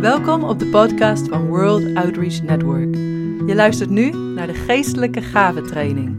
Welkom 0.00 0.44
op 0.44 0.58
de 0.58 0.66
podcast 0.66 1.28
van 1.28 1.46
World 1.46 1.94
Outreach 1.94 2.42
Network. 2.42 2.94
Je 3.46 3.54
luistert 3.54 3.90
nu 3.90 4.10
naar 4.10 4.46
de 4.46 4.54
Geestelijke 4.54 5.22
Gaventraining. 5.22 6.16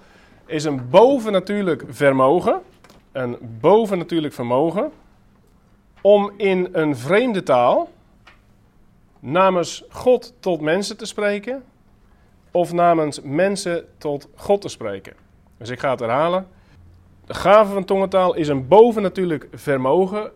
Is 0.46 0.64
een 0.64 0.88
bovennatuurlijk 0.90 1.84
vermogen. 1.88 2.60
Een 3.12 3.36
bovennatuurlijk 3.60 4.34
vermogen. 4.34 4.90
Om 6.00 6.32
in 6.36 6.68
een 6.72 6.96
vreemde 6.96 7.42
taal 7.42 7.88
namens 9.20 9.84
God 9.88 10.34
tot 10.40 10.60
mensen 10.60 10.96
te 10.96 11.06
spreken 11.06 11.62
of 12.54 12.72
namens 12.72 13.20
mensen 13.20 13.84
tot 13.98 14.28
God 14.34 14.60
te 14.60 14.68
spreken. 14.68 15.14
Dus 15.58 15.68
ik 15.68 15.80
ga 15.80 15.90
het 15.90 16.00
herhalen. 16.00 16.46
De 17.24 17.34
gave 17.34 17.72
van 17.72 17.84
tongentaal 17.84 18.34
is 18.34 18.48
een 18.48 18.68
bovennatuurlijk 18.68 19.48
vermogen 19.52 20.32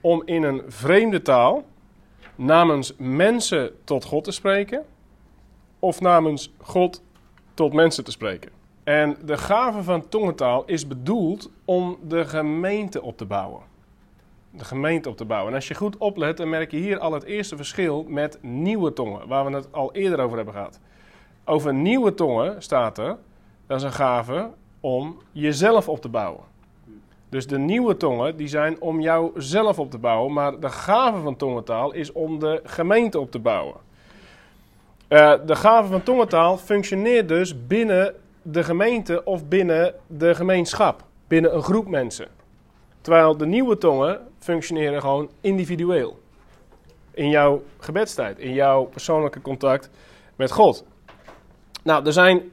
om 0.00 0.22
in 0.24 0.42
een 0.42 0.62
vreemde 0.66 1.22
taal 1.22 1.64
namens 2.34 2.94
mensen 2.98 3.70
tot 3.84 4.04
God 4.04 4.24
te 4.24 4.30
spreken 4.30 4.84
of 5.78 6.00
namens 6.00 6.52
God 6.60 7.02
tot 7.54 7.72
mensen 7.72 8.04
te 8.04 8.10
spreken. 8.10 8.50
En 8.84 9.16
de 9.24 9.36
gave 9.36 9.82
van 9.82 10.08
tongentaal 10.08 10.64
is 10.66 10.86
bedoeld 10.86 11.50
om 11.64 11.98
de 12.08 12.24
gemeente 12.24 13.02
op 13.02 13.16
te 13.16 13.24
bouwen. 13.24 13.60
De 14.50 14.64
gemeente 14.64 15.08
op 15.08 15.16
te 15.16 15.24
bouwen. 15.24 15.50
En 15.50 15.56
als 15.56 15.68
je 15.68 15.74
goed 15.74 15.96
oplet, 15.96 16.36
dan 16.36 16.48
merk 16.48 16.70
je 16.70 16.76
hier 16.76 16.98
al 16.98 17.12
het 17.12 17.22
eerste 17.22 17.56
verschil 17.56 18.04
met 18.08 18.38
nieuwe 18.42 18.92
tongen, 18.92 19.28
waar 19.28 19.44
we 19.44 19.56
het 19.56 19.72
al 19.72 19.94
eerder 19.94 20.20
over 20.20 20.36
hebben 20.36 20.54
gehad. 20.54 20.80
Over 21.44 21.74
nieuwe 21.74 22.14
tongen 22.14 22.62
staat 22.62 22.98
er, 22.98 23.16
dat 23.66 23.76
is 23.76 23.82
een 23.82 23.92
gave 23.92 24.50
om 24.80 25.18
jezelf 25.32 25.88
op 25.88 26.00
te 26.00 26.08
bouwen. 26.08 26.44
Dus 27.28 27.46
de 27.46 27.58
nieuwe 27.58 27.96
tongen 27.96 28.36
die 28.36 28.48
zijn 28.48 28.80
om 28.80 29.00
jouzelf 29.00 29.78
op 29.78 29.90
te 29.90 29.98
bouwen, 29.98 30.32
maar 30.32 30.60
de 30.60 30.68
gave 30.68 31.20
van 31.20 31.36
tongentaal 31.36 31.92
is 31.92 32.12
om 32.12 32.38
de 32.38 32.60
gemeente 32.64 33.20
op 33.20 33.30
te 33.30 33.38
bouwen. 33.38 33.76
Uh, 35.08 35.34
de 35.46 35.56
gave 35.56 35.90
van 35.90 36.02
tongentaal 36.02 36.56
functioneert 36.56 37.28
dus 37.28 37.66
binnen 37.66 38.14
de 38.42 38.64
gemeente 38.64 39.24
of 39.24 39.48
binnen 39.48 39.94
de 40.06 40.34
gemeenschap, 40.34 41.04
binnen 41.28 41.54
een 41.54 41.62
groep 41.62 41.88
mensen. 41.88 42.28
Terwijl 43.00 43.36
de 43.36 43.46
nieuwe 43.46 43.78
tongen 43.78 44.20
functioneren 44.38 45.00
gewoon 45.00 45.30
individueel. 45.40 46.18
In 47.10 47.28
jouw 47.28 47.62
gebedstijd, 47.78 48.38
in 48.38 48.52
jouw 48.52 48.84
persoonlijke 48.84 49.40
contact 49.40 49.90
met 50.36 50.50
God. 50.50 50.84
Nou, 51.82 52.06
er 52.06 52.12
zijn 52.12 52.50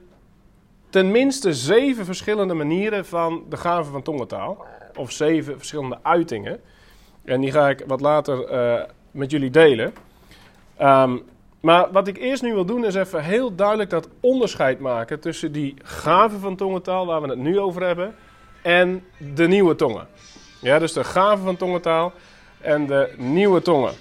tenminste 0.88 1.54
zeven 1.54 2.04
verschillende 2.04 2.54
manieren 2.54 3.06
van 3.06 3.44
de 3.48 3.56
gave 3.56 3.90
van 3.90 4.02
tongentaal. 4.02 4.64
Of 4.96 5.12
zeven 5.12 5.56
verschillende 5.56 5.98
uitingen. 6.02 6.60
En 7.24 7.40
die 7.40 7.52
ga 7.52 7.68
ik 7.68 7.84
wat 7.86 8.00
later 8.00 8.52
uh, 8.52 8.82
met 9.10 9.30
jullie 9.30 9.50
delen. 9.50 9.94
Um, 10.80 11.22
maar 11.60 11.92
wat 11.92 12.08
ik 12.08 12.18
eerst 12.18 12.42
nu 12.42 12.54
wil 12.54 12.64
doen 12.64 12.84
is 12.84 12.94
even 12.94 13.24
heel 13.24 13.54
duidelijk 13.54 13.90
dat 13.90 14.08
onderscheid 14.20 14.78
maken 14.78 15.20
tussen 15.20 15.52
die 15.52 15.74
gave 15.82 16.38
van 16.38 16.56
tongentaal, 16.56 17.06
waar 17.06 17.22
we 17.22 17.28
het 17.28 17.38
nu 17.38 17.58
over 17.58 17.82
hebben, 17.82 18.14
en 18.62 19.04
de 19.34 19.48
nieuwe 19.48 19.74
tongen. 19.74 20.06
Ja, 20.60 20.78
dus 20.78 20.92
de 20.92 21.04
gave 21.04 21.42
van 21.42 21.56
tongentaal 21.56 22.12
en 22.60 22.86
de 22.86 23.14
nieuwe 23.16 23.62
tongen. 23.62 23.92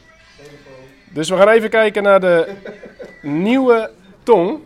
Dus 1.14 1.30
we 1.30 1.36
gaan 1.36 1.48
even 1.48 1.70
kijken 1.70 2.04
naar 2.04 2.20
de 2.20 2.56
nieuwe 3.22 3.92
tong. 4.24 4.60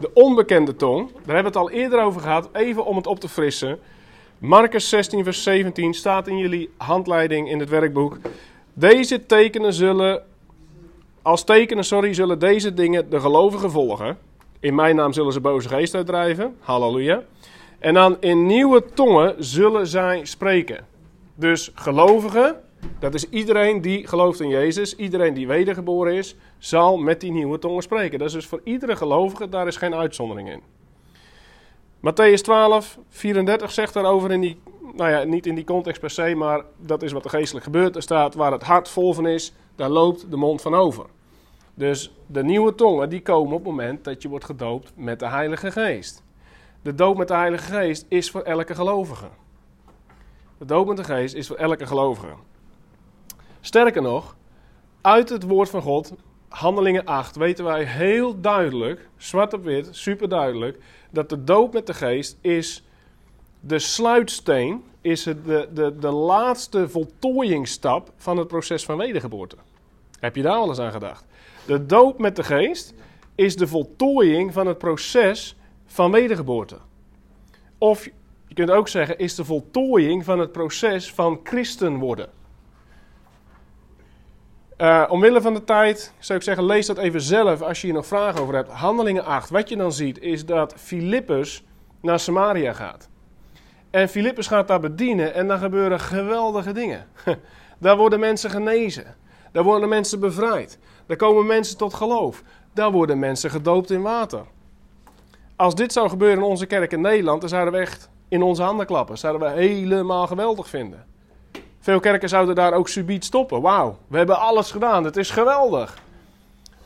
De 0.00 0.10
onbekende 0.14 0.76
tong, 0.76 1.12
daar 1.12 1.34
hebben 1.34 1.52
we 1.52 1.58
het 1.58 1.68
al 1.68 1.70
eerder 1.70 2.02
over 2.02 2.20
gehad, 2.20 2.48
even 2.52 2.84
om 2.84 2.96
het 2.96 3.06
op 3.06 3.20
te 3.20 3.28
frissen. 3.28 3.78
Marcus 4.38 4.88
16, 4.88 5.24
vers 5.24 5.42
17 5.42 5.94
staat 5.94 6.28
in 6.28 6.38
jullie 6.38 6.70
handleiding 6.76 7.50
in 7.50 7.60
het 7.60 7.68
werkboek. 7.68 8.18
Deze 8.72 9.26
tekenen 9.26 9.72
zullen, 9.72 10.22
als 11.22 11.44
tekenen, 11.44 11.84
sorry, 11.84 12.14
zullen 12.14 12.38
deze 12.38 12.74
dingen 12.74 13.10
de 13.10 13.20
gelovigen 13.20 13.70
volgen. 13.70 14.18
In 14.60 14.74
mijn 14.74 14.96
naam 14.96 15.12
zullen 15.12 15.32
ze 15.32 15.40
boze 15.40 15.68
geest 15.68 15.94
uitdrijven. 15.94 16.56
Halleluja. 16.60 17.22
En 17.78 17.94
dan 17.94 18.16
in 18.20 18.46
nieuwe 18.46 18.84
tongen 18.94 19.34
zullen 19.38 19.86
zij 19.86 20.24
spreken. 20.24 20.86
Dus 21.34 21.70
gelovigen, 21.74 22.56
dat 22.98 23.14
is 23.14 23.28
iedereen 23.28 23.80
die 23.80 24.06
gelooft 24.06 24.40
in 24.40 24.48
Jezus, 24.48 24.96
iedereen 24.96 25.34
die 25.34 25.46
wedergeboren 25.46 26.14
is, 26.14 26.36
zal 26.58 26.96
met 26.96 27.20
die 27.20 27.32
nieuwe 27.32 27.58
tongen 27.58 27.82
spreken. 27.82 28.18
Dat 28.18 28.28
is 28.28 28.34
dus 28.34 28.46
voor 28.46 28.60
iedere 28.64 28.96
gelovige, 28.96 29.48
daar 29.48 29.66
is 29.66 29.76
geen 29.76 29.94
uitzondering 29.94 30.50
in. 30.50 30.62
Matthäus 32.00 32.40
12, 32.40 32.98
34 33.08 33.70
zegt 33.72 33.94
daarover 33.94 34.32
in 34.32 34.40
die, 34.40 34.60
nou 34.94 35.10
ja, 35.10 35.22
niet 35.22 35.46
in 35.46 35.54
die 35.54 35.64
context 35.64 36.00
per 36.00 36.10
se, 36.10 36.34
maar 36.34 36.64
dat 36.76 37.02
is 37.02 37.12
wat 37.12 37.24
er 37.24 37.30
geestelijk 37.30 37.64
gebeurt. 37.64 37.96
Er 37.96 38.02
staat, 38.02 38.34
waar 38.34 38.52
het 38.52 38.62
hart 38.62 38.88
vol 38.88 39.12
van 39.12 39.26
is, 39.26 39.52
daar 39.76 39.90
loopt 39.90 40.30
de 40.30 40.36
mond 40.36 40.62
van 40.62 40.74
over. 40.74 41.06
Dus 41.74 42.14
de 42.26 42.44
nieuwe 42.44 42.74
tongen, 42.74 43.08
die 43.08 43.22
komen 43.22 43.52
op 43.52 43.64
het 43.64 43.68
moment 43.68 44.04
dat 44.04 44.22
je 44.22 44.28
wordt 44.28 44.44
gedoopt 44.44 44.92
met 44.96 45.18
de 45.18 45.28
Heilige 45.28 45.70
Geest. 45.70 46.22
De 46.82 46.94
doop 46.94 47.16
met 47.16 47.28
de 47.28 47.34
Heilige 47.34 47.72
Geest 47.72 48.06
is 48.08 48.30
voor 48.30 48.42
elke 48.42 48.74
gelovige. 48.74 49.28
De 50.58 50.64
doop 50.64 50.86
met 50.86 50.96
de 50.96 51.04
Geest 51.04 51.34
is 51.34 51.46
voor 51.46 51.56
elke 51.56 51.86
gelovige. 51.86 52.34
Sterker 53.64 54.02
nog, 54.02 54.36
uit 55.00 55.28
het 55.28 55.42
woord 55.42 55.70
van 55.70 55.82
God, 55.82 56.12
Handelingen 56.48 57.04
8, 57.04 57.36
weten 57.36 57.64
wij 57.64 57.84
heel 57.84 58.40
duidelijk, 58.40 59.08
zwart 59.16 59.52
op 59.52 59.64
wit, 59.64 59.88
super 59.90 60.28
duidelijk, 60.28 60.78
dat 61.10 61.28
de 61.28 61.44
doop 61.44 61.72
met 61.72 61.86
de 61.86 61.94
geest 61.94 62.38
is 62.40 62.84
de 63.60 63.78
sluitsteen, 63.78 64.84
is 65.00 65.24
het 65.24 65.44
de, 65.44 65.68
de, 65.72 65.98
de 65.98 66.10
laatste 66.10 66.88
voltooiingstap 66.88 68.12
van 68.16 68.36
het 68.36 68.48
proces 68.48 68.84
van 68.84 68.96
wedergeboorte. 68.96 69.56
Heb 70.20 70.36
je 70.36 70.42
daar 70.42 70.58
wel 70.58 70.68
eens 70.68 70.78
aan 70.78 70.92
gedacht? 70.92 71.24
De 71.66 71.86
doop 71.86 72.18
met 72.18 72.36
de 72.36 72.44
geest 72.44 72.94
is 73.34 73.56
de 73.56 73.66
voltooiing 73.66 74.52
van 74.52 74.66
het 74.66 74.78
proces 74.78 75.56
van 75.86 76.10
wedergeboorte. 76.10 76.76
Of 77.78 78.04
je 78.46 78.54
kunt 78.54 78.70
ook 78.70 78.88
zeggen, 78.88 79.18
is 79.18 79.34
de 79.34 79.44
voltooiing 79.44 80.24
van 80.24 80.38
het 80.38 80.52
proces 80.52 81.12
van 81.12 81.40
christen 81.42 81.96
worden. 81.96 82.42
Uh, 84.78 85.04
omwille 85.08 85.40
van 85.40 85.54
de 85.54 85.64
tijd 85.64 86.12
zou 86.18 86.38
ik 86.38 86.44
zeggen, 86.44 86.64
lees 86.64 86.86
dat 86.86 86.98
even 86.98 87.20
zelf 87.20 87.62
als 87.62 87.80
je 87.80 87.86
hier 87.86 87.96
nog 87.96 88.06
vragen 88.06 88.40
over 88.40 88.54
hebt. 88.54 88.70
Handelingen 88.70 89.24
8. 89.24 89.50
Wat 89.50 89.68
je 89.68 89.76
dan 89.76 89.92
ziet 89.92 90.18
is 90.18 90.46
dat 90.46 90.74
Filippus 90.76 91.64
naar 92.00 92.20
Samaria 92.20 92.72
gaat. 92.72 93.08
En 93.90 94.08
Filippus 94.08 94.46
gaat 94.46 94.68
daar 94.68 94.80
bedienen 94.80 95.34
en 95.34 95.48
dan 95.48 95.58
gebeuren 95.58 96.00
geweldige 96.00 96.72
dingen. 96.72 97.06
Daar 97.78 97.96
worden 97.96 98.20
mensen 98.20 98.50
genezen. 98.50 99.16
Daar 99.52 99.62
worden 99.62 99.88
mensen 99.88 100.20
bevrijd. 100.20 100.78
Daar 101.06 101.16
komen 101.16 101.46
mensen 101.46 101.76
tot 101.76 101.94
geloof. 101.94 102.42
Daar 102.72 102.90
worden 102.90 103.18
mensen 103.18 103.50
gedoopt 103.50 103.90
in 103.90 104.02
water. 104.02 104.44
Als 105.56 105.74
dit 105.74 105.92
zou 105.92 106.08
gebeuren 106.08 106.38
in 106.38 106.44
onze 106.44 106.66
kerk 106.66 106.92
in 106.92 107.00
Nederland, 107.00 107.40
dan 107.40 107.50
zouden 107.50 107.72
we 107.72 107.78
echt 107.80 108.08
in 108.28 108.42
onze 108.42 108.62
handen 108.62 108.86
klappen. 108.86 109.18
Zouden 109.18 109.48
we 109.48 109.60
helemaal 109.60 110.26
geweldig 110.26 110.68
vinden. 110.68 111.13
Veel 111.84 112.00
kerken 112.00 112.28
zouden 112.28 112.54
daar 112.54 112.72
ook 112.72 112.88
subiet 112.88 113.24
stoppen. 113.24 113.60
Wauw, 113.60 113.98
we 114.06 114.16
hebben 114.16 114.38
alles 114.38 114.70
gedaan. 114.70 115.04
Het 115.04 115.16
is 115.16 115.30
geweldig. 115.30 115.98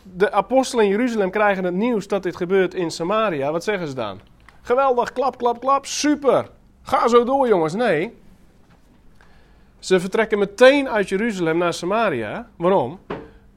De 0.03 0.33
apostelen 0.33 0.85
in 0.85 0.91
Jeruzalem 0.91 1.31
krijgen 1.31 1.65
het 1.65 1.75
nieuws 1.75 2.09
dat 2.09 2.23
dit 2.23 2.37
gebeurt 2.37 2.75
in 2.75 2.91
Samaria. 2.91 3.53
Wat 3.53 3.65
zeggen 3.65 3.89
ze 3.89 3.95
dan? 3.95 4.21
Geweldig, 4.61 5.12
klap, 5.12 5.39
klap, 5.39 5.61
klap, 5.61 5.87
super. 5.87 6.49
Ga 6.83 7.09
zo 7.09 7.25
door, 7.25 7.49
jongens. 7.49 7.75
Nee. 7.75 8.17
Ze 9.79 10.00
vertrekken 10.00 10.39
meteen 10.39 10.89
uit 10.89 11.09
Jeruzalem 11.09 11.59
naar 11.59 11.75
Samaria. 11.75 12.49
Waarom? 12.56 12.99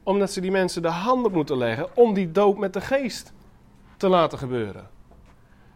Omdat 0.04 0.32
ze 0.32 0.42
die 0.42 0.52
mensen 0.52 0.82
de 0.82 0.88
handen 0.88 1.32
moeten 1.32 1.58
leggen 1.58 1.88
om 1.94 2.14
die 2.14 2.32
doop 2.32 2.58
met 2.58 2.74
de 2.74 2.82
geest 2.82 3.34
te 3.98 4.08
laten 4.08 4.38
gebeuren. 4.38 4.88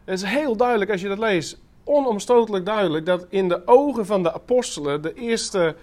Het 0.04 0.22
is 0.22 0.30
heel 0.30 0.56
duidelijk 0.56 0.92
als 0.92 1.02
je 1.02 1.08
dat 1.08 1.20
leest 1.20 1.58
onomstotelijk 1.86 2.66
duidelijk 2.66 3.06
dat 3.06 3.26
in 3.30 3.48
de 3.48 3.68
ogen 3.68 4.06
van 4.06 4.24
de 4.24 4.34
apostelen, 4.34 5.02
de 5.02 5.14
eerste, 5.14 5.76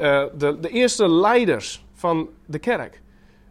uh, 0.00 0.24
de, 0.38 0.60
de 0.60 0.68
eerste 0.68 1.08
leiders 1.08 1.84
van 1.92 2.28
de 2.46 2.58
kerk, 2.58 3.02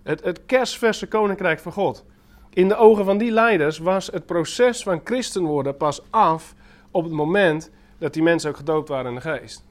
het, 0.03 0.23
het 0.23 0.45
kerstverse 0.45 1.07
koninkrijk 1.07 1.59
van 1.59 1.71
God, 1.71 2.05
in 2.53 2.67
de 2.67 2.75
ogen 2.75 3.05
van 3.05 3.17
die 3.17 3.31
leiders 3.31 3.77
was 3.77 4.07
het 4.07 4.25
proces 4.25 4.83
van 4.83 5.01
christen 5.03 5.43
worden 5.43 5.77
pas 5.77 6.01
af 6.09 6.55
op 6.91 7.03
het 7.03 7.13
moment 7.13 7.71
dat 7.97 8.13
die 8.13 8.23
mensen 8.23 8.49
ook 8.49 8.57
gedoopt 8.57 8.89
waren 8.89 9.09
in 9.09 9.15
de 9.15 9.21
geest. 9.21 9.63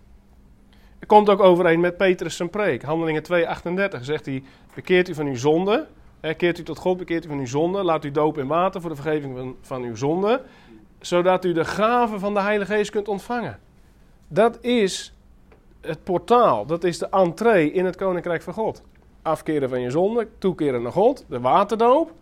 Het 0.99 1.09
komt 1.09 1.29
ook 1.29 1.41
overeen 1.41 1.81
met 1.81 1.97
Petrus 1.97 2.37
zijn 2.37 2.51
preek. 2.51 2.83
Handelingen 2.83 3.23
2:38 3.97 4.01
zegt 4.01 4.27
hij: 4.27 4.43
Bekeert 4.75 5.09
u 5.09 5.15
van 5.15 5.27
uw 5.27 5.37
zonde, 5.37 5.87
keert 6.37 6.59
u 6.59 6.63
tot 6.63 6.79
God, 6.79 6.97
bekeert 6.97 7.25
u 7.25 7.29
van 7.29 7.39
uw 7.39 7.47
zonde, 7.47 7.83
laat 7.85 8.05
u 8.05 8.11
dopen 8.11 8.43
in 8.43 8.49
water 8.49 8.81
voor 8.81 8.91
de 8.91 8.97
vergeving 8.97 9.37
van, 9.37 9.57
van 9.61 9.83
uw 9.83 9.97
zonde, 9.97 10.43
zodat 11.01 11.45
u 11.45 11.53
de 11.53 11.65
gave 11.65 12.19
van 12.19 12.35
de 12.35 12.41
Heilige 12.41 12.73
Geest 12.73 12.91
kunt 12.91 13.09
ontvangen. 13.09 13.59
Dat 14.29 14.59
is 14.65 15.15
het 15.81 16.05
portaal, 16.05 16.67
dat 16.67 16.85
is 16.85 16.99
de 16.99 17.09
entree 17.09 17.73
in 17.73 17.85
het 17.85 17.97
koninkrijk 17.97 18.43
van 18.43 18.55
God. 18.55 18.83
Afkeren 19.23 19.69
van 19.69 19.81
je 19.81 19.91
zonde, 19.91 20.29
toekeren 20.39 20.83
naar 20.83 20.93
God, 20.93 21.25
de 21.29 21.41
waterdoop, 21.41 22.13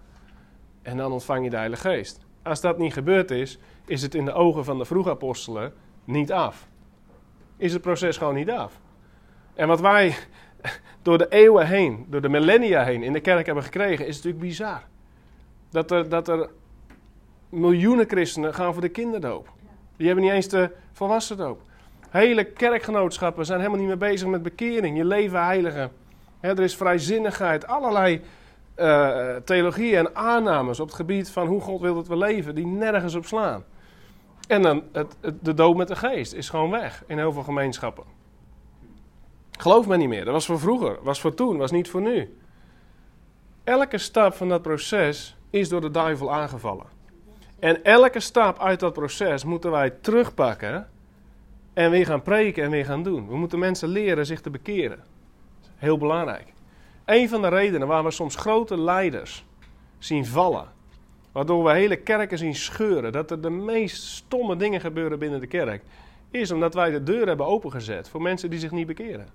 en 0.82 0.96
dan 0.96 1.12
ontvang 1.12 1.44
je 1.44 1.50
de 1.50 1.56
Heilige 1.56 1.88
Geest. 1.88 2.20
Als 2.42 2.60
dat 2.60 2.78
niet 2.78 2.92
gebeurd 2.92 3.30
is, 3.30 3.58
is 3.86 4.02
het 4.02 4.14
in 4.14 4.25
de 4.25 4.32
ogen 4.32 4.64
van 4.64 4.78
de 4.78 4.84
vroege 4.84 5.10
apostelen 5.10 5.72
niet 6.04 6.32
af. 6.32 6.69
Is 7.56 7.72
het 7.72 7.82
proces 7.82 8.16
gewoon 8.16 8.34
niet 8.34 8.50
af. 8.50 8.80
En 9.54 9.69
wat 9.69 9.80
wij 9.80 10.14
door 11.02 11.19
de 11.19 11.28
eeuwen 11.28 11.66
heen, 11.66 12.06
door 12.08 12.20
de 12.20 12.28
millennia 12.28 12.84
heen 12.84 13.02
in 13.02 13.12
de 13.12 13.20
kerk 13.20 13.46
hebben 13.46 13.64
gekregen, 13.64 14.06
is 14.06 14.16
natuurlijk 14.16 14.42
bizar. 14.42 14.82
Dat 15.70 15.90
er, 15.90 16.08
dat 16.08 16.28
er 16.28 16.50
miljoenen 17.48 18.08
christenen 18.08 18.54
gaan 18.54 18.72
voor 18.72 18.82
de 18.82 18.88
kinderdoop. 18.88 19.48
Die 19.96 20.06
hebben 20.06 20.24
niet 20.24 20.32
eens 20.32 20.48
de 20.48 20.70
volwassen 20.92 21.36
doop. 21.36 21.62
Hele 22.10 22.44
kerkgenootschappen 22.44 23.46
zijn 23.46 23.58
helemaal 23.58 23.78
niet 23.78 23.88
meer 23.88 23.98
bezig 23.98 24.28
met 24.28 24.42
bekering, 24.42 24.96
je 24.96 25.04
leven 25.04 25.44
heiligen. 25.44 25.90
er 26.40 26.60
is 26.60 26.76
vrijzinnigheid, 26.76 27.66
allerlei 27.66 28.22
uh, 28.76 29.36
theologieën 29.36 29.98
en 29.98 30.16
aannames 30.16 30.80
op 30.80 30.86
het 30.86 30.96
gebied 30.96 31.30
van 31.30 31.46
hoe 31.46 31.60
God 31.60 31.80
wil 31.80 31.94
dat 31.94 32.08
we 32.08 32.16
leven, 32.16 32.54
die 32.54 32.66
nergens 32.66 33.14
op 33.14 33.26
slaan. 33.26 33.64
En 34.48 34.62
dan 34.62 34.82
het, 34.92 35.16
de 35.40 35.54
dood 35.54 35.76
met 35.76 35.88
de 35.88 35.96
geest 35.96 36.32
is 36.32 36.48
gewoon 36.48 36.70
weg 36.70 37.04
in 37.06 37.18
heel 37.18 37.32
veel 37.32 37.42
gemeenschappen. 37.42 38.04
Geloof 39.58 39.86
me 39.86 39.96
niet 39.96 40.08
meer, 40.08 40.24
dat 40.24 40.34
was 40.34 40.46
voor 40.46 40.60
vroeger, 40.60 40.98
was 41.02 41.20
voor 41.20 41.34
toen, 41.34 41.56
was 41.56 41.70
niet 41.70 41.90
voor 41.90 42.00
nu. 42.00 42.38
Elke 43.64 43.98
stap 43.98 44.34
van 44.34 44.48
dat 44.48 44.62
proces 44.62 45.36
is 45.50 45.68
door 45.68 45.80
de 45.80 45.90
duivel 45.90 46.32
aangevallen. 46.32 46.97
En 47.58 47.84
elke 47.84 48.20
stap 48.20 48.58
uit 48.58 48.81
dat 48.81 48.93
proces 48.93 49.44
moeten 49.44 49.70
wij 49.70 49.90
terugpakken 49.90 50.88
en 51.72 51.90
weer 51.90 52.06
gaan 52.06 52.22
preken 52.22 52.64
en 52.64 52.70
weer 52.70 52.84
gaan 52.84 53.02
doen. 53.02 53.28
We 53.28 53.37
moeten 53.37 53.58
mensen 53.58 53.88
leren 53.88 54.26
zich 54.26 54.40
te 54.40 54.50
bekeren. 54.50 55.05
Heel 55.76 55.99
belangrijk. 55.99 56.52
Een 57.05 57.28
van 57.28 57.43
de 57.43 57.49
redenen 57.49 57.88
waarom 57.88 58.06
we 58.06 58.12
soms 58.12 58.37
grote 58.37 58.81
leiders 58.81 59.44
zien 59.99 60.26
vallen, 60.26 60.66
waardoor 61.32 61.64
we 61.64 61.72
hele 61.72 61.96
kerken 61.96 62.38
zien 62.38 62.55
scheuren, 62.55 63.12
dat 63.12 63.31
er 63.31 63.40
de 63.40 63.50
meest 63.50 64.02
stomme 64.02 64.56
dingen 64.56 64.81
gebeuren 64.81 65.19
binnen 65.19 65.40
de 65.40 65.46
kerk, 65.46 65.82
is 66.31 66.50
omdat 66.50 66.75
wij 66.75 66.90
de 66.90 67.02
deur 67.02 67.26
hebben 67.26 67.46
opengezet 67.46 68.08
voor 68.08 68.22
mensen 68.22 68.50
die 68.50 68.58
zich 68.58 68.70
niet 68.70 68.87
bekeren. 68.87 69.28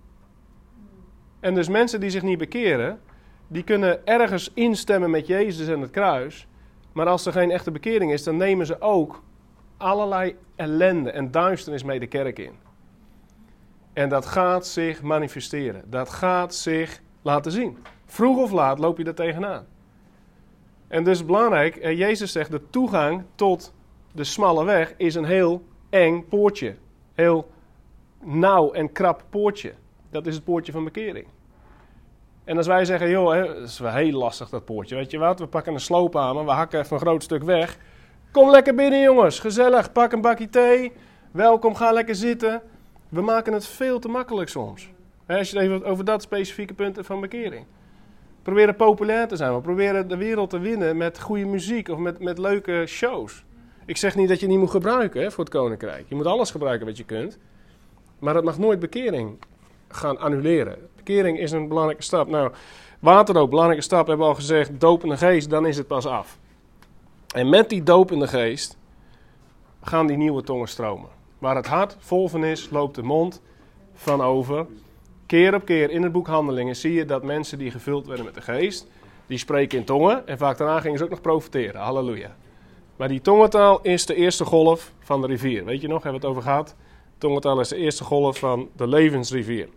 En 1.39 1.53
dus 1.53 1.67
mensen 1.67 1.99
die 1.99 2.09
zich 2.09 2.21
niet 2.21 2.37
bekeren, 2.37 2.99
die 3.47 3.63
kunnen 3.63 4.05
ergens 4.05 4.51
instemmen 4.53 5.09
met 5.09 5.27
Jezus 5.27 5.67
en 5.67 5.81
het 5.81 5.91
kruis, 5.91 6.47
maar 6.93 7.07
als 7.07 7.25
er 7.25 7.31
geen 7.31 7.51
echte 7.51 7.71
bekering 7.71 8.11
is, 8.11 8.23
dan 8.23 8.37
nemen 8.37 8.65
ze 8.65 8.81
ook 8.81 9.21
allerlei 9.77 10.35
ellende 10.55 11.11
en 11.11 11.31
duisternis 11.31 11.83
mee 11.83 11.99
de 11.99 12.07
kerk 12.07 12.39
in. 12.39 12.53
En 13.93 14.09
dat 14.09 14.25
gaat 14.25 14.67
zich 14.67 15.01
manifesteren. 15.01 15.83
Dat 15.85 16.09
gaat 16.09 16.55
zich 16.55 17.01
laten 17.21 17.51
zien. 17.51 17.77
Vroeg 18.05 18.37
of 18.37 18.51
laat 18.51 18.79
loop 18.79 18.97
je 18.97 19.03
er 19.03 19.15
tegenaan. 19.15 19.65
En 20.87 21.03
dus 21.03 21.25
belangrijk, 21.25 21.75
eh, 21.75 21.97
Jezus 21.97 22.31
zegt 22.31 22.51
de 22.51 22.69
toegang 22.69 23.23
tot 23.35 23.73
de 24.11 24.23
smalle 24.23 24.65
weg 24.65 24.93
is 24.97 25.15
een 25.15 25.25
heel 25.25 25.63
eng 25.89 26.25
poortje. 26.29 26.75
Heel 27.13 27.49
nauw 28.21 28.71
en 28.71 28.91
krap 28.91 29.23
poortje. 29.29 29.73
Dat 30.09 30.27
is 30.27 30.35
het 30.35 30.43
poortje 30.43 30.71
van 30.71 30.83
bekering. 30.83 31.27
En 32.43 32.57
als 32.57 32.67
wij 32.67 32.85
zeggen, 32.85 33.09
joh, 33.09 33.33
hè, 33.33 33.45
dat 33.45 33.67
is 33.67 33.79
wel 33.79 33.91
heel 33.91 34.17
lastig 34.17 34.49
dat 34.49 34.65
poortje. 34.65 34.95
Weet 34.95 35.11
je 35.11 35.17
wat, 35.17 35.39
we 35.39 35.47
pakken 35.47 35.73
een 35.73 35.79
sloophamer, 35.79 36.45
we 36.45 36.51
hakken 36.51 36.79
even 36.79 36.93
een 36.93 37.01
groot 37.01 37.23
stuk 37.23 37.43
weg. 37.43 37.77
Kom 38.31 38.49
lekker 38.49 38.75
binnen 38.75 39.01
jongens, 39.01 39.39
gezellig, 39.39 39.91
pak 39.91 40.11
een 40.11 40.21
bakje 40.21 40.49
thee. 40.49 40.91
Welkom, 41.31 41.75
ga 41.75 41.91
lekker 41.91 42.15
zitten. 42.15 42.61
We 43.09 43.21
maken 43.21 43.53
het 43.53 43.67
veel 43.67 43.99
te 43.99 44.07
makkelijk 44.07 44.49
soms. 44.49 44.89
Als 45.27 45.49
je 45.49 45.59
het 45.59 45.65
even 45.65 45.85
over 45.85 46.05
dat 46.05 46.21
specifieke 46.21 46.73
punt 46.73 46.97
van 47.01 47.21
bekering. 47.21 47.65
Proberen 48.41 48.75
populair 48.75 49.27
te 49.27 49.35
zijn. 49.35 49.55
We 49.55 49.61
proberen 49.61 50.07
de 50.07 50.17
wereld 50.17 50.49
te 50.49 50.59
winnen 50.59 50.97
met 50.97 51.19
goede 51.19 51.45
muziek 51.45 51.89
of 51.89 51.97
met, 51.97 52.19
met 52.19 52.37
leuke 52.37 52.83
shows. 52.87 53.43
Ik 53.85 53.97
zeg 53.97 54.15
niet 54.15 54.29
dat 54.29 54.39
je 54.39 54.47
niet 54.47 54.59
moet 54.59 54.69
gebruiken 54.69 55.21
hè, 55.21 55.31
voor 55.31 55.43
het 55.43 55.53
koninkrijk. 55.53 56.05
Je 56.07 56.15
moet 56.15 56.25
alles 56.25 56.51
gebruiken 56.51 56.87
wat 56.87 56.97
je 56.97 57.03
kunt. 57.03 57.37
Maar 58.19 58.33
dat 58.33 58.43
mag 58.43 58.57
nooit 58.57 58.79
bekering 58.79 59.37
gaan 59.87 60.19
annuleren. 60.19 60.77
Bekering 61.03 61.39
is 61.39 61.51
een 61.51 61.67
belangrijke 61.67 62.03
stap. 62.03 62.27
Nou, 62.27 62.51
waterdoop, 62.99 63.49
belangrijke 63.49 63.83
stap, 63.83 64.07
hebben 64.07 64.25
we 64.25 64.31
al 64.31 64.37
gezegd. 64.37 64.79
Doop 64.79 65.01
de 65.01 65.17
geest, 65.17 65.49
dan 65.49 65.65
is 65.65 65.77
het 65.77 65.87
pas 65.87 66.05
af. 66.05 66.37
En 67.35 67.49
met 67.49 67.69
die 67.69 67.83
doop 67.83 68.09
de 68.09 68.27
geest 68.27 68.77
gaan 69.81 70.07
die 70.07 70.17
nieuwe 70.17 70.43
tongen 70.43 70.67
stromen. 70.67 71.09
Waar 71.39 71.55
het 71.55 71.67
hart 71.67 71.95
vol 71.99 72.27
van 72.27 72.43
is, 72.43 72.69
loopt 72.71 72.95
de 72.95 73.03
mond 73.03 73.41
van 73.93 74.21
over. 74.21 74.65
Keer 75.25 75.53
op 75.53 75.65
keer 75.65 75.89
in 75.89 76.03
het 76.03 76.11
boek 76.11 76.27
Handelingen 76.27 76.75
zie 76.75 76.93
je 76.93 77.05
dat 77.05 77.23
mensen 77.23 77.57
die 77.57 77.71
gevuld 77.71 78.07
werden 78.07 78.25
met 78.25 78.33
de 78.33 78.41
geest, 78.41 78.87
die 79.27 79.37
spreken 79.37 79.77
in 79.77 79.85
tongen. 79.85 80.27
En 80.27 80.37
vaak 80.37 80.57
daarna 80.57 80.79
gingen 80.79 80.97
ze 80.97 81.03
ook 81.03 81.09
nog 81.09 81.21
profiteren. 81.21 81.81
Halleluja. 81.81 82.35
Maar 82.95 83.07
die 83.07 83.21
tongentaal 83.21 83.81
is 83.81 84.05
de 84.05 84.15
eerste 84.15 84.45
golf 84.45 84.91
van 84.99 85.21
de 85.21 85.27
rivier. 85.27 85.65
Weet 85.65 85.81
je 85.81 85.87
nog, 85.87 86.03
hebben 86.03 86.21
we 86.21 86.27
het 86.27 86.35
over 86.35 86.49
gehad? 86.49 86.75
Tongentaal 87.17 87.59
is 87.59 87.67
de 87.67 87.75
eerste 87.75 88.03
golf 88.03 88.39
van 88.39 88.69
de 88.75 88.87
levensrivier. 88.87 89.69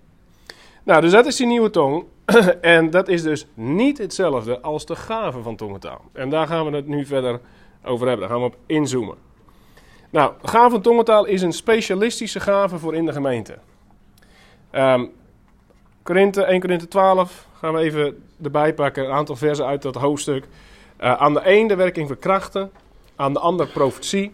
Nou, 0.86 1.00
dus 1.00 1.12
dat 1.12 1.26
is 1.26 1.36
die 1.36 1.46
nieuwe 1.46 1.70
tong. 1.70 2.04
en 2.60 2.90
dat 2.90 3.08
is 3.08 3.22
dus 3.22 3.46
niet 3.54 3.98
hetzelfde 3.98 4.60
als 4.60 4.86
de 4.86 4.96
gave 4.96 5.42
van 5.42 5.56
tongentaal. 5.56 6.04
En 6.12 6.30
daar 6.30 6.46
gaan 6.46 6.70
we 6.70 6.76
het 6.76 6.86
nu 6.86 7.04
verder 7.06 7.40
over 7.84 8.08
hebben. 8.08 8.28
Daar 8.28 8.36
gaan 8.36 8.46
we 8.46 8.54
op 8.54 8.58
inzoomen. 8.66 9.16
Nou, 10.10 10.32
gave 10.42 10.70
van 10.70 10.80
tongentaal 10.80 11.24
is 11.24 11.42
een 11.42 11.52
specialistische 11.52 12.40
gave 12.40 12.78
voor 12.78 12.94
in 12.94 13.06
de 13.06 13.12
gemeente. 13.12 13.58
Um, 14.72 15.10
Korinthe, 16.02 16.42
1 16.42 16.60
Korinthe 16.60 16.88
12 16.88 17.46
gaan 17.58 17.74
we 17.74 17.80
even 17.80 18.24
erbij 18.42 18.74
pakken. 18.74 19.04
Een 19.04 19.12
aantal 19.12 19.36
versen 19.36 19.66
uit 19.66 19.82
dat 19.82 19.94
hoofdstuk. 19.94 20.44
Uh, 21.00 21.12
aan 21.12 21.34
de 21.34 21.40
een 21.44 21.66
de 21.66 21.76
werking 21.76 22.08
van 22.08 22.18
krachten. 22.18 22.70
Aan 23.16 23.32
de 23.32 23.38
ander 23.38 23.66
profetie. 23.66 24.32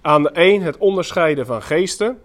Aan 0.00 0.22
de 0.22 0.30
een 0.32 0.62
het 0.62 0.78
onderscheiden 0.78 1.46
van 1.46 1.62
geesten. 1.62 2.20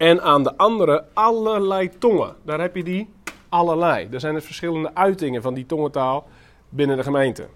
En 0.00 0.22
aan 0.22 0.42
de 0.42 0.56
andere 0.56 1.04
allerlei 1.14 1.90
tongen. 1.98 2.36
Daar 2.44 2.60
heb 2.60 2.76
je 2.76 2.84
die 2.84 3.08
allerlei. 3.48 4.08
Er 4.10 4.20
zijn 4.20 4.34
dus 4.34 4.44
verschillende 4.44 4.94
uitingen 4.94 5.42
van 5.42 5.54
die 5.54 5.66
tongentaal 5.66 6.28
binnen 6.68 6.96
de 6.96 7.02
gemeente. 7.02 7.46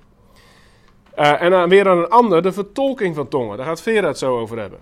Uh, 1.18 1.42
en 1.42 1.68
weer 1.68 1.88
aan 1.88 1.98
een 1.98 2.08
ander 2.08 2.42
de 2.42 2.52
vertolking 2.52 3.14
van 3.14 3.28
tongen. 3.28 3.56
Daar 3.56 3.66
gaat 3.66 3.82
Vera 3.82 4.06
het 4.06 4.18
zo 4.18 4.38
over 4.38 4.58
hebben. 4.58 4.78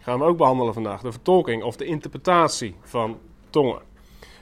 gaan 0.00 0.18
we 0.18 0.24
ook 0.24 0.36
behandelen 0.36 0.74
vandaag. 0.74 1.00
De 1.00 1.12
vertolking 1.12 1.62
of 1.62 1.76
de 1.76 1.84
interpretatie 1.84 2.74
van 2.82 3.18
tongen. 3.50 3.78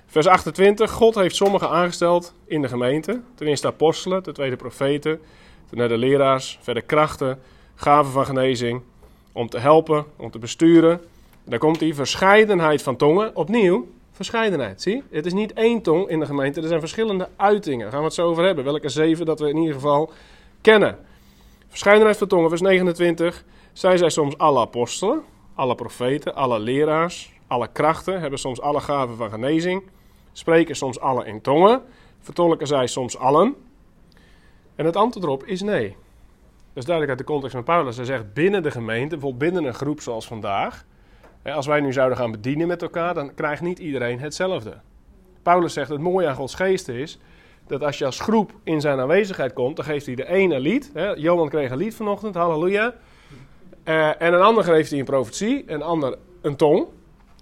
Vers 0.07 0.27
28. 0.27 0.91
God 0.91 1.15
heeft 1.15 1.37
sommigen 1.37 1.69
aangesteld 1.69 2.35
in 2.47 2.63
de 2.63 2.69
gemeente. 2.69 3.21
Ten 3.35 3.47
eerste 3.47 3.67
apostelen, 3.67 4.23
ten 4.23 4.35
tweede 4.35 4.57
profeten, 4.57 5.21
ten 5.69 5.79
derde 5.79 5.97
leraars, 5.97 6.59
verder 6.63 6.83
krachten, 6.83 7.41
gaven 7.75 8.13
van 8.13 8.27
genezing, 8.27 8.83
om 9.33 9.49
te 9.49 9.59
helpen, 9.59 10.05
om 10.17 10.31
te 10.31 10.39
besturen. 10.39 11.01
Daar 11.45 11.59
komt 11.59 11.79
die 11.79 11.95
verscheidenheid 11.95 12.83
van 12.83 12.97
tongen. 12.97 13.37
Opnieuw, 13.37 13.89
verscheidenheid. 14.13 14.83
Zie, 14.83 15.03
het 15.11 15.27
is 15.27 15.33
niet 15.33 15.53
één 15.53 15.83
tong 15.83 16.09
in 16.09 16.21
de 16.21 16.27
gemeente, 16.27 16.61
er 16.61 16.69
zijn 16.69 16.81
verschillende 16.81 17.29
uitingen. 17.37 17.81
Daar 17.81 17.91
gaan 17.91 18.01
we 18.01 18.07
het 18.07 18.15
zo 18.15 18.29
over 18.29 18.45
hebben. 18.45 18.65
Welke 18.65 18.89
zeven 18.89 19.27
dat 19.27 19.41
we 19.41 19.49
in 19.49 19.57
ieder 19.57 19.75
geval 19.75 20.13
kennen. 20.61 20.99
Verscheidenheid 21.69 22.17
van 22.17 22.29
tongen, 22.29 22.49
vers 22.49 22.61
29. 22.61 23.45
Zij 23.73 23.97
zijn 23.97 24.11
soms 24.11 24.39
alle 24.39 24.61
apostelen, 24.61 25.23
alle 25.55 25.75
profeten, 25.75 26.35
alle 26.35 26.59
leraars, 26.59 27.33
alle 27.47 27.69
krachten, 27.73 28.21
hebben 28.21 28.39
soms 28.39 28.61
alle 28.61 28.81
gaven 28.81 29.17
van 29.17 29.31
genezing 29.31 29.83
Spreken 30.33 30.77
soms 30.77 31.01
alle 31.01 31.25
in 31.25 31.41
tongen? 31.41 31.83
Vertolken 32.21 32.67
zij 32.67 32.87
soms 32.87 33.19
allen? 33.19 33.55
En 34.75 34.85
het 34.85 34.97
antwoord 34.97 35.25
erop 35.25 35.45
is 35.45 35.63
nee. 35.63 35.89
Dat 36.73 36.83
is 36.83 36.85
duidelijk 36.85 37.19
uit 37.19 37.27
de 37.27 37.33
context 37.33 37.55
van 37.55 37.65
Paulus. 37.65 37.97
Hij 37.97 38.05
zegt 38.05 38.33
binnen 38.33 38.63
de 38.63 38.71
gemeente, 38.71 39.09
bijvoorbeeld 39.09 39.53
binnen 39.53 39.65
een 39.65 39.75
groep 39.75 40.01
zoals 40.01 40.27
vandaag. 40.27 40.85
Als 41.45 41.67
wij 41.67 41.81
nu 41.81 41.93
zouden 41.93 42.19
gaan 42.19 42.31
bedienen 42.31 42.67
met 42.67 42.83
elkaar, 42.83 43.15
dan 43.15 43.35
krijgt 43.35 43.63
niet 43.63 43.79
iedereen 43.79 44.21
hetzelfde. 44.21 44.75
Paulus 45.43 45.73
zegt 45.73 45.89
het 45.89 46.01
mooie 46.01 46.29
aan 46.29 46.35
Gods 46.35 46.55
geest 46.55 46.89
is 46.89 47.19
dat 47.67 47.83
als 47.83 47.99
je 47.99 48.05
als 48.05 48.21
groep 48.21 48.53
in 48.63 48.81
zijn 48.81 49.01
aanwezigheid 49.01 49.53
komt, 49.53 49.77
dan 49.77 49.85
geeft 49.85 50.07
hij 50.07 50.15
de 50.15 50.29
ene 50.29 50.55
een 50.55 50.61
lied. 50.61 50.91
Hè? 50.95 51.09
Johan 51.11 51.49
kreeg 51.49 51.71
een 51.71 51.77
lied 51.77 51.95
vanochtend, 51.95 52.35
halleluja. 52.35 52.95
Uh, 53.85 54.23
en 54.23 54.33
een 54.33 54.41
ander 54.41 54.65
geeft 54.65 54.91
hij 54.91 54.99
een 54.99 55.05
profetie, 55.05 55.65
een 55.67 55.83
ander 55.83 56.19
een 56.41 56.57
tong. 56.57 56.87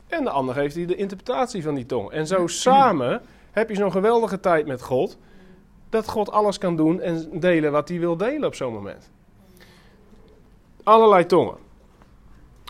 En 0.07 0.25
de 0.25 0.31
ander 0.31 0.55
geeft 0.55 0.75
hij 0.75 0.87
de 0.87 0.97
interpretatie 0.97 1.63
van 1.63 1.75
die 1.75 1.87
tong. 1.87 2.11
En 2.11 2.27
zo 2.27 2.47
samen 2.47 3.23
heb 3.51 3.69
je 3.69 3.75
zo'n 3.75 3.93
geweldige 3.93 4.41
tijd 4.41 4.67
met 4.67 4.83
God. 4.83 5.19
Dat 5.89 6.09
God 6.09 6.31
alles 6.31 6.59
kan 6.59 6.77
doen 6.77 7.01
en 7.01 7.41
delen 7.41 7.73
wat 7.73 7.89
hij 7.89 7.99
wil 7.99 8.17
delen 8.17 8.45
op 8.45 8.55
zo'n 8.55 8.73
moment. 8.73 9.11
Allerlei 10.83 11.27
tongen. 11.27 11.57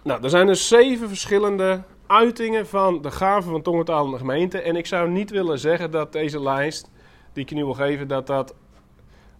Nou, 0.02 0.23
er 0.23 0.30
zijn 0.30 0.47
dus 0.47 0.69
zeven 0.69 1.09
verschillende 1.09 1.83
uitingen 2.07 2.66
van 2.66 3.02
de 3.02 3.11
gaven 3.11 3.50
van 3.50 3.62
tongentaal 3.62 4.04
in 4.04 4.11
de 4.11 4.19
gemeente. 4.19 4.61
En 4.61 4.76
ik 4.76 4.87
zou 4.87 5.11
niet 5.11 5.30
willen 5.30 5.59
zeggen 5.59 5.90
dat 5.90 6.12
deze 6.12 6.42
lijst, 6.42 6.90
die 7.33 7.45
ik 7.45 7.50
nu 7.50 7.64
wil 7.64 7.75
geven, 7.75 8.09
dat 8.09 8.26
dat 8.26 8.54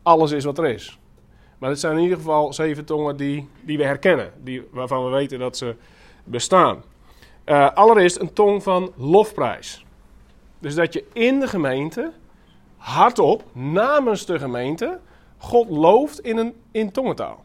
alles 0.03 0.31
is 0.31 0.45
wat 0.45 0.59
er 0.59 0.67
is. 0.67 0.99
Maar 1.59 1.71
het 1.71 1.81
zijn 1.81 1.97
in 1.97 2.03
ieder 2.03 2.17
geval 2.17 2.53
zeven 2.53 2.85
tongen 2.85 3.17
die, 3.17 3.49
die 3.61 3.77
we 3.77 3.85
herkennen, 3.85 4.33
die, 4.43 4.69
waarvan 4.71 5.05
we 5.05 5.11
weten 5.11 5.39
dat 5.39 5.57
ze 5.57 5.77
bestaan. 6.25 6.83
Uh, 7.47 7.71
allereerst 7.71 8.19
een 8.19 8.33
tong 8.33 8.63
van 8.63 8.93
lofprijs. 8.97 9.85
Dus 10.59 10.75
dat 10.75 10.93
je 10.93 11.05
in 11.13 11.41
de 11.41 11.49
gemeente 11.49 12.13
hardop, 12.77 13.45
namens 13.53 14.27
de 14.27 14.39
gemeente, 14.39 15.01
God 15.39 15.71
looft 15.71 16.21
in, 16.21 16.37
een, 16.37 16.55
in 16.71 16.93
tongentaal. 16.93 17.45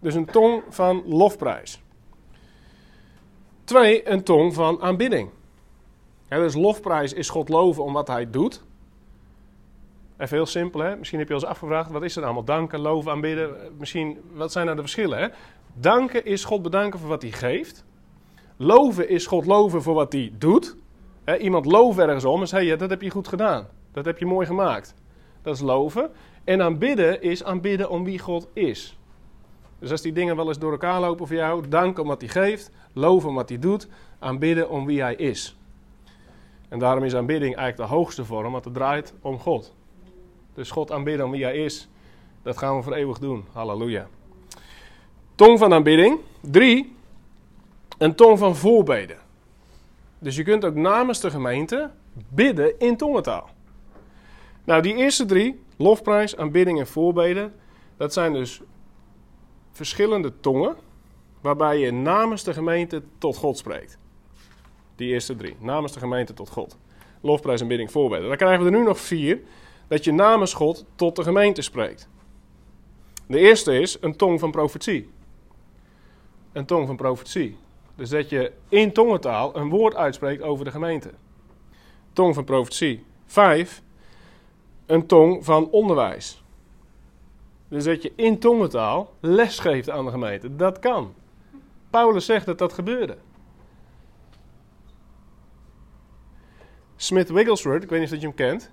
Dus 0.00 0.14
een 0.14 0.24
tong 0.24 0.62
van 0.68 1.02
lofprijs. 1.06 1.80
Twee, 3.70 4.08
een 4.08 4.22
tong 4.22 4.54
van 4.54 4.82
aanbidding. 4.82 5.30
dus 6.28 6.54
lofprijs 6.54 7.12
is 7.12 7.28
God 7.28 7.48
loven 7.48 7.84
om 7.84 7.92
wat 7.92 8.08
hij 8.08 8.30
doet. 8.30 8.62
Even 10.18 10.36
heel 10.36 10.46
simpel, 10.46 10.80
hè? 10.80 10.96
Misschien 10.96 11.18
heb 11.18 11.28
je 11.28 11.34
eens 11.34 11.44
afgevraagd, 11.44 11.90
wat 11.90 12.02
is 12.02 12.16
er 12.16 12.24
allemaal? 12.24 12.44
Danken, 12.44 12.80
loven, 12.80 13.12
aanbidden. 13.12 13.56
Misschien, 13.78 14.18
wat 14.32 14.52
zijn 14.52 14.64
nou 14.64 14.76
de 14.76 14.82
verschillen, 14.82 15.18
hè? 15.18 15.28
Danken 15.74 16.24
is 16.24 16.44
God 16.44 16.62
bedanken 16.62 16.98
voor 16.98 17.08
wat 17.08 17.22
hij 17.22 17.30
geeft. 17.30 17.84
Loven 18.56 19.08
is 19.08 19.26
God 19.26 19.46
loven 19.46 19.82
voor 19.82 19.94
wat 19.94 20.12
hij 20.12 20.32
doet. 20.38 20.76
iemand 21.40 21.64
looft 21.64 21.98
ergens 21.98 22.24
om 22.24 22.40
en 22.40 22.48
zegt, 22.48 22.78
dat 22.78 22.90
heb 22.90 23.02
je 23.02 23.10
goed 23.10 23.28
gedaan. 23.28 23.68
Dat 23.92 24.04
heb 24.04 24.18
je 24.18 24.26
mooi 24.26 24.46
gemaakt. 24.46 24.94
Dat 25.42 25.54
is 25.54 25.60
loven. 25.60 26.10
En 26.44 26.62
aanbidden 26.62 27.22
is 27.22 27.44
aanbidden 27.44 27.90
om 27.90 28.04
wie 28.04 28.18
God 28.18 28.48
is. 28.52 28.98
Dus 29.80 29.90
als 29.90 30.00
die 30.02 30.12
dingen 30.12 30.36
wel 30.36 30.48
eens 30.48 30.58
door 30.58 30.72
elkaar 30.72 31.00
lopen 31.00 31.26
voor 31.26 31.36
jou, 31.36 31.68
dank 31.68 31.98
om 31.98 32.06
wat 32.06 32.20
hij 32.20 32.30
geeft, 32.30 32.70
loven 32.92 33.28
om 33.28 33.34
wat 33.34 33.48
hij 33.48 33.58
doet, 33.58 33.88
aanbidden 34.18 34.70
om 34.70 34.86
wie 34.86 35.00
hij 35.00 35.14
is. 35.14 35.56
En 36.68 36.78
daarom 36.78 37.04
is 37.04 37.14
aanbidding 37.14 37.56
eigenlijk 37.56 37.90
de 37.90 37.96
hoogste 37.96 38.24
vorm, 38.24 38.52
want 38.52 38.64
het 38.64 38.74
draait 38.74 39.14
om 39.20 39.38
God. 39.38 39.74
Dus 40.54 40.70
God 40.70 40.92
aanbidden 40.92 41.26
om 41.26 41.32
wie 41.32 41.42
hij 41.42 41.56
is, 41.56 41.88
dat 42.42 42.58
gaan 42.58 42.76
we 42.76 42.82
voor 42.82 42.92
eeuwig 42.92 43.18
doen. 43.18 43.44
Halleluja. 43.52 44.08
Tong 45.34 45.58
van 45.58 45.72
aanbidding. 45.72 46.18
Drie, 46.40 46.96
een 47.98 48.14
tong 48.14 48.38
van 48.38 48.56
voorbeden. 48.56 49.18
Dus 50.18 50.36
je 50.36 50.42
kunt 50.42 50.64
ook 50.64 50.74
namens 50.74 51.20
de 51.20 51.30
gemeente 51.30 51.90
bidden 52.28 52.78
in 52.78 52.96
tongentaal. 52.96 53.50
Nou, 54.64 54.82
die 54.82 54.94
eerste 54.94 55.24
drie, 55.24 55.60
lofprijs, 55.76 56.36
aanbidding 56.36 56.78
en 56.78 56.86
voorbeden, 56.86 57.54
dat 57.96 58.12
zijn 58.12 58.32
dus 58.32 58.60
verschillende 59.72 60.32
tongen 60.40 60.76
waarbij 61.40 61.78
je 61.78 61.92
namens 61.92 62.44
de 62.44 62.52
gemeente 62.52 63.02
tot 63.18 63.36
God 63.36 63.58
spreekt. 63.58 63.98
Die 64.96 65.12
eerste 65.12 65.36
drie, 65.36 65.56
namens 65.58 65.92
de 65.92 65.98
gemeente 65.98 66.34
tot 66.34 66.50
God. 66.50 66.78
Lofprijs, 67.20 67.60
aanbidding, 67.60 67.90
voorbeden. 67.90 68.28
Dan 68.28 68.36
krijgen 68.36 68.64
we 68.64 68.70
er 68.70 68.78
nu 68.78 68.84
nog 68.84 68.98
vier, 68.98 69.40
dat 69.88 70.04
je 70.04 70.12
namens 70.12 70.54
God 70.54 70.84
tot 70.94 71.16
de 71.16 71.22
gemeente 71.22 71.62
spreekt. 71.62 72.08
De 73.26 73.38
eerste 73.38 73.78
is 73.78 73.96
een 74.00 74.16
tong 74.16 74.40
van 74.40 74.50
profetie. 74.50 75.10
Een 76.52 76.66
tong 76.66 76.86
van 76.86 76.96
profetie. 76.96 77.56
Dus 77.94 78.08
dat 78.08 78.28
je 78.28 78.52
in 78.68 78.92
tongentaal 78.92 79.56
een 79.56 79.68
woord 79.68 79.94
uitspreekt 79.94 80.42
over 80.42 80.64
de 80.64 80.70
gemeente. 80.70 81.10
Tong 82.12 82.34
van 82.34 82.44
profetie. 82.44 83.04
Vijf, 83.26 83.82
een 84.86 85.06
tong 85.06 85.44
van 85.44 85.70
onderwijs. 85.70 86.42
Dus 87.70 87.84
dat 87.84 88.02
je 88.02 88.12
in 88.16 88.38
tongentaal 88.38 89.14
les 89.20 89.58
geeft 89.58 89.90
aan 89.90 90.04
de 90.04 90.10
gemeente. 90.10 90.56
Dat 90.56 90.78
kan. 90.78 91.14
Paulus 91.90 92.24
zegt 92.24 92.46
dat 92.46 92.58
dat 92.58 92.72
gebeurde. 92.72 93.16
Smith 96.96 97.30
Wigglesworth, 97.30 97.82
ik 97.82 97.88
weet 97.88 98.00
niet 98.00 98.12
of 98.12 98.18
je 98.18 98.26
hem 98.26 98.34
kent. 98.34 98.70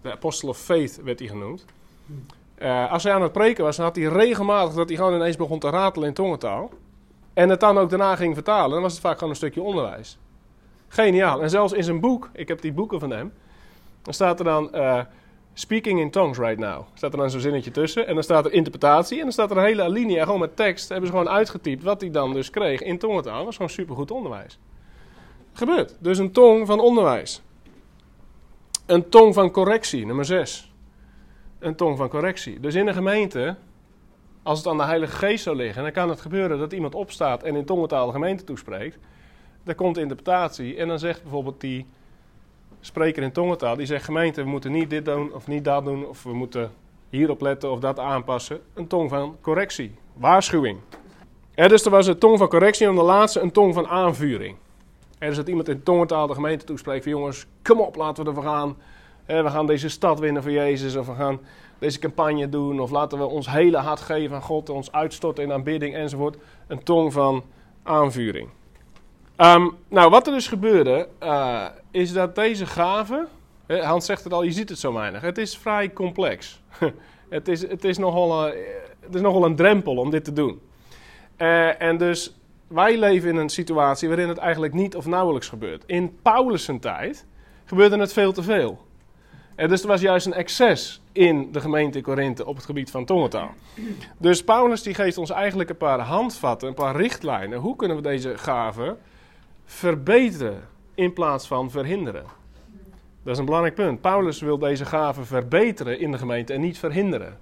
De 0.00 0.12
Apostle 0.12 0.48
of 0.48 0.58
Faith 0.58 1.02
werd 1.02 1.18
hij 1.18 1.28
genoemd. 1.28 1.64
Uh, 2.58 2.92
als 2.92 3.02
hij 3.02 3.12
aan 3.12 3.22
het 3.22 3.32
preken 3.32 3.64
was, 3.64 3.76
dan 3.76 3.84
had 3.84 3.96
hij 3.96 4.04
regelmatig 4.04 4.74
dat 4.74 4.88
hij 4.88 4.96
gewoon 4.96 5.14
ineens 5.14 5.36
begon 5.36 5.58
te 5.58 5.70
ratelen 5.70 6.08
in 6.08 6.14
tongentaal. 6.14 6.70
En 7.34 7.48
het 7.48 7.60
dan 7.60 7.78
ook 7.78 7.90
daarna 7.90 8.16
ging 8.16 8.34
vertalen. 8.34 8.70
Dan 8.70 8.82
was 8.82 8.92
het 8.92 9.00
vaak 9.00 9.14
gewoon 9.14 9.30
een 9.30 9.36
stukje 9.36 9.62
onderwijs. 9.62 10.18
Geniaal. 10.88 11.42
En 11.42 11.50
zelfs 11.50 11.72
in 11.72 11.84
zijn 11.84 12.00
boek, 12.00 12.30
ik 12.32 12.48
heb 12.48 12.60
die 12.60 12.72
boeken 12.72 13.00
van 13.00 13.10
hem, 13.10 13.32
dan 14.02 14.14
staat 14.14 14.38
er 14.38 14.44
dan 14.44 14.70
uh, 14.74 15.00
Speaking 15.54 16.00
in 16.00 16.10
Tongues 16.10 16.38
right 16.38 16.58
now. 16.58 16.84
Staat 16.94 17.12
er 17.12 17.18
dan 17.18 17.30
zo'n 17.30 17.40
zinnetje 17.40 17.70
tussen. 17.70 18.06
En 18.06 18.14
dan 18.14 18.22
staat 18.22 18.44
er 18.44 18.52
interpretatie. 18.52 19.16
En 19.16 19.22
dan 19.22 19.32
staat 19.32 19.50
er 19.50 19.56
een 19.56 19.64
hele 19.64 19.82
alinea, 19.82 20.24
gewoon 20.24 20.40
met 20.40 20.56
tekst. 20.56 20.88
Hebben 20.88 21.06
ze 21.06 21.12
gewoon 21.12 21.28
uitgetypt 21.28 21.82
wat 21.82 22.00
hij 22.00 22.10
dan 22.10 22.32
dus 22.32 22.50
kreeg 22.50 22.82
in 22.82 22.98
tongentaal. 22.98 23.36
Dat 23.36 23.44
was 23.44 23.56
gewoon 23.56 23.70
supergoed 23.70 24.10
onderwijs. 24.10 24.58
Gebeurt. 25.52 25.96
Dus 25.98 26.18
een 26.18 26.32
tong 26.32 26.66
van 26.66 26.80
onderwijs. 26.80 27.42
Een 28.86 29.08
tong 29.08 29.34
van 29.34 29.50
correctie, 29.50 30.06
nummer 30.06 30.24
6. 30.24 30.72
Een 31.58 31.74
tong 31.74 31.96
van 31.96 32.08
correctie. 32.08 32.60
Dus 32.60 32.74
in 32.74 32.86
de 32.86 32.92
gemeente, 32.92 33.56
als 34.42 34.58
het 34.58 34.66
aan 34.68 34.76
de 34.76 34.84
Heilige 34.84 35.16
Geest 35.16 35.42
zou 35.42 35.56
liggen, 35.56 35.82
dan 35.82 35.92
kan 35.92 36.08
het 36.08 36.20
gebeuren 36.20 36.58
dat 36.58 36.72
iemand 36.72 36.94
opstaat 36.94 37.42
en 37.42 37.56
in 37.56 37.64
tongentaal 37.64 38.06
de 38.06 38.12
gemeente 38.12 38.44
toespreekt. 38.44 38.98
Dan 39.64 39.74
komt 39.74 39.98
interpretatie 39.98 40.76
en 40.76 40.88
dan 40.88 40.98
zegt 40.98 41.22
bijvoorbeeld 41.22 41.60
die 41.60 41.86
spreker 42.84 43.22
in 43.22 43.32
tongentaal, 43.32 43.76
die 43.76 43.86
zegt 43.86 44.04
gemeente, 44.04 44.42
we 44.42 44.48
moeten 44.48 44.72
niet 44.72 44.90
dit 44.90 45.04
doen 45.04 45.32
of 45.34 45.46
niet 45.46 45.64
dat 45.64 45.84
doen, 45.84 46.06
of 46.06 46.22
we 46.22 46.34
moeten 46.34 46.72
hierop 47.08 47.40
letten 47.40 47.70
of 47.70 47.80
dat 47.80 47.98
aanpassen. 47.98 48.60
Een 48.74 48.86
tong 48.86 49.10
van 49.10 49.36
correctie, 49.40 49.94
waarschuwing. 50.14 50.78
Er 51.54 51.68
dus 51.68 51.84
er 51.84 51.90
was 51.90 52.06
een 52.06 52.18
tong 52.18 52.38
van 52.38 52.48
correctie 52.48 52.86
en 52.86 52.94
de 52.94 53.02
laatste 53.02 53.40
een 53.40 53.52
tong 53.52 53.74
van 53.74 53.86
aanvuring. 53.86 54.56
Er 55.18 55.28
is 55.28 55.36
dat 55.36 55.48
iemand 55.48 55.68
in 55.68 55.82
tongentaal 55.82 56.26
de 56.26 56.34
gemeente 56.34 56.64
toespreekt 56.64 57.02
van 57.02 57.12
jongens, 57.12 57.46
kom 57.62 57.80
op, 57.80 57.96
laten 57.96 58.24
we 58.24 58.28
ervoor 58.28 58.44
gaan. 58.44 58.76
We 59.26 59.50
gaan 59.50 59.66
deze 59.66 59.88
stad 59.88 60.20
winnen 60.20 60.42
voor 60.42 60.52
Jezus 60.52 60.96
of 60.96 61.06
we 61.06 61.14
gaan 61.14 61.40
deze 61.78 61.98
campagne 61.98 62.48
doen 62.48 62.80
of 62.80 62.90
laten 62.90 63.18
we 63.18 63.24
ons 63.24 63.50
hele 63.50 63.76
hart 63.76 64.00
geven 64.00 64.36
aan 64.36 64.42
God, 64.42 64.68
ons 64.68 64.92
uitstorten 64.92 65.44
in 65.44 65.52
aanbidding 65.52 65.94
enzovoort. 65.94 66.36
Een 66.66 66.82
tong 66.82 67.12
van 67.12 67.44
aanvuring. 67.82 68.48
Um, 69.36 69.76
nou, 69.88 70.10
wat 70.10 70.26
er 70.26 70.32
dus 70.32 70.48
gebeurde, 70.48 71.08
uh, 71.22 71.66
is 71.90 72.12
dat 72.12 72.34
deze 72.34 72.66
gave, 72.66 73.26
Hans 73.66 74.06
zegt 74.06 74.24
het 74.24 74.32
al, 74.32 74.42
je 74.42 74.52
ziet 74.52 74.68
het 74.68 74.78
zo 74.78 74.92
weinig, 74.92 75.20
het 75.20 75.38
is 75.38 75.58
vrij 75.58 75.92
complex. 75.92 76.60
het, 77.28 77.48
is, 77.48 77.68
het, 77.68 77.84
is 77.84 77.98
nogal 77.98 78.46
een, 78.46 78.54
het 79.00 79.14
is 79.14 79.20
nogal 79.20 79.44
een 79.44 79.56
drempel 79.56 79.96
om 79.96 80.10
dit 80.10 80.24
te 80.24 80.32
doen. 80.32 80.60
Uh, 81.38 81.82
en 81.82 81.98
dus 81.98 82.36
wij 82.66 82.98
leven 82.98 83.28
in 83.28 83.36
een 83.36 83.48
situatie 83.48 84.08
waarin 84.08 84.28
het 84.28 84.38
eigenlijk 84.38 84.72
niet 84.72 84.96
of 84.96 85.06
nauwelijks 85.06 85.48
gebeurt. 85.48 85.82
In 85.86 86.18
Paulus' 86.22 86.70
tijd 86.80 87.26
gebeurde 87.64 87.98
het 87.98 88.12
veel 88.12 88.32
te 88.32 88.42
veel. 88.42 88.80
En 89.54 89.68
dus 89.68 89.82
er 89.82 89.88
was 89.88 90.00
juist 90.00 90.26
een 90.26 90.32
excess 90.32 91.00
in 91.12 91.52
de 91.52 91.60
gemeente 91.60 92.00
Korinthe 92.00 92.46
op 92.46 92.56
het 92.56 92.64
gebied 92.64 92.90
van 92.90 93.04
tongentaal. 93.04 93.50
Dus 94.18 94.44
Paulus 94.44 94.82
die 94.82 94.94
geeft 94.94 95.18
ons 95.18 95.30
eigenlijk 95.30 95.70
een 95.70 95.76
paar 95.76 96.00
handvatten, 96.00 96.68
een 96.68 96.74
paar 96.74 96.96
richtlijnen. 96.96 97.58
Hoe 97.58 97.76
kunnen 97.76 97.96
we 97.96 98.02
deze 98.02 98.38
gave 98.38 98.96
verbeteren 99.64 100.68
in 100.94 101.12
plaats 101.12 101.46
van 101.46 101.70
verhinderen. 101.70 102.24
Dat 103.22 103.32
is 103.32 103.38
een 103.38 103.44
belangrijk 103.44 103.74
punt. 103.74 104.00
Paulus 104.00 104.40
wil 104.40 104.58
deze 104.58 104.84
gave 104.84 105.24
verbeteren 105.24 105.98
in 105.98 106.12
de 106.12 106.18
gemeente 106.18 106.52
en 106.52 106.60
niet 106.60 106.78
verhinderen. 106.78 107.38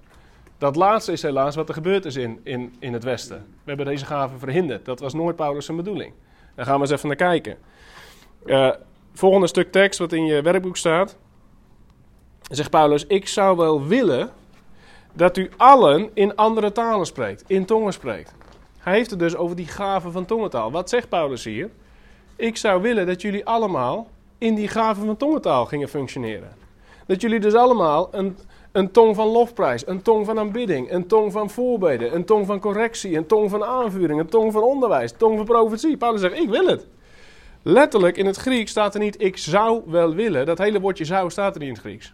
Dat 0.57 0.75
laatste 0.75 1.11
is 1.11 1.21
helaas 1.21 1.55
wat 1.55 1.67
er 1.67 1.73
gebeurd 1.73 2.05
is 2.05 2.15
in, 2.15 2.39
in, 2.43 2.75
in 2.79 2.93
het 2.93 3.03
Westen. 3.03 3.37
We 3.37 3.63
hebben 3.65 3.85
deze 3.85 4.05
gave 4.05 4.37
verhinderd. 4.37 4.85
Dat 4.85 4.99
was 4.99 5.13
nooit 5.13 5.35
Paulus' 5.35 5.75
bedoeling. 5.75 6.13
Daar 6.55 6.65
gaan 6.65 6.75
we 6.75 6.81
eens 6.81 6.91
even 6.91 7.07
naar 7.07 7.17
kijken. 7.17 7.57
Uh, 8.45 8.71
volgende 9.13 9.47
stuk 9.47 9.71
tekst 9.71 9.99
wat 9.99 10.13
in 10.13 10.25
je 10.25 10.41
werkboek 10.41 10.77
staat. 10.77 11.17
Zegt 12.41 12.69
Paulus: 12.69 13.05
Ik 13.05 13.27
zou 13.27 13.57
wel 13.57 13.85
willen 13.85 14.29
dat 15.13 15.37
u 15.37 15.49
allen 15.57 16.09
in 16.13 16.35
andere 16.35 16.71
talen 16.71 17.05
spreekt, 17.05 17.43
in 17.47 17.65
tongen 17.65 17.93
spreekt. 17.93 18.33
Hij 18.77 18.93
heeft 18.93 19.09
het 19.09 19.19
dus 19.19 19.35
over 19.35 19.55
die 19.55 19.67
gave 19.67 20.11
van 20.11 20.25
tongentaal. 20.25 20.71
Wat 20.71 20.89
zegt 20.89 21.09
Paulus 21.09 21.43
hier? 21.43 21.69
Ik 22.41 22.57
zou 22.57 22.81
willen 22.81 23.05
dat 23.05 23.21
jullie 23.21 23.45
allemaal 23.45 24.07
in 24.37 24.55
die 24.55 24.67
gave 24.67 25.05
van 25.05 25.17
tongentaal 25.17 25.65
gingen 25.65 25.89
functioneren. 25.89 26.49
Dat 27.05 27.21
jullie 27.21 27.39
dus 27.39 27.53
allemaal 27.53 28.07
een, 28.11 28.37
een 28.71 28.91
tong 28.91 29.15
van 29.15 29.27
lofprijs, 29.27 29.87
een 29.87 30.01
tong 30.01 30.25
van 30.25 30.39
aanbidding, 30.39 30.91
een 30.91 31.07
tong 31.07 31.31
van 31.31 31.49
voorbeden, 31.49 32.15
een 32.15 32.25
tong 32.25 32.45
van 32.45 32.59
correctie, 32.59 33.17
een 33.17 33.25
tong 33.25 33.49
van 33.49 33.63
aanvuring, 33.63 34.19
een 34.19 34.29
tong 34.29 34.51
van 34.51 34.63
onderwijs, 34.63 35.11
een 35.11 35.17
tong 35.17 35.37
van 35.37 35.45
profetie. 35.45 35.97
Paulus 35.97 36.21
zegt, 36.21 36.37
ik 36.37 36.49
wil 36.49 36.67
het. 36.67 36.85
Letterlijk 37.61 38.17
in 38.17 38.25
het 38.25 38.37
Grieks 38.37 38.71
staat 38.71 38.93
er 38.93 38.99
niet, 38.99 39.21
ik 39.21 39.37
zou 39.37 39.81
wel 39.85 40.13
willen. 40.13 40.45
Dat 40.45 40.57
hele 40.57 40.79
woordje 40.79 41.05
zou 41.05 41.29
staat 41.29 41.53
er 41.53 41.59
niet 41.59 41.69
in 41.69 41.75
het 41.75 41.83
Grieks. 41.83 42.13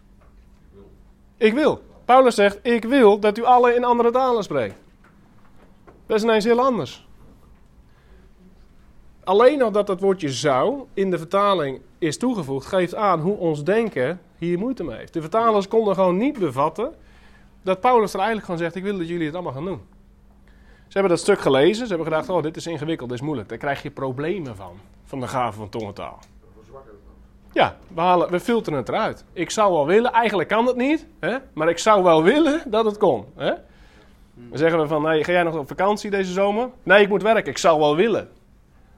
Ik 1.38 1.54
wil. 1.54 1.82
Paulus 2.06 2.36
zegt, 2.36 2.60
ik 2.62 2.84
wil 2.84 3.20
dat 3.20 3.38
u 3.38 3.44
alle 3.44 3.76
in 3.76 3.84
andere 3.84 4.12
talen 4.12 4.44
spreekt. 4.44 4.76
Dat 6.06 6.18
is 6.18 6.24
ineens 6.24 6.46
heel 6.46 6.60
anders. 6.60 7.07
Alleen 9.28 9.62
al 9.62 9.72
dat 9.72 9.88
dat 9.88 10.00
woordje 10.00 10.30
zou 10.30 10.84
in 10.94 11.12
de 11.12 11.18
vertaling 11.18 11.82
is 11.98 12.18
toegevoegd, 12.18 12.66
geeft 12.66 12.96
aan 12.96 13.20
hoe 13.20 13.38
ons 13.38 13.64
denken 13.64 14.22
hier 14.38 14.60
moeite 14.60 14.84
mee 14.84 14.98
heeft. 14.98 15.14
De 15.14 15.22
vertalers 15.22 15.68
konden 15.68 15.96
gewoon 15.96 16.18
niet 16.18 16.40
bevatten 16.40 16.94
dat 17.62 17.80
Paulus 17.80 18.14
er 18.14 18.20
eigenlijk 18.20 18.46
gewoon 18.46 18.62
zegt: 18.62 18.76
Ik 18.76 18.84
wil 18.84 18.98
dat 18.98 19.08
jullie 19.08 19.26
het 19.26 19.34
allemaal 19.36 19.54
gaan 19.54 19.66
doen. 19.66 19.82
Ze 20.88 20.94
hebben 20.94 21.10
dat 21.10 21.20
stuk 21.20 21.40
gelezen. 21.40 21.88
Ze 21.88 21.94
hebben 21.94 22.14
gedacht, 22.14 22.30
oh, 22.30 22.44
dit 22.44 22.56
is 22.58 22.68
ingewikkeld, 22.68 23.10
dit 23.10 23.18
is 23.20 23.26
moeilijk. 23.26 23.50
Daar 23.50 23.58
krijg 23.58 23.84
je 23.84 23.92
problemen 23.92 24.56
van, 24.56 24.80
van 25.06 25.20
de 25.20 25.28
gave 25.28 25.58
van 25.58 25.70
tongentaal. 25.70 26.20
Ja, 27.52 27.78
we, 27.94 28.02
halen, 28.02 28.32
we 28.32 28.40
filteren 28.40 28.80
het 28.80 28.90
eruit. 28.90 29.24
Ik 29.34 29.50
zou 29.50 29.74
wel 29.74 29.86
willen, 29.86 30.12
eigenlijk 30.12 30.50
kan 30.50 30.66
het 30.66 30.76
niet, 30.76 31.06
hè? 31.20 31.38
maar 31.54 31.70
ik 31.70 31.78
zou 31.78 32.04
wel 32.04 32.24
willen 32.24 32.62
dat 32.66 32.86
het 32.86 32.98
kon. 32.98 33.26
Hè? 33.36 33.54
Dan 34.34 34.58
zeggen 34.58 34.80
we 34.80 34.88
van, 34.88 35.02
nee, 35.02 35.24
ga 35.24 35.32
jij 35.32 35.44
nog 35.44 35.56
op 35.56 35.68
vakantie 35.68 36.10
deze 36.10 36.32
zomer? 36.32 36.70
Nee, 36.84 37.02
ik 37.02 37.10
moet 37.10 37.22
werken, 37.22 37.52
ik 37.52 37.58
zou 37.58 37.80
wel 37.80 37.96
willen. 37.96 38.30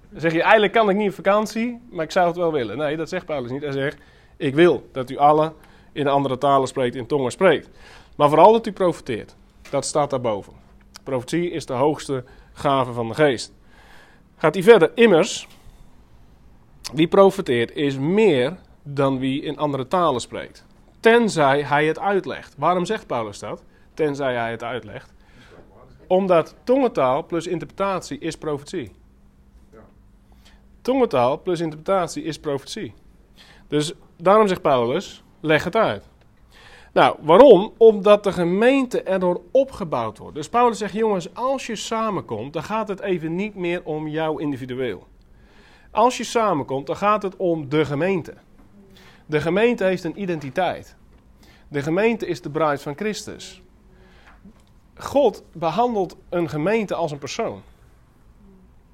Dan 0.10 0.22
zeg 0.22 0.34
je, 0.34 0.42
eigenlijk 0.42 0.74
kan 0.74 0.90
ik 0.90 0.96
niet 0.96 1.10
op 1.10 1.16
vakantie, 1.16 1.82
maar 1.90 2.06
ik 2.06 2.12
zou 2.12 2.28
het 2.28 2.36
wel 2.36 2.52
willen. 2.52 2.78
Nee, 2.78 2.98
dat 2.98 3.10
zegt 3.10 3.26
Paulus 3.26 3.52
niet. 3.52 3.62
Hij 3.62 3.72
zegt, 3.72 3.98
ik 4.38 4.56
wil 4.56 4.90
dat 4.92 5.10
u 5.10 5.18
alle 5.18 5.54
in 5.92 6.08
andere 6.08 6.38
talen 6.38 6.68
spreekt, 6.68 6.96
in 6.96 7.08
tongen 7.08 7.32
spreekt. 7.32 7.70
Maar 8.16 8.30
vooral 8.30 8.52
dat 8.52 8.68
u 8.68 8.72
profiteert. 8.72 9.36
Dat 9.70 9.86
staat 9.86 10.10
daarboven. 10.10 10.54
Profetie 11.04 11.52
is 11.52 11.66
de 11.66 11.74
hoogste 11.74 12.24
gave 12.54 12.94
van 12.94 13.08
de 13.08 13.14
geest. 13.14 13.54
Gaat 14.36 14.54
hij 14.54 14.64
verder, 14.64 14.92
immers, 14.96 15.48
wie 16.94 17.08
profeteert 17.08 17.76
is 17.76 17.98
meer 17.98 18.58
dan 18.84 19.20
wie 19.20 19.42
in 19.42 19.58
andere 19.58 19.88
talen 19.88 20.22
spreekt. 20.22 20.66
Tenzij 21.00 21.64
hij 21.64 21.86
het 21.86 22.00
uitlegt. 22.00 22.56
Waarom 22.58 22.86
zegt 22.86 23.08
Paulus 23.08 23.40
dat? 23.40 23.64
Tenzij 23.94 24.36
hij 24.36 24.52
het 24.52 24.64
uitlegt. 24.64 25.14
Omdat 26.08 26.56
tongentaal 26.64 27.26
plus 27.26 27.48
interpretatie 27.48 28.20
is 28.20 28.38
profetie. 28.38 28.92
Tongentaal 30.90 31.42
plus 31.42 31.60
interpretatie 31.60 32.24
is 32.24 32.40
profetie. 32.40 32.94
Dus 33.68 33.94
daarom 34.18 34.48
zegt 34.48 34.62
Paulus, 34.62 35.24
leg 35.40 35.64
het 35.64 35.76
uit. 35.76 36.10
Nou, 36.94 37.18
waarom? 37.22 37.74
Omdat 37.78 38.24
de 38.24 38.32
gemeente 38.32 39.02
erdoor 39.04 39.42
opgebouwd 39.52 40.18
wordt. 40.18 40.36
Dus 40.36 40.50
Paulus 40.50 40.78
zegt, 40.78 40.94
jongens, 40.94 41.34
als 41.34 41.66
je 41.66 41.76
samenkomt, 41.76 42.54
dan 42.54 42.64
gaat 42.64 42.88
het 42.88 43.00
even 43.00 43.36
niet 43.36 43.56
meer 43.56 43.84
om 43.84 44.08
jou 44.08 44.42
individueel. 44.42 45.08
Als 45.92 46.18
je 46.18 46.24
samenkomt, 46.24 46.88
dan 46.88 46.96
gaat 46.96 47.24
het 47.24 47.36
om 47.36 47.70
de 47.70 47.86
gemeente. 47.86 48.34
De 49.26 49.42
gemeente 49.42 49.84
heeft 49.84 50.04
een 50.04 50.22
identiteit. 50.22 50.96
De 51.68 51.82
gemeente 51.82 52.28
is 52.28 52.42
de 52.42 52.50
bruid 52.50 52.82
van 52.82 52.96
Christus. 52.96 53.62
God 54.96 55.44
behandelt 55.54 56.18
een 56.30 56.50
gemeente 56.50 56.96
als 56.96 57.12
een 57.12 57.18
persoon. 57.18 57.62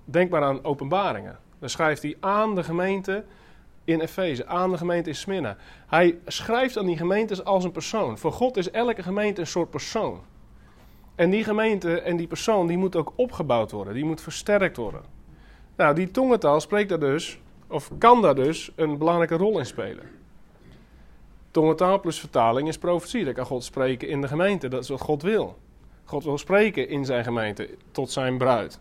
Denk 0.06 0.30
maar 0.30 0.44
aan 0.44 0.64
openbaringen. 0.64 1.44
Dan 1.60 1.70
schrijft 1.70 2.02
hij 2.02 2.18
aan 2.20 2.56
de 2.56 2.64
gemeente 2.64 3.24
in 3.84 4.00
Efeze, 4.00 4.46
aan 4.46 4.72
de 4.72 4.78
gemeente 4.78 5.10
in 5.10 5.16
Smyrna. 5.16 5.58
Hij 5.88 6.18
schrijft 6.26 6.78
aan 6.78 6.86
die 6.86 6.98
gemeentes 6.98 7.44
als 7.44 7.64
een 7.64 7.72
persoon. 7.72 8.18
Voor 8.18 8.32
God 8.32 8.58
is 8.58 8.72
elke 8.72 9.04
gemeente 9.04 9.42
een 9.42 9.48
soort 9.48 9.70
persoon. 9.70 10.20
En 11.16 11.30
die 11.30 11.44
gemeente 11.44 12.02
en 12.02 12.18
die 12.18 12.28
persoon 12.28 12.68
die 12.68 12.78
moet 12.78 12.96
ook 12.96 13.14
opgebouwd 13.16 13.72
worden, 13.72 13.94
die 13.94 14.06
moet 14.06 14.22
versterkt 14.22 14.78
worden. 14.78 15.02
Nou, 15.76 15.96
die 15.96 16.12
tongentaal 16.12 16.62
spreekt 16.62 16.90
daar 16.90 17.00
dus, 17.00 17.40
of 17.68 17.92
kan 17.98 18.22
daar 18.22 18.36
dus, 18.36 18.72
een 18.76 18.98
belangrijke 18.98 19.36
rol 19.36 19.60
in 19.60 19.66
spelen. 19.66 20.10
Tongentaal 21.52 22.00
plus 22.00 22.20
vertaling 22.20 22.68
is 22.68 22.78
profetie. 22.78 23.26
Dan 23.26 23.34
kan 23.34 23.46
God 23.46 23.64
spreken 23.64 24.08
in 24.08 24.22
de 24.22 24.28
gemeente. 24.28 24.68
Dat 24.68 24.84
is 24.84 24.90
wat 24.90 25.02
God 25.02 25.22
wil. 25.22 25.58
God 26.04 26.24
wil 26.24 26.38
spreken 26.38 26.90
in 26.90 27.06
zijn 27.06 27.24
gemeente 27.24 27.70
tot 27.92 28.12
zijn 28.12 28.38
bruid. 28.38 28.80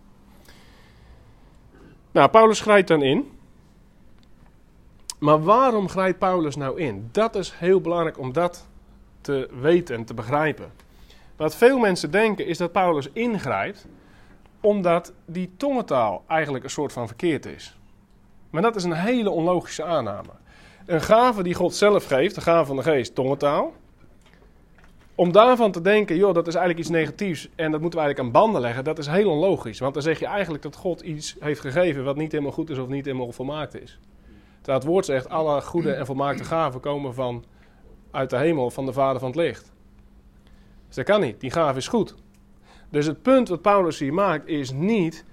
Nou, 2.15 2.29
Paulus 2.29 2.61
grijpt 2.61 2.89
dan 2.89 3.03
in. 3.03 3.39
Maar 5.19 5.43
waarom 5.43 5.89
grijpt 5.89 6.19
Paulus 6.19 6.57
nou 6.57 6.81
in? 6.81 7.09
Dat 7.13 7.35
is 7.35 7.53
heel 7.53 7.81
belangrijk 7.81 8.19
om 8.19 8.33
dat 8.33 8.67
te 9.21 9.49
weten 9.61 9.97
en 9.97 10.05
te 10.05 10.15
begrijpen. 10.15 10.73
Wat 11.37 11.57
veel 11.57 11.79
mensen 11.79 12.11
denken 12.11 12.47
is 12.47 12.59
dat 12.59 12.73
Paulus 12.73 13.09
ingrijpt 13.13 13.87
omdat 14.61 15.13
die 15.25 15.55
tongentaal 15.57 16.25
eigenlijk 16.27 16.65
een 16.65 16.71
soort 16.71 16.93
van 16.93 17.07
verkeerd 17.07 17.47
is. 17.47 17.77
Maar 18.51 18.63
dat 18.63 18.77
is 18.77 18.85
een 18.85 18.93
hele 18.93 19.31
onlogische 19.31 19.85
aanname. 19.85 20.31
Een 20.87 21.03
gave 21.03 21.43
die 21.43 21.55
God 21.55 21.75
zelf 21.75 22.05
geeft, 22.05 22.35
de 22.35 22.41
gave 22.41 22.67
van 22.67 22.77
de 22.77 22.83
geest, 22.83 23.15
tongentaal. 23.15 23.73
Om 25.15 25.33
daarvan 25.33 25.73
te 25.73 25.81
denken, 25.81 26.17
joh, 26.17 26.35
dat 26.35 26.47
is 26.47 26.55
eigenlijk 26.55 26.87
iets 26.87 26.97
negatiefs 26.97 27.49
en 27.55 27.71
dat 27.71 27.81
moeten 27.81 27.99
we 27.99 28.05
eigenlijk 28.05 28.19
aan 28.19 28.43
banden 28.43 28.61
leggen, 28.61 28.85
dat 28.85 28.99
is 28.99 29.07
heel 29.07 29.31
onlogisch. 29.31 29.79
Want 29.79 29.95
dan 29.95 30.03
zeg 30.03 30.19
je 30.19 30.27
eigenlijk 30.27 30.63
dat 30.63 30.77
God 30.77 31.01
iets 31.01 31.37
heeft 31.41 31.61
gegeven 31.61 32.05
wat 32.05 32.17
niet 32.17 32.33
helemaal 32.33 32.53
goed 32.53 32.71
is 32.71 32.79
of 32.79 32.89
niet 32.89 33.05
helemaal 33.05 33.33
volmaakt 33.33 33.83
is. 33.83 33.99
Terwijl 34.57 34.79
het 34.79 34.89
woord 34.89 35.05
zegt, 35.05 35.29
alle 35.29 35.61
goede 35.61 35.93
en 35.93 36.07
volmaakte 36.07 36.45
gaven 36.45 36.81
komen 36.81 37.15
van, 37.15 37.45
uit 38.11 38.31
de 38.31 38.37
hemel, 38.37 38.71
van 38.71 38.87
de 38.87 38.93
Vader 38.93 39.21
van 39.21 39.29
het 39.29 39.39
licht. 39.39 39.73
Dus 40.87 40.97
dat 40.97 41.05
kan 41.05 41.21
niet, 41.21 41.41
die 41.41 41.51
gave 41.51 41.79
is 41.79 41.89
goed. 41.89 42.15
Dus 42.91 43.07
het 43.07 43.23
punt 43.23 43.49
wat 43.49 43.63
Paulus 43.63 43.99
hier 43.99 44.15
maakt 44.15 44.49
is 44.49 44.73
niet 44.73 45.25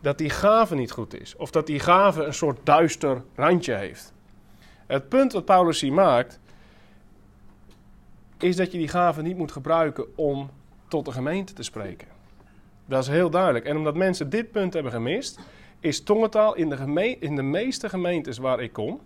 dat 0.00 0.18
die 0.18 0.30
gave 0.30 0.74
niet 0.74 0.90
goed 0.90 1.20
is. 1.20 1.36
Of 1.36 1.50
dat 1.50 1.66
die 1.66 1.78
gave 1.80 2.24
een 2.24 2.34
soort 2.34 2.58
duister 2.62 3.22
randje 3.34 3.74
heeft. 3.74 4.12
Het 4.86 5.08
punt 5.08 5.32
wat 5.32 5.44
Paulus 5.44 5.80
hier 5.80 5.92
maakt 5.92 6.40
is 8.42 8.56
dat 8.56 8.72
je 8.72 8.78
die 8.78 8.88
gave 8.88 9.22
niet 9.22 9.36
moet 9.36 9.52
gebruiken 9.52 10.16
om 10.16 10.50
tot 10.88 11.04
de 11.04 11.12
gemeente 11.12 11.52
te 11.52 11.62
spreken. 11.62 12.08
Dat 12.86 13.02
is 13.02 13.08
heel 13.08 13.30
duidelijk. 13.30 13.64
En 13.64 13.76
omdat 13.76 13.96
mensen 13.96 14.30
dit 14.30 14.50
punt 14.50 14.72
hebben 14.72 14.92
gemist, 14.92 15.38
is 15.80 16.02
tongentaal 16.02 16.54
in 16.54 16.68
de, 16.68 17.16
in 17.20 17.36
de 17.36 17.42
meeste 17.42 17.88
gemeentes 17.88 18.38
waar 18.38 18.60
ik 18.60 18.72
kom, 18.72 19.00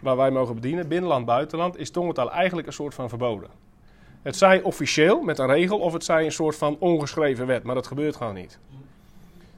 waar 0.00 0.16
wij 0.16 0.30
mogen 0.30 0.54
bedienen, 0.54 0.88
binnenland, 0.88 1.26
buitenland, 1.26 1.78
is 1.78 1.90
tongentaal 1.90 2.32
eigenlijk 2.32 2.66
een 2.66 2.72
soort 2.72 2.94
van 2.94 3.08
verboden. 3.08 3.50
Het 4.22 4.36
zij 4.36 4.62
officieel 4.62 5.22
met 5.22 5.38
een 5.38 5.46
regel 5.46 5.78
of 5.78 5.92
het 5.92 6.04
zij 6.04 6.24
een 6.24 6.32
soort 6.32 6.56
van 6.56 6.76
ongeschreven 6.78 7.46
wet, 7.46 7.62
maar 7.62 7.74
dat 7.74 7.86
gebeurt 7.86 8.16
gewoon 8.16 8.34
niet. 8.34 8.58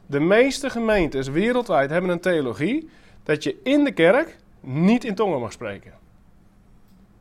De 0.07 0.20
meeste 0.20 0.70
gemeentes 0.70 1.28
wereldwijd 1.28 1.90
hebben 1.90 2.11
een 2.11 2.20
theologie 2.20 2.88
dat 3.22 3.42
je 3.42 3.61
in 3.62 3.85
de 3.85 3.92
kerk 3.92 4.37
niet 4.61 5.04
in 5.04 5.14
tongen 5.14 5.40
mag 5.40 5.52
spreken. 5.52 5.92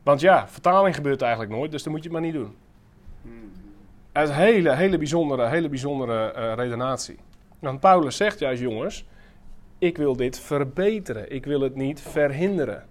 Want 0.08 0.20
ja, 0.20 0.48
vertaling 0.48 0.94
gebeurt 0.94 1.22
eigenlijk 1.22 1.52
nooit, 1.52 1.70
dus 1.70 1.82
dan 1.82 1.92
moet 1.92 2.02
je 2.02 2.08
het 2.08 2.18
maar 2.18 2.26
niet 2.26 2.40
doen. 2.40 2.56
Het 4.12 4.28
een 4.28 4.34
hele, 4.34 4.74
hele 4.74 4.98
bijzondere, 4.98 5.48
hele 5.48 5.68
bijzondere 5.68 6.34
uh, 6.36 6.52
redenatie. 6.54 7.18
Want 7.58 7.80
Paulus 7.80 8.16
zegt 8.16 8.38
juist, 8.38 8.60
jongens, 8.60 9.06
ik 9.78 9.96
wil 9.96 10.16
dit 10.16 10.40
verbeteren. 10.40 11.32
Ik 11.32 11.44
wil 11.44 11.60
het 11.60 11.74
niet 11.74 12.00
verhinderen. 12.00 12.86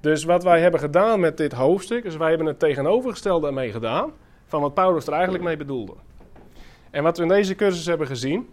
Dus 0.00 0.24
wat 0.24 0.42
wij 0.42 0.60
hebben 0.60 0.80
gedaan 0.80 1.20
met 1.20 1.36
dit 1.36 1.52
hoofdstuk, 1.52 2.04
is 2.04 2.16
wij 2.16 2.28
hebben 2.28 2.46
het 2.46 2.58
tegenovergestelde 2.58 3.46
ermee 3.46 3.72
gedaan 3.72 4.12
van 4.46 4.60
wat 4.60 4.74
Paulus 4.74 5.06
er 5.06 5.12
eigenlijk 5.12 5.44
mee 5.44 5.56
bedoelde. 5.56 5.94
En 6.90 7.02
wat 7.02 7.16
we 7.16 7.22
in 7.22 7.28
deze 7.28 7.54
cursus 7.54 7.86
hebben 7.86 8.06
gezien, 8.06 8.48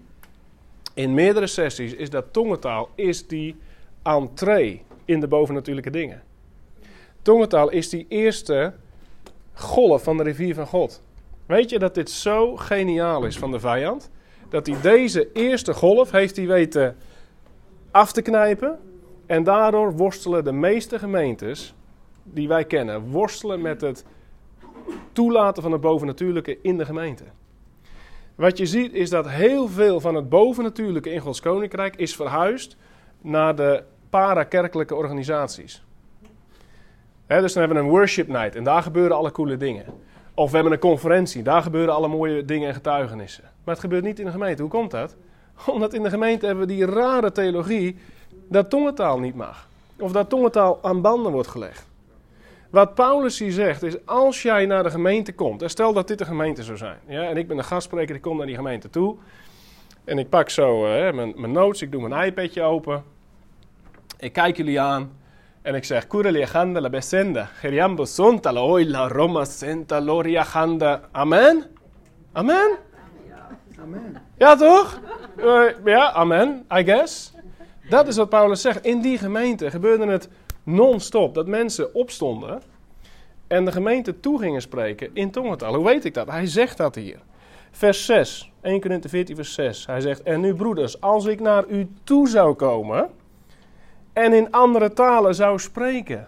in 0.94 1.14
meerdere 1.14 1.48
sessies, 1.48 1.94
is 1.94 2.10
dat 2.10 2.34
tongentaal 2.34 2.90
is 2.96 3.28
die 3.28 3.56
entree 4.04 4.84
in 5.06 5.20
de 5.20 5.28
bovennatuurlijke 5.28 5.92
dingen. 5.92 6.26
Tongentaal 7.28 7.70
is 7.70 7.90
die 7.90 8.06
eerste 8.10 8.74
golf 9.54 10.04
van 10.04 10.18
de 10.18 10.24
rivier 10.24 10.56
van 10.56 10.68
God. 10.68 11.02
Weet 11.46 11.70
je 11.70 11.80
dat 11.80 11.96
dit 11.96 12.10
zo 12.10 12.56
geniaal 12.56 13.26
is 13.26 13.38
van 13.38 13.52
de 13.52 13.60
vijand? 13.60 14.10
Dat 14.50 14.68
hij 14.68 14.82
deze 14.82 15.32
eerste 15.34 15.74
golf 15.74 16.12
heeft 16.12 16.36
hij 16.36 16.48
weten 16.48 16.98
af 17.92 18.12
te 18.12 18.22
knijpen 18.22 18.80
en 19.26 19.44
daardoor 19.44 19.96
worstelen 19.96 20.44
de 20.44 20.52
meeste 20.52 21.00
gemeentes 21.00 21.74
die 22.24 22.48
wij 22.48 22.66
kennen, 22.66 23.10
worstelen 23.10 23.62
met 23.62 23.82
het 23.82 24.06
toelaten 25.12 25.64
van 25.64 25.72
het 25.72 25.82
bovennatuurlijke 25.82 26.58
in 26.62 26.78
de 26.78 26.86
gemeente. 26.86 27.24
Wat 28.36 28.58
je 28.58 28.66
ziet 28.66 28.94
is 28.94 29.10
dat 29.10 29.30
heel 29.30 29.68
veel 29.68 30.00
van 30.00 30.16
het 30.16 30.30
bovennatuurlijke 30.30 31.12
in 31.12 31.20
Gods 31.20 31.40
koninkrijk 31.40 31.96
is 31.96 32.16
verhuisd 32.16 32.78
naar 33.22 33.56
de 33.56 33.84
parakerkelijke 34.10 34.96
organisaties. 34.96 35.86
Dus 37.28 37.54
dan 37.54 37.64
hebben 37.64 37.78
we 37.78 37.90
een 37.90 37.98
worship 37.98 38.28
night 38.28 38.56
en 38.56 38.64
daar 38.64 38.84
gebeuren 38.84 39.18
alle 39.18 39.32
coole 39.32 39.58
dingen. 39.58 39.86
Of 40.34 40.50
we 40.50 40.56
hebben 40.56 40.74
een 40.74 40.80
conferentie, 40.80 41.44
daar 41.44 41.62
gebeuren 41.62 41.94
alle 41.94 42.08
mooie 42.08 42.46
dingen 42.46 42.68
en 42.68 42.74
getuigenissen. 42.74 43.44
Maar 43.44 43.74
het 43.74 43.84
gebeurt 43.84 44.04
niet 44.04 44.20
in 44.20 44.26
de 44.26 44.32
gemeente. 44.32 44.62
Hoe 44.62 44.72
komt 44.72 44.92
dat? 44.92 45.16
Omdat 45.74 45.94
in 45.94 46.04
de 46.04 46.10
gemeente 46.10 46.46
hebben 46.46 46.68
we 46.68 46.74
die 46.74 46.86
rare 46.86 47.32
theologie 47.32 47.98
dat 48.50 48.70
tongentaal 48.70 49.20
niet 49.20 49.36
mag. 49.36 49.68
Of 50.00 50.12
dat 50.12 50.30
tongentaal 50.30 50.80
aan 50.82 51.02
banden 51.02 51.32
wordt 51.32 51.48
gelegd. 51.48 51.88
Wat 52.70 52.94
Paulus 52.94 53.40
hier 53.40 53.52
zegt 53.52 53.84
is, 53.84 54.06
als 54.06 54.42
jij 54.42 54.66
naar 54.66 54.84
de 54.84 54.90
gemeente 54.90 55.34
komt, 55.34 55.62
en 55.62 55.70
stel 55.70 55.94
dat 55.94 56.08
dit 56.08 56.18
de 56.18 56.26
gemeente 56.26 56.64
zou 56.64 56.78
zijn, 56.78 56.98
ja, 57.08 57.24
en 57.24 57.38
ik 57.38 57.48
ben 57.48 57.58
de 57.58 57.64
gastspreker, 57.64 58.16
ik 58.16 58.22
kom 58.22 58.38
naar 58.38 58.46
die 58.46 58.56
gemeente 58.56 58.90
toe, 58.90 59.16
en 60.04 60.18
ik 60.18 60.30
pak 60.30 60.50
zo 60.50 60.86
uh, 60.86 61.14
mijn, 61.14 61.34
mijn 61.36 61.52
notes, 61.52 61.82
ik 61.82 61.92
doe 61.92 62.08
mijn 62.08 62.26
iPadje 62.26 62.62
open, 62.62 63.04
ik 64.18 64.34
kijk 64.34 64.58
jullie 64.58 64.80
aan, 64.80 65.12
en 65.68 65.76
ik 65.76 65.84
zeg, 65.84 66.08
Cura 66.08 66.30
liajanda 66.30 66.82
la 66.82 66.90
besenda, 66.90 67.46
geriambo 67.46 68.06
sonta 68.06 68.52
la 68.52 69.08
Roma 69.08 69.46
senta. 69.46 69.98
Amen? 71.12 71.66
Amen? 72.32 72.78
Amen. 73.82 74.22
Ja, 74.38 74.56
toch? 74.56 75.00
Uh, 75.38 75.64
ja, 75.86 76.12
amen, 76.12 76.66
I 76.78 76.84
guess. 76.84 77.34
Dat 77.90 78.08
is 78.08 78.18
wat 78.18 78.30
Paulus 78.30 78.62
zegt. 78.62 78.86
In 78.86 79.02
die 79.02 79.18
gemeente 79.18 79.70
gebeurde 79.70 80.08
het 80.08 80.30
non-stop. 80.64 81.36
Dat 81.36 81.48
mensen 81.48 81.94
opstonden 81.96 82.62
en 83.48 83.66
de 83.66 83.72
gemeente 83.72 84.20
toe 84.20 84.40
gingen 84.40 84.62
spreken 84.62 85.10
in 85.14 85.32
tongentaal. 85.32 85.76
Hoe 85.76 85.86
weet 85.86 86.06
ik 86.06 86.14
dat? 86.14 86.28
Hij 86.28 86.46
zegt 86.46 86.78
dat 86.78 86.96
hier. 86.96 87.20
Vers 87.72 88.06
6, 88.06 88.52
1 88.62 88.82
Corinthië 88.82 89.10
14 89.10 89.36
vers 89.36 89.54
6. 89.54 89.86
Hij 89.86 90.02
zegt, 90.02 90.24
en 90.24 90.40
nu 90.40 90.56
broeders, 90.56 91.02
als 91.02 91.26
ik 91.26 91.40
naar 91.40 91.66
u 91.68 91.90
toe 92.04 92.28
zou 92.28 92.54
komen 92.54 93.10
en 94.18 94.34
in 94.34 94.52
andere 94.52 94.94
talen 94.94 95.36
zou 95.36 95.60
spreken. 95.60 96.28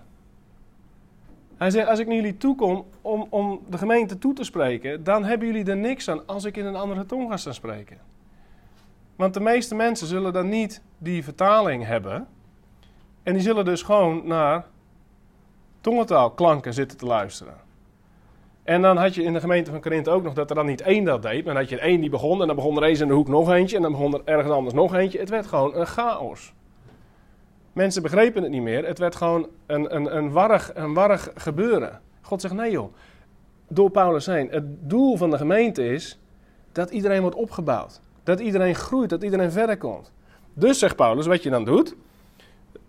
Hij 1.57 1.69
zegt, 1.69 1.87
als 1.87 1.99
ik 1.99 2.07
naar 2.07 2.15
jullie 2.15 2.37
toe 2.37 2.55
kom 2.55 2.85
om, 3.01 3.27
om 3.29 3.59
de 3.69 3.77
gemeente 3.77 4.17
toe 4.17 4.33
te 4.33 4.43
spreken, 4.43 5.03
dan 5.03 5.23
hebben 5.23 5.47
jullie 5.47 5.65
er 5.65 5.77
niks 5.77 6.09
aan 6.09 6.27
als 6.27 6.43
ik 6.45 6.57
in 6.57 6.65
een 6.65 6.75
andere 6.75 7.05
tong 7.05 7.29
ga 7.29 7.37
staan 7.37 7.53
spreken. 7.53 7.97
Want 9.15 9.33
de 9.33 9.39
meeste 9.39 9.75
mensen 9.75 10.07
zullen 10.07 10.33
dan 10.33 10.49
niet 10.49 10.81
die 10.97 11.23
vertaling 11.23 11.85
hebben. 11.85 12.27
En 13.23 13.33
die 13.33 13.41
zullen 13.41 13.65
dus 13.65 13.81
gewoon 13.81 14.27
naar 14.27 14.65
tongentaalklanken 15.81 16.73
zitten 16.73 16.97
te 16.97 17.05
luisteren. 17.05 17.57
En 18.63 18.81
dan 18.81 18.97
had 18.97 19.15
je 19.15 19.23
in 19.23 19.33
de 19.33 19.39
gemeente 19.39 19.71
van 19.71 19.81
Korinthe 19.81 20.09
ook 20.09 20.23
nog 20.23 20.33
dat 20.33 20.49
er 20.49 20.55
dan 20.55 20.65
niet 20.65 20.81
één 20.81 21.03
dat 21.03 21.21
deed. 21.21 21.45
Maar 21.45 21.53
dan 21.53 21.63
had 21.63 21.69
je 21.69 21.79
één 21.79 22.01
die 22.01 22.09
begon 22.09 22.41
en 22.41 22.47
dan 22.47 22.55
begon 22.55 22.77
er 22.77 22.83
eens 22.83 22.99
in 22.99 23.07
de 23.07 23.13
hoek 23.13 23.27
nog 23.27 23.51
eentje. 23.51 23.75
En 23.75 23.81
dan 23.81 23.91
begon 23.91 24.13
er 24.13 24.21
ergens 24.25 24.53
anders 24.53 24.75
nog 24.75 24.93
eentje. 24.93 25.19
Het 25.19 25.29
werd 25.29 25.47
gewoon 25.47 25.75
een 25.75 25.87
chaos. 25.87 26.53
Mensen 27.79 28.01
begrepen 28.01 28.43
het 28.43 28.51
niet 28.51 28.61
meer. 28.61 28.85
Het 28.85 28.99
werd 28.99 29.15
gewoon 29.15 29.47
een, 29.65 29.95
een, 29.95 30.15
een, 30.15 30.31
warrig, 30.31 30.71
een 30.73 30.93
warrig 30.93 31.29
gebeuren. 31.35 32.01
God 32.21 32.41
zegt 32.41 32.53
nee 32.53 32.71
joh. 32.71 32.93
Door 33.67 33.89
Paulus 33.89 34.25
heen. 34.25 34.47
Het 34.51 34.89
doel 34.89 35.17
van 35.17 35.29
de 35.29 35.37
gemeente 35.37 35.87
is 35.87 36.19
dat 36.71 36.89
iedereen 36.89 37.21
wordt 37.21 37.35
opgebouwd. 37.35 38.01
Dat 38.23 38.39
iedereen 38.39 38.75
groeit, 38.75 39.09
dat 39.09 39.23
iedereen 39.23 39.51
verder 39.51 39.77
komt. 39.77 40.11
Dus 40.53 40.79
zegt 40.79 40.95
Paulus, 40.95 41.25
wat 41.25 41.43
je 41.43 41.49
dan 41.49 41.65
doet. 41.65 41.95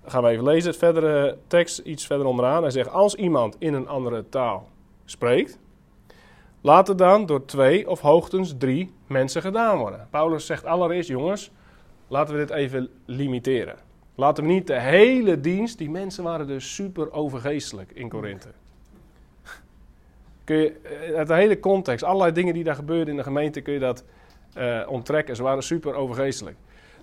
Gaan 0.04 0.22
we 0.22 0.28
even 0.28 0.44
lezen, 0.44 0.70
het 0.70 0.78
verdere 0.78 1.38
tekst 1.46 1.78
iets 1.78 2.06
verder 2.06 2.26
onderaan. 2.26 2.62
Hij 2.62 2.70
zegt, 2.70 2.90
als 2.90 3.14
iemand 3.14 3.56
in 3.58 3.74
een 3.74 3.88
andere 3.88 4.28
taal 4.28 4.68
spreekt, 5.04 5.58
laat 6.60 6.88
het 6.88 6.98
dan 6.98 7.26
door 7.26 7.44
twee 7.44 7.88
of 7.88 8.00
hoogstens 8.00 8.54
drie 8.58 8.94
mensen 9.06 9.42
gedaan 9.42 9.78
worden. 9.78 10.06
Paulus 10.10 10.46
zegt 10.46 10.64
allereerst, 10.64 11.08
jongens, 11.08 11.50
laten 12.08 12.34
we 12.34 12.40
dit 12.40 12.50
even 12.50 12.90
limiteren. 13.04 13.89
Laten 14.20 14.44
we 14.44 14.50
niet 14.50 14.66
de 14.66 14.80
hele 14.80 15.40
dienst, 15.40 15.78
die 15.78 15.90
mensen 15.90 16.24
waren 16.24 16.46
dus 16.46 16.74
super 16.74 17.12
overgeestelijk 17.12 17.90
in 17.94 18.08
Korinthe. 18.08 18.48
Eh, 20.44 20.70
uit 21.16 21.26
de 21.26 21.34
hele 21.34 21.60
context, 21.60 22.04
allerlei 22.04 22.32
dingen 22.32 22.54
die 22.54 22.64
daar 22.64 22.74
gebeurden 22.74 23.08
in 23.08 23.16
de 23.16 23.22
gemeente, 23.22 23.60
kun 23.60 23.72
je 23.72 23.78
dat 23.78 24.04
uh, 24.58 24.80
onttrekken. 24.88 25.36
Ze 25.36 25.42
waren 25.42 25.62
super 25.62 25.94
overgeestelijk. 25.94 26.56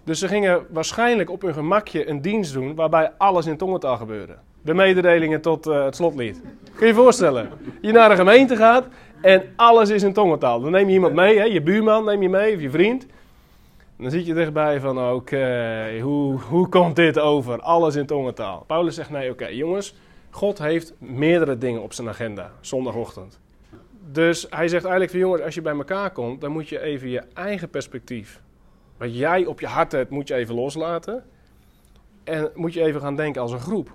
Dus 0.04 0.20
ze 0.20 0.28
gingen 0.28 0.66
waarschijnlijk 0.70 1.30
op 1.30 1.42
hun 1.42 1.54
gemakje 1.54 2.10
een 2.10 2.22
dienst 2.22 2.54
doen 2.54 2.76
waarbij 2.76 3.12
alles 3.18 3.46
in 3.46 3.58
tongentaal 3.58 3.98
gebeurde. 3.98 4.36
De 4.62 4.74
mededelingen 4.74 5.42
tot 5.42 5.68
uh, 5.68 5.84
het 5.84 5.96
slotlied. 5.96 6.42
Kun 6.76 6.88
je 6.88 6.94
je 6.94 6.94
voorstellen? 6.94 7.50
Je 7.82 7.92
naar 7.92 8.12
een 8.12 8.18
gemeente 8.18 8.56
gaat 8.56 8.88
en 9.22 9.44
alles 9.56 9.90
is 9.90 10.04
in 10.04 10.14
tongentaal. 10.14 10.62
Dan 10.62 10.72
neem 10.72 10.88
je 10.88 10.94
iemand 10.94 11.14
mee, 11.14 11.38
hè? 11.38 11.44
je 11.44 11.62
buurman 11.62 12.06
neem 12.06 12.22
je 12.22 12.30
mee 12.30 12.56
of 12.56 12.62
je 12.62 12.70
vriend. 12.70 13.06
Dan 13.98 14.12
zit 14.12 14.26
je 14.26 14.34
dichtbij 14.34 14.80
van, 14.80 15.12
oké, 15.14 16.00
hoe, 16.02 16.40
hoe 16.40 16.70
komt 16.70 16.96
dit 16.96 17.20
over? 17.20 17.62
Alles 17.62 17.96
in 17.96 18.06
tongentaal. 18.06 18.64
Paulus 18.68 18.96
zegt, 18.96 19.10
nee, 19.10 19.32
oké, 19.32 19.48
jongens, 19.48 19.96
God 20.30 20.58
heeft 20.58 20.94
meerdere 20.98 21.58
dingen 21.58 21.82
op 21.82 21.94
zijn 21.94 22.10
agenda, 22.10 22.52
zondagochtend. 22.62 23.40
Dus 24.12 24.48
hij 24.50 24.68
zegt 24.68 24.84
eigenlijk 24.84 25.12
van, 25.12 25.20
jongens, 25.20 25.42
als 25.42 25.56
je 25.56 25.62
bij 25.62 25.76
elkaar 25.76 26.12
komt, 26.12 26.42
dan 26.42 26.52
moet 26.52 26.70
je 26.70 26.82
even 26.82 27.10
je 27.10 27.24
eigen 27.34 27.70
perspectief, 27.70 28.42
wat 28.98 29.18
jij 29.18 29.46
op 29.46 29.60
je 29.60 29.68
hart 29.68 29.92
hebt, 29.92 30.10
moet 30.10 30.28
je 30.28 30.34
even 30.34 30.56
loslaten. 30.56 31.24
En 32.24 32.52
moet 32.56 32.74
je 32.74 32.84
even 32.84 33.02
gaan 33.02 33.16
denken 33.16 33.42
als 33.42 33.52
een 33.52 33.60
groep. 33.60 33.94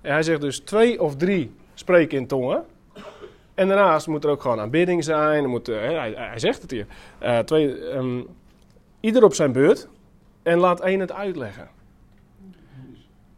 En 0.00 0.12
hij 0.12 0.22
zegt 0.22 0.40
dus 0.40 0.58
twee 0.58 1.02
of 1.02 1.16
drie 1.16 1.54
spreken 1.74 2.18
in 2.18 2.26
tongen. 2.26 2.64
En 3.54 3.68
daarnaast 3.68 4.06
moet 4.06 4.24
er 4.24 4.30
ook 4.30 4.42
gewoon 4.42 4.60
aanbidding 4.60 5.04
zijn. 5.04 5.48
Moet, 5.48 5.68
uh, 5.68 5.76
hij, 5.80 6.38
zegt 6.38 6.62
het 6.62 6.70
hier. 6.70 6.86
Uh, 7.22 7.38
twee, 7.38 7.94
um, 7.94 8.26
ieder 9.02 9.24
op 9.24 9.34
zijn 9.34 9.52
beurt. 9.52 9.88
En 10.42 10.58
laat 10.58 10.80
één 10.80 11.00
het 11.00 11.12
uitleggen. 11.12 11.68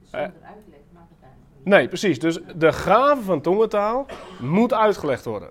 Zonder 0.02 0.20
uitleg 0.20 0.80
mag 0.92 1.02
het 1.08 1.22
eigenlijk 1.22 1.64
Nee, 1.64 1.88
precies. 1.88 2.18
Dus 2.18 2.38
de 2.56 2.72
gave 2.72 3.22
van 3.22 3.40
tongentaal 3.40 4.06
moet 4.40 4.72
uitgelegd 4.72 5.24
worden. 5.24 5.50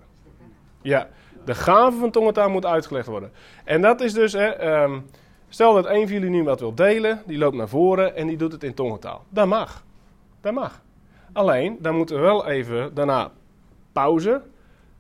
Ja, 0.82 1.10
de 1.46 1.56
gave 1.56 1.98
van 1.98 2.12
tongentaal 2.12 2.50
moet 2.50 2.66
uitgelegd 2.66 3.08
worden. 3.08 3.32
En 3.64 3.82
dat 3.82 4.02
is 4.02 4.14
dus, 4.14 4.34
hè, 4.34 4.82
um, 4.84 5.06
stel 5.50 5.74
dat 5.74 5.86
een 5.86 6.08
van 6.08 6.14
jullie 6.14 6.30
nu 6.30 6.44
wat 6.44 6.60
wil 6.60 6.76
delen, 6.76 7.22
die 7.26 7.38
loopt 7.38 7.56
naar 7.56 7.70
voren 7.70 8.16
en 8.16 8.28
die 8.28 8.38
doet 8.38 8.52
het 8.52 8.64
in 8.64 8.74
tongentaal. 8.74 9.24
Dat 9.30 9.48
mag. 9.48 9.84
Dat 10.42 10.54
mag. 10.54 10.82
Alleen, 11.34 11.78
dan 11.82 11.96
moeten 11.96 12.16
we 12.16 12.22
wel 12.22 12.48
even 12.48 12.94
daarna 12.94 13.32
pauze. 13.92 14.42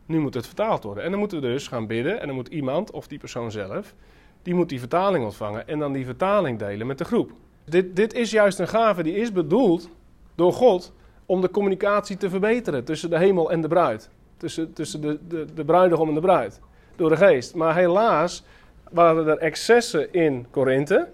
Nu 0.06 0.20
moet 0.20 0.34
het 0.34 0.46
vertaald 0.46 0.84
worden. 0.84 1.04
En 1.04 1.10
dan 1.10 1.20
moeten 1.20 1.42
we 1.42 1.48
dus 1.48 1.68
gaan 1.68 1.88
bidden. 1.88 2.20
En 2.20 2.28
dan 2.28 2.36
moet 2.36 2.48
iemand, 2.48 2.92
of 2.92 3.08
die 3.08 3.20
persoon 3.20 3.52
zelf, 3.52 3.94
die 4.44 4.54
moet 4.54 4.70
die 4.70 4.80
vertaling 4.80 5.24
ontvangen. 5.24 5.68
En 5.68 5.80
dan 5.80 5.94
die 5.94 6.06
vertaling 6.06 6.60
delen 6.60 6.88
met 6.88 6.98
de 6.98 7.06
groep. 7.06 7.32
Dit, 7.66 7.96
dit 7.96 8.14
is 8.14 8.32
juist 8.32 8.60
een 8.60 8.68
gave 8.68 9.04
die 9.04 9.16
is 9.16 9.32
bedoeld 9.32 9.90
door 10.36 10.54
God 10.54 10.94
om 11.26 11.42
de 11.42 11.50
communicatie 11.50 12.18
te 12.18 12.30
verbeteren 12.30 12.84
tussen 12.84 13.10
de 13.10 13.18
hemel 13.18 13.52
en 13.52 13.62
de 13.62 13.68
bruid. 13.68 14.10
Tussen, 14.38 14.74
tussen 14.74 15.02
de, 15.02 15.20
de, 15.28 15.46
de 15.54 15.66
bruidegom 15.66 16.08
en 16.08 16.14
de 16.14 16.22
bruid. 16.22 16.60
Door 16.96 17.10
de 17.10 17.18
geest. 17.18 17.56
Maar 17.56 17.76
helaas 17.76 18.44
waren 18.92 19.28
er 19.28 19.38
excessen 19.38 20.14
in 20.14 20.46
Korinthe. 20.50 21.08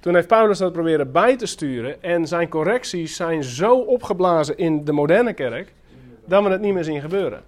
Toen 0.00 0.14
heeft 0.14 0.28
Paulus 0.28 0.58
dat 0.58 0.72
proberen 0.72 1.12
bij 1.12 1.36
te 1.36 1.46
sturen. 1.46 2.02
En 2.02 2.26
zijn 2.26 2.48
correcties 2.48 3.16
zijn 3.16 3.44
zo 3.44 3.78
opgeblazen 3.78 4.58
in 4.58 4.84
de 4.84 4.92
moderne 4.92 5.32
kerk. 5.32 5.72
dat 6.24 6.42
we 6.42 6.50
het 6.50 6.60
niet 6.60 6.74
meer 6.74 6.84
zien 6.84 7.00
gebeuren. 7.00 7.42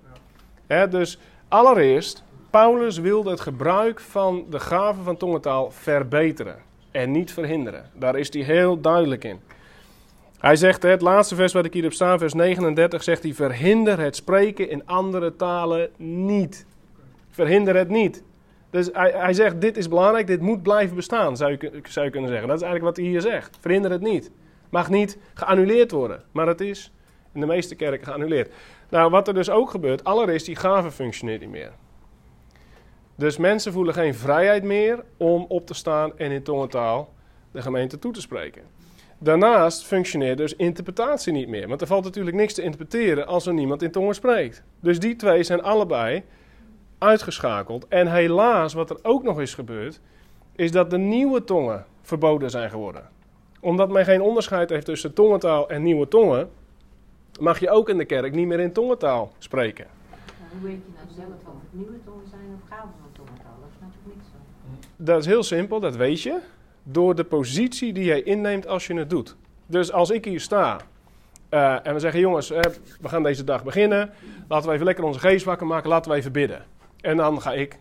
Dus 0.91 1.19
allereerst, 1.49 2.25
Paulus 2.57 2.99
wilde 2.99 3.31
het 3.31 3.41
gebruik 3.41 4.01
van 4.01 4.47
de 4.51 4.61
gave 4.61 5.03
van 5.03 5.17
tongentaal 5.17 5.71
verbeteren. 5.71 6.57
En 6.91 7.11
niet 7.11 7.33
verhinderen. 7.33 7.91
Daar 7.95 8.19
is 8.19 8.33
hij 8.33 8.43
heel 8.43 8.81
duidelijk 8.81 9.25
in. 9.25 9.41
Hij 10.39 10.57
zegt, 10.57 10.83
het 10.83 11.01
laatste 11.01 11.35
vers 11.35 11.53
wat 11.53 11.65
ik 11.65 11.73
hier 11.73 11.83
heb 11.83 11.93
staan, 11.93 12.19
vers 12.19 12.35
39, 12.35 13.03
zegt 13.03 13.23
hij: 13.23 13.35
Verhinder 13.35 14.01
het 14.01 14.17
spreken 14.17 14.71
in 14.71 14.87
andere 14.87 15.37
talen 15.37 15.91
niet. 15.97 16.67
Verhinder 17.31 17.77
het 17.77 17.89
niet. 17.89 18.23
Dus 18.71 18.89
hij, 18.93 19.13
hij 19.17 19.33
zegt: 19.33 19.61
Dit 19.61 19.77
is 19.77 19.89
belangrijk, 19.89 20.27
dit 20.27 20.41
moet 20.41 20.63
blijven 20.63 20.97
bestaan, 20.97 21.37
zou 21.37 21.51
je, 21.51 21.81
zou 21.89 22.05
je 22.07 22.13
kunnen 22.13 22.31
zeggen. 22.31 22.49
Dat 22.49 22.57
is 22.57 22.63
eigenlijk 22.63 22.97
wat 22.97 23.05
hij 23.05 23.13
hier 23.13 23.21
zegt. 23.21 23.59
Verhinder 23.61 23.91
het 23.91 24.03
niet. 24.03 24.31
Mag 24.71 24.89
niet 24.89 25.19
geannuleerd 25.35 25.91
worden, 25.91 26.23
maar 26.33 26.47
het 26.47 26.61
is 26.61 26.93
in 27.33 27.41
de 27.41 27.47
meeste 27.47 27.75
kerken 27.75 28.07
geannuleerd. 28.07 28.53
Nou, 28.91 29.11
wat 29.11 29.29
er 29.29 29.35
dus 29.35 29.51
ook 29.51 29.71
gebeurt, 29.71 30.05
allereerst 30.05 30.47
die 30.47 30.57
gave 30.57 30.91
functioneert 30.91 31.41
niet 31.41 31.51
meer. 31.51 31.73
Dus 33.17 33.37
mensen 33.37 33.73
voelen 33.73 33.95
geen 33.95 34.15
vrijheid 34.15 34.63
meer 34.63 35.05
om 35.17 35.45
op 35.49 35.67
te 35.67 35.75
staan 35.75 36.19
en 36.19 36.31
in 36.31 36.43
tongentaal 36.43 37.15
de 37.51 37.63
gemeente 37.63 37.99
toe 37.99 38.13
te 38.13 38.21
spreken. 38.21 38.63
Daarnaast 39.19 39.85
functioneert 39.85 40.39
dus 40.39 40.57
interpretatie 40.57 41.33
niet 41.33 41.49
meer. 41.49 41.69
Want 41.69 41.81
er 41.81 41.87
valt 41.87 42.05
natuurlijk 42.05 42.37
niks 42.37 42.55
te 42.55 42.63
interpreteren 42.63 43.27
als 43.27 43.47
er 43.47 43.55
niemand 43.55 43.83
in 43.83 43.91
tongen 43.91 44.15
spreekt. 44.15 44.63
Dus 44.81 44.99
die 44.99 45.17
twee 45.17 45.43
zijn 45.43 45.63
allebei 45.63 46.23
uitgeschakeld. 46.99 47.89
En 47.89 48.13
helaas, 48.13 48.73
wat 48.75 48.91
er 48.91 48.99
ook 49.03 49.23
nog 49.23 49.41
is 49.41 49.55
gebeurd, 49.55 50.01
is 50.57 50.73
dat 50.73 50.91
de 50.91 50.99
nieuwe 50.99 51.45
tongen 51.45 51.87
verboden 52.03 52.51
zijn 52.51 52.71
geworden. 52.71 53.09
Omdat 53.61 53.91
men 53.91 54.05
geen 54.05 54.23
onderscheid 54.23 54.71
heeft 54.71 54.87
tussen 54.87 55.13
tongentaal 55.13 55.69
en 55.69 55.83
nieuwe 55.83 56.09
tongen, 56.09 56.51
mag 57.41 57.61
je 57.61 57.71
ook 57.71 57.89
in 57.89 57.99
de 57.99 58.05
kerk 58.05 58.35
niet 58.35 58.47
meer 58.47 58.61
in 58.61 58.73
tongentaal 58.73 59.33
spreken. 59.39 59.87
Nou, 60.11 60.51
hoe 60.53 60.69
weet 60.69 60.81
je 60.87 60.93
nou 60.95 61.07
zelf 61.17 61.55
of 61.55 61.61
het 61.61 61.73
nieuwe 61.73 62.05
tongen 62.05 62.29
zijn 62.31 62.61
of 62.63 62.69
gaven 62.69 62.95
van 63.01 63.13
tongentaal? 63.13 63.57
Dat 63.61 63.71
snap 63.79 63.91
ik 63.91 64.15
niet 64.15 64.25
zo. 64.33 64.39
Dat 64.97 65.19
is 65.19 65.27
heel 65.27 65.43
simpel, 65.43 65.81
dat 65.81 65.97
weet 65.97 66.23
je. 66.23 66.39
Door 66.83 67.15
de 67.15 67.25
positie 67.25 67.93
die 67.93 68.05
jij 68.05 68.23
inneemt 68.23 68.67
als 68.67 68.87
je 68.87 68.95
het 68.95 69.11
doet. 69.11 69.37
Dus 69.67 69.93
als 69.93 70.11
ik 70.11 70.25
hier 70.25 70.41
sta 70.41 70.81
uh, 71.51 71.87
en 71.87 71.95
we 71.95 72.01
zeggen: 72.01 72.21
jongens, 72.21 72.51
uh, 72.51 72.61
we 73.01 73.09
gaan 73.09 73.23
deze 73.23 73.45
dag 73.45 73.65
beginnen. 73.65 74.11
Laten 74.49 74.69
we 74.69 74.75
even 74.75 74.87
lekker 74.87 75.05
onze 75.05 75.19
geest 75.19 75.45
wakker 75.45 75.67
maken. 75.67 75.89
Laten 75.89 76.11
we 76.11 76.17
even 76.17 76.33
bidden. 76.33 76.65
En 77.01 77.17
dan 77.17 77.43
ga 77.43 77.53
ik 77.53 77.79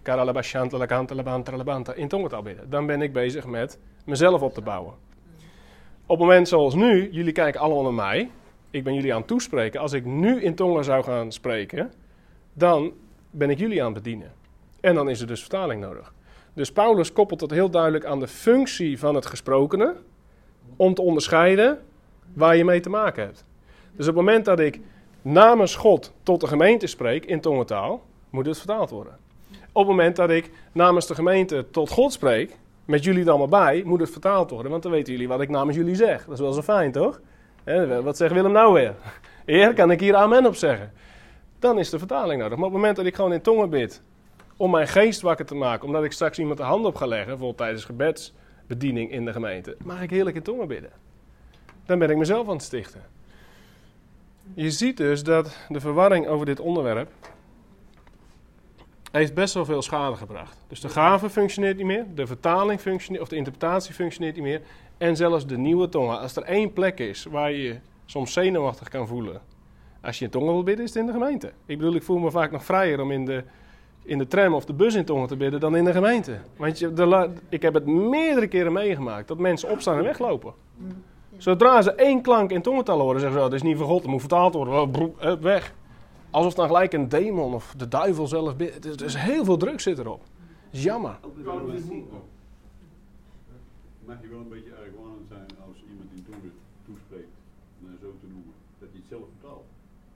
in 1.98 2.08
tongentaal 2.08 2.42
bidden. 2.42 2.70
Dan 2.70 2.86
ben 2.86 3.02
ik 3.02 3.14
bezig 3.14 3.46
met 3.46 3.80
mezelf 4.06 4.42
op 4.42 4.54
te 4.54 4.62
bouwen. 4.62 4.94
Op 6.06 6.18
het 6.18 6.28
moment 6.28 6.48
zoals 6.48 6.76
nu, 6.76 7.10
jullie 7.12 7.32
kijken 7.32 7.62
allemaal 7.62 7.84
naar 7.84 7.94
mij. 7.94 8.32
Ik 8.70 8.84
ben 8.84 8.94
jullie 8.94 9.14
aan 9.14 9.20
het 9.20 9.28
toespreken. 9.28 9.80
Als 9.80 9.94
ik 9.94 10.06
nu 10.06 10.42
in 10.42 10.56
tongen 10.56 10.84
zou 10.84 11.04
gaan 11.04 11.32
spreken, 11.32 11.94
dan 12.54 12.94
ben 13.32 13.50
ik 13.50 13.60
jullie 13.60 13.84
aan 13.84 13.94
het 13.94 14.04
bedienen. 14.04 14.32
En 14.80 14.96
dan 14.96 15.10
is 15.10 15.22
er 15.22 15.28
dus 15.28 15.40
vertaling 15.40 15.82
nodig. 15.82 16.15
Dus 16.56 16.72
Paulus 16.72 17.14
koppelt 17.14 17.42
het 17.42 17.52
heel 17.52 17.70
duidelijk 17.70 18.06
aan 18.06 18.20
de 18.20 18.28
functie 18.28 19.00
van 19.00 19.16
het 19.16 19.26
gesprokene. 19.26 19.96
Om 20.76 20.94
te 20.94 21.02
onderscheiden 21.02 21.80
waar 22.34 22.56
je 22.56 22.66
mee 22.66 22.80
te 22.80 22.90
maken 22.90 23.24
hebt. 23.24 23.46
Dus 23.92 24.08
op 24.08 24.16
het 24.16 24.26
moment 24.26 24.46
dat 24.46 24.60
ik 24.60 24.80
namens 25.22 25.76
God 25.76 26.14
tot 26.24 26.42
de 26.42 26.48
gemeente 26.48 26.88
spreek 26.88 27.26
in 27.26 27.42
tongentaal, 27.42 28.02
moet 28.30 28.46
het 28.46 28.58
vertaald 28.58 28.90
worden. 28.90 29.18
Op 29.72 29.88
het 29.88 29.88
moment 29.88 30.16
dat 30.16 30.30
ik 30.30 30.52
namens 30.72 31.08
de 31.08 31.16
gemeente 31.16 31.66
tot 31.72 31.90
God 31.90 32.14
spreek, 32.14 32.58
met 32.86 33.04
jullie 33.04 33.24
dan 33.24 33.40
maar 33.40 33.48
bij, 33.48 33.82
moet 33.86 34.00
het 34.00 34.10
vertaald 34.10 34.50
worden. 34.50 34.72
Want 34.72 34.84
dan 34.84 34.92
weten 34.92 35.14
jullie 35.14 35.28
wat 35.28 35.42
ik 35.42 35.50
namens 35.50 35.78
jullie 35.78 35.96
zeg. 35.96 36.26
Dat 36.26 36.34
is 36.34 36.40
wel 36.40 36.54
zo 36.54 36.62
fijn, 36.62 36.92
toch? 36.92 37.20
wat 38.04 38.18
zegt 38.18 38.34
Willem 38.34 38.52
nou 38.52 38.74
weer? 38.74 38.96
Heer, 39.46 39.74
kan 39.74 39.92
ik 39.92 40.00
hier 40.00 40.16
amen 40.16 40.46
op 40.46 40.56
zeggen? 40.56 40.92
Dan 41.60 41.80
is 41.80 41.90
de 41.90 41.98
vertaling 41.98 42.42
nodig. 42.42 42.58
Maar 42.58 42.68
op 42.68 42.74
het 42.74 42.82
moment 42.82 42.96
dat 42.96 43.06
ik 43.06 43.16
gewoon 43.16 43.34
in 43.34 43.42
tongen 43.42 43.70
bid, 43.70 44.02
om 44.58 44.72
mijn 44.72 44.88
geest 44.88 45.22
wakker 45.22 45.46
te 45.46 45.56
maken. 45.56 45.88
Omdat 45.88 46.04
ik 46.04 46.12
straks 46.12 46.40
iemand 46.40 46.58
de 46.58 46.64
hand 46.64 46.86
op 46.86 46.96
ga 46.96 47.06
leggen, 47.06 47.28
bijvoorbeeld 47.28 47.58
tijdens 47.58 47.86
gebedsbediening 47.86 49.12
in 49.12 49.26
de 49.26 49.32
gemeente. 49.32 49.78
Mag 49.84 50.02
ik 50.02 50.10
heerlijk 50.10 50.36
in 50.36 50.42
tongen 50.42 50.68
bidden. 50.68 50.92
Dan 51.86 52.00
ben 52.00 52.10
ik 52.10 52.18
mezelf 52.18 52.48
aan 52.48 52.54
het 52.54 52.64
stichten. 52.64 53.02
Je 54.54 54.72
ziet 54.72 54.98
dus 54.98 55.24
dat 55.24 55.58
de 55.70 55.80
verwarring 55.80 56.28
over 56.28 56.46
dit 56.46 56.60
onderwerp 56.60 57.12
heeft 59.12 59.34
best 59.34 59.54
wel 59.54 59.66
veel 59.66 59.82
schade 59.82 60.16
gebracht. 60.16 60.66
Dus 60.68 60.80
de 60.80 60.90
gave 60.90 61.30
functioneert 61.30 61.78
niet 61.78 61.86
meer, 61.86 62.06
de 62.16 62.28
vertaling 62.28 62.80
functioneert, 62.80 63.24
of 63.24 63.30
de 63.30 63.36
interpretatie 63.36 63.94
functioneert 63.94 64.36
niet 64.36 64.44
meer. 64.44 64.62
En 64.98 65.16
zelfs 65.16 65.48
de 65.48 65.58
nieuwe 65.58 65.90
tongen. 65.90 66.20
Als 66.20 66.36
er 66.36 66.44
één 66.44 66.74
plek 66.74 67.00
is 67.00 67.24
waar 67.24 67.52
je 67.52 67.80
soms 68.06 68.34
zenuwachtig 68.34 68.90
kan 68.90 69.08
voelen. 69.08 69.42
Als 70.02 70.20
je 70.20 70.26
in 70.26 70.32
tongen 70.32 70.54
wil 70.54 70.64
bidden, 70.64 70.86
is 70.86 70.94
het 70.94 71.00
in 71.00 71.06
de 71.06 71.12
gemeente. 71.12 71.48
Ik 71.66 71.78
bedoel, 71.78 71.96
ik 71.96 72.04
voel 72.04 72.18
me 72.18 72.32
vaak 72.32 72.52
nog 72.52 72.66
vrijer 72.66 73.02
om 73.02 73.12
in 73.12 73.26
de, 73.26 73.44
in 74.06 74.18
de 74.18 74.28
tram 74.28 74.54
of 74.54 74.66
de 74.66 74.74
bus 74.74 74.96
in 74.96 75.06
tongen 75.06 75.28
te 75.28 75.36
bidden 75.36 75.60
dan 75.60 75.76
in 75.76 75.86
de 75.86 75.92
gemeente. 75.92 76.38
Want 76.58 76.80
je, 76.80 76.94
de 76.94 77.30
ik 77.50 77.62
heb 77.62 77.74
het 77.74 77.86
meerdere 77.86 78.48
keren 78.48 78.74
meegemaakt 78.74 79.28
dat 79.28 79.38
mensen 79.38 79.70
opstaan 79.70 79.98
en 79.98 80.04
weglopen. 80.04 80.54
Zodra 81.38 81.82
ze 81.82 81.92
één 81.92 82.22
klank 82.22 82.52
in 82.52 82.62
tongentallen 82.62 83.04
horen, 83.04 83.20
zeggen 83.20 83.40
ze: 83.40 83.46
oh, 83.46 83.52
dit 83.52 83.62
is 83.62 83.68
niet 83.68 83.78
van 83.78 83.88
God, 83.88 84.02
het 84.02 84.12
moet 84.12 84.20
vertaald 84.20 84.54
worden. 84.54 84.74
Oh, 84.74 85.14
eh, 85.20 85.34
weg. 85.40 85.74
Alsof 86.30 86.54
dan 86.54 86.66
gelijk 86.68 86.94
een 86.94 87.10
demon 87.10 87.54
of 87.54 87.74
de 87.78 87.88
duivel 87.88 88.28
zelf. 88.28 88.56
bidt. 88.56 88.74
Het 88.74 88.86
is, 88.86 88.96
er 88.96 89.06
is 89.06 89.16
heel 89.16 89.44
veel 89.46 89.58
druk 89.58 89.80
zit 89.80 89.98
erop. 90.00 90.22
Het 90.22 90.80
is 90.80 90.84
jammer. 90.84 91.18
Mag 94.06 94.18
je 94.22 94.28
wel 94.30 94.40
een 94.40 94.50
beetje 94.50 94.74
argwanend 94.84 95.28
zijn 95.30 95.50
als 95.68 95.78
iemand 95.90 96.10
in 96.16 96.24
tongen 96.30 96.54
toespreekt, 96.86 97.36
om 97.80 97.84
dat 97.90 98.00
zo 98.06 98.10
te 98.22 98.28
noemen, 98.34 98.54
dat 98.80 98.90
hij 98.92 99.00
het 99.04 99.10
zelf 99.14 99.26
vertaalt. 99.34 99.68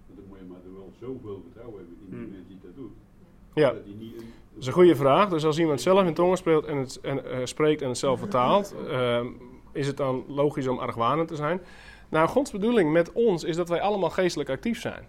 Want 0.05 0.15
dan 0.19 0.25
moet 0.29 0.39
je 0.41 0.47
maar 0.51 0.63
er 0.69 0.75
wel 0.81 0.91
zoveel 1.05 1.39
vertrouwen 1.45 1.77
hebben 1.81 1.95
in 2.03 2.09
die 2.09 2.19
Hmm. 2.19 2.31
mensen 2.35 2.57
dat. 2.58 2.58
Ja. 3.59 3.71
Dat 3.71 3.83
hij 3.83 3.93
niet 3.97 4.13
een, 4.13 4.33
Dat 4.49 4.61
is 4.61 4.67
een 4.67 4.73
goede 4.73 4.95
vraag. 4.95 5.29
Dus 5.29 5.45
als 5.45 5.59
iemand 5.59 5.81
zelf 5.81 6.05
in 6.05 6.13
tongen 6.13 6.37
speelt 6.37 6.65
en 6.65 6.77
het, 6.77 6.99
en, 7.01 7.25
eh, 7.25 7.37
spreekt 7.43 7.81
en 7.81 7.87
het 7.87 7.97
zelf 7.97 8.19
vertaalt, 8.19 8.75
eh, 8.91 9.25
is 9.73 9.87
het 9.87 9.97
dan 9.97 10.23
logisch 10.27 10.67
om 10.67 10.77
argwanend 10.77 11.27
te 11.27 11.35
zijn? 11.35 11.61
Nou, 12.09 12.27
Gods 12.27 12.51
bedoeling 12.51 12.91
met 12.91 13.11
ons 13.11 13.43
is 13.43 13.55
dat 13.55 13.69
wij 13.69 13.81
allemaal 13.81 14.09
geestelijk 14.09 14.49
actief 14.49 14.81
zijn. 14.81 15.07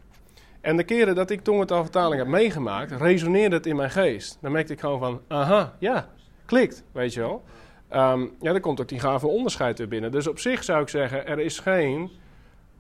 En 0.61 0.77
de 0.77 0.85
keren 0.85 1.15
dat 1.15 1.31
ik 1.31 1.41
tongentaalvertaling 1.41 2.19
heb 2.19 2.31
meegemaakt, 2.31 2.93
resoneerde 2.93 3.57
het 3.57 3.67
in 3.67 3.77
mijn 3.77 3.91
geest. 3.91 4.39
Dan 4.41 4.53
merkte 4.53 4.73
ik 4.73 4.81
gewoon 4.81 4.99
van, 4.99 5.21
aha, 5.29 5.77
ja, 5.79 6.09
klikt, 6.47 6.85
weet 6.93 7.15
je 7.15 7.21
wel. 7.21 7.43
Ehm, 7.89 8.27
ja, 8.41 8.53
dan 8.53 8.61
komt 8.61 8.81
ook 8.81 8.89
die 8.89 9.01
gave 9.01 9.27
onderscheid 9.27 9.79
weer 9.79 9.89
binnen. 9.89 10.11
Dus 10.11 10.27
op 10.27 10.39
zich 10.39 10.65
zou 10.65 10.83
ik 10.83 10.89
zeggen, 10.89 11.27
er 11.27 11.39
is 11.39 11.59
geen 11.59 12.11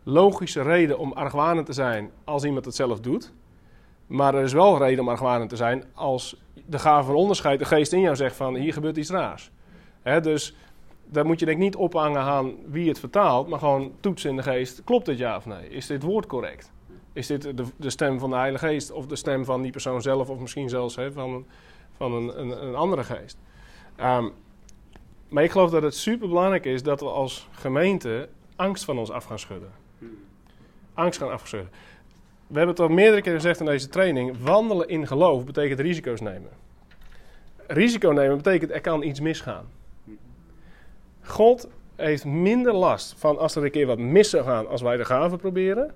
logische 0.02 0.62
reden 0.62 0.98
om 0.98 1.12
argwanend 1.12 1.66
te 1.66 1.72
zijn 1.72 2.10
als 2.24 2.44
iemand 2.44 2.64
het 2.64 2.74
zelf 2.74 3.00
doet. 3.00 3.32
Maar 4.10 4.34
er 4.34 4.42
is 4.42 4.52
wel 4.52 4.78
reden 4.78 5.00
om 5.00 5.08
argwanend 5.08 5.50
te 5.50 5.56
zijn 5.56 5.84
als 5.94 6.36
de 6.66 6.78
gave 6.78 7.06
van 7.06 7.14
onderscheid, 7.14 7.58
de 7.58 7.64
geest 7.64 7.92
in 7.92 8.00
jou 8.00 8.16
zegt 8.16 8.36
van 8.36 8.54
hier 8.54 8.72
gebeurt 8.72 8.96
iets 8.96 9.10
raars. 9.10 9.50
Hè, 10.02 10.20
dus 10.20 10.56
daar 11.04 11.26
moet 11.26 11.38
je 11.40 11.44
denk 11.44 11.58
ik 11.58 11.64
niet 11.64 11.76
ophangen 11.76 12.20
aan 12.20 12.54
wie 12.66 12.88
het 12.88 12.98
vertaalt, 12.98 13.48
maar 13.48 13.58
gewoon 13.58 13.92
toetsen 14.00 14.30
in 14.30 14.36
de 14.36 14.42
geest. 14.42 14.84
Klopt 14.84 15.06
dit 15.06 15.18
ja 15.18 15.36
of 15.36 15.46
nee? 15.46 15.68
Is 15.68 15.86
dit 15.86 16.02
woord 16.02 16.26
correct? 16.26 16.72
Is 17.12 17.26
dit 17.26 17.42
de, 17.42 17.64
de 17.76 17.90
stem 17.90 18.18
van 18.18 18.30
de 18.30 18.36
Heilige 18.36 18.66
Geest 18.66 18.90
of 18.90 19.06
de 19.06 19.16
stem 19.16 19.44
van 19.44 19.62
die 19.62 19.72
persoon 19.72 20.02
zelf 20.02 20.28
of 20.28 20.38
misschien 20.38 20.68
zelfs 20.68 20.96
hè, 20.96 21.12
van, 21.12 21.30
een, 21.30 21.46
van 21.96 22.12
een, 22.12 22.40
een, 22.40 22.66
een 22.66 22.74
andere 22.74 23.04
geest? 23.04 23.38
Ehm, 23.96 24.28
maar 25.28 25.44
ik 25.44 25.50
geloof 25.50 25.70
dat 25.70 25.82
het 25.82 25.94
super 25.94 26.28
belangrijk 26.28 26.64
is 26.64 26.82
dat 26.82 27.00
we 27.00 27.06
als 27.06 27.48
gemeente 27.50 28.28
angst 28.56 28.84
van 28.84 28.98
ons 28.98 29.10
af 29.10 29.24
gaan 29.24 29.38
schudden. 29.38 29.70
Angst 30.94 31.18
gaan 31.18 31.30
afschudden. 31.30 31.70
We 32.50 32.56
hebben 32.56 32.76
het 32.76 32.88
al 32.88 32.94
meerdere 32.94 33.22
keren 33.22 33.40
gezegd 33.40 33.60
in 33.60 33.66
deze 33.66 33.88
training. 33.88 34.36
Wandelen 34.42 34.88
in 34.88 35.06
geloof 35.06 35.44
betekent 35.44 35.80
risico's 35.80 36.20
nemen. 36.20 36.50
Risico 37.66 38.10
nemen 38.10 38.36
betekent 38.36 38.70
er 38.70 38.80
kan 38.80 39.02
iets 39.02 39.20
misgaan. 39.20 39.64
God 41.22 41.68
heeft 41.96 42.24
minder 42.24 42.74
last 42.74 43.14
van 43.18 43.38
als 43.38 43.56
er 43.56 43.64
een 43.64 43.70
keer 43.70 43.86
wat 43.86 43.98
mis 43.98 44.30
zou 44.30 44.44
gaan 44.44 44.68
als 44.68 44.82
wij 44.82 44.96
de 44.96 45.04
gave 45.04 45.36
proberen. 45.36 45.94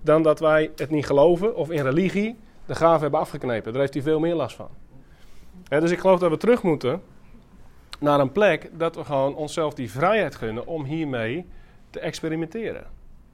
Dan 0.00 0.22
dat 0.22 0.40
wij 0.40 0.70
het 0.76 0.90
niet 0.90 1.06
geloven 1.06 1.56
of 1.56 1.70
in 1.70 1.82
religie 1.82 2.36
de 2.66 2.74
gave 2.74 3.02
hebben 3.02 3.20
afgeknepen. 3.20 3.72
Daar 3.72 3.80
heeft 3.80 3.94
hij 3.94 4.02
veel 4.02 4.20
meer 4.20 4.34
last 4.34 4.56
van. 4.56 4.68
Dus 5.68 5.90
ik 5.90 5.98
geloof 5.98 6.18
dat 6.18 6.30
we 6.30 6.36
terug 6.36 6.62
moeten 6.62 7.02
naar 8.00 8.20
een 8.20 8.32
plek 8.32 8.70
dat 8.72 8.96
we 8.96 9.04
gewoon 9.04 9.34
onszelf 9.34 9.74
die 9.74 9.90
vrijheid 9.90 10.34
gunnen 10.34 10.66
om 10.66 10.84
hiermee 10.84 11.46
te 11.90 12.00
experimenteren. 12.00 12.84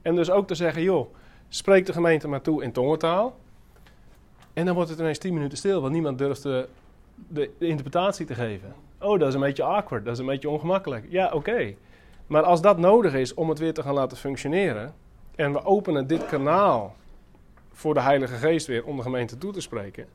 En 0.01 0.15
dus 0.15 0.31
ook 0.31 0.47
te 0.47 0.55
zeggen, 0.55 0.81
joh, 0.81 1.13
spreek 1.53 1.85
de 1.85 1.93
gemeente 1.93 2.27
maar 2.27 2.41
toe 2.41 2.63
in 2.63 2.71
tongentaal. 2.71 3.37
En 4.53 4.65
dan 4.65 4.75
wordt 4.75 4.89
het 4.89 4.99
ineens 4.99 5.17
10 5.17 5.33
minuten 5.33 5.57
stil, 5.57 5.81
want 5.81 5.93
niemand 5.93 6.17
durft 6.17 6.43
de, 6.43 6.67
de, 7.15 7.49
de 7.57 7.67
interpretatie 7.67 8.25
te 8.25 8.35
geven. 8.35 8.73
Oh, 8.99 9.19
dat 9.19 9.27
is 9.27 9.33
een 9.33 9.39
beetje 9.39 9.63
awkward, 9.63 10.05
dat 10.05 10.13
is 10.13 10.19
een 10.19 10.25
beetje 10.25 10.49
ongemakkelijk. 10.49 11.05
Ja, 11.09 11.31
oké. 11.33 11.73
Maar 12.27 12.43
als 12.43 12.61
dat 12.61 12.77
nodig 12.77 13.13
is 13.13 13.33
om 13.33 13.49
het 13.49 13.59
weer 13.59 13.73
te 13.73 13.83
gaan 13.83 13.93
laten 13.93 14.17
functioneren. 14.17 14.93
en 15.35 15.53
we 15.53 15.65
openen 15.65 16.07
dit 16.07 16.25
kanaal 16.25 16.95
voor 17.71 17.93
de 17.93 18.01
Heilige 18.01 18.35
Geest 18.35 18.67
weer 18.67 18.85
om 18.85 18.95
de 18.95 19.01
gemeente 19.01 19.37
toe 19.37 19.53
te 19.53 19.61
spreken. 19.61 20.05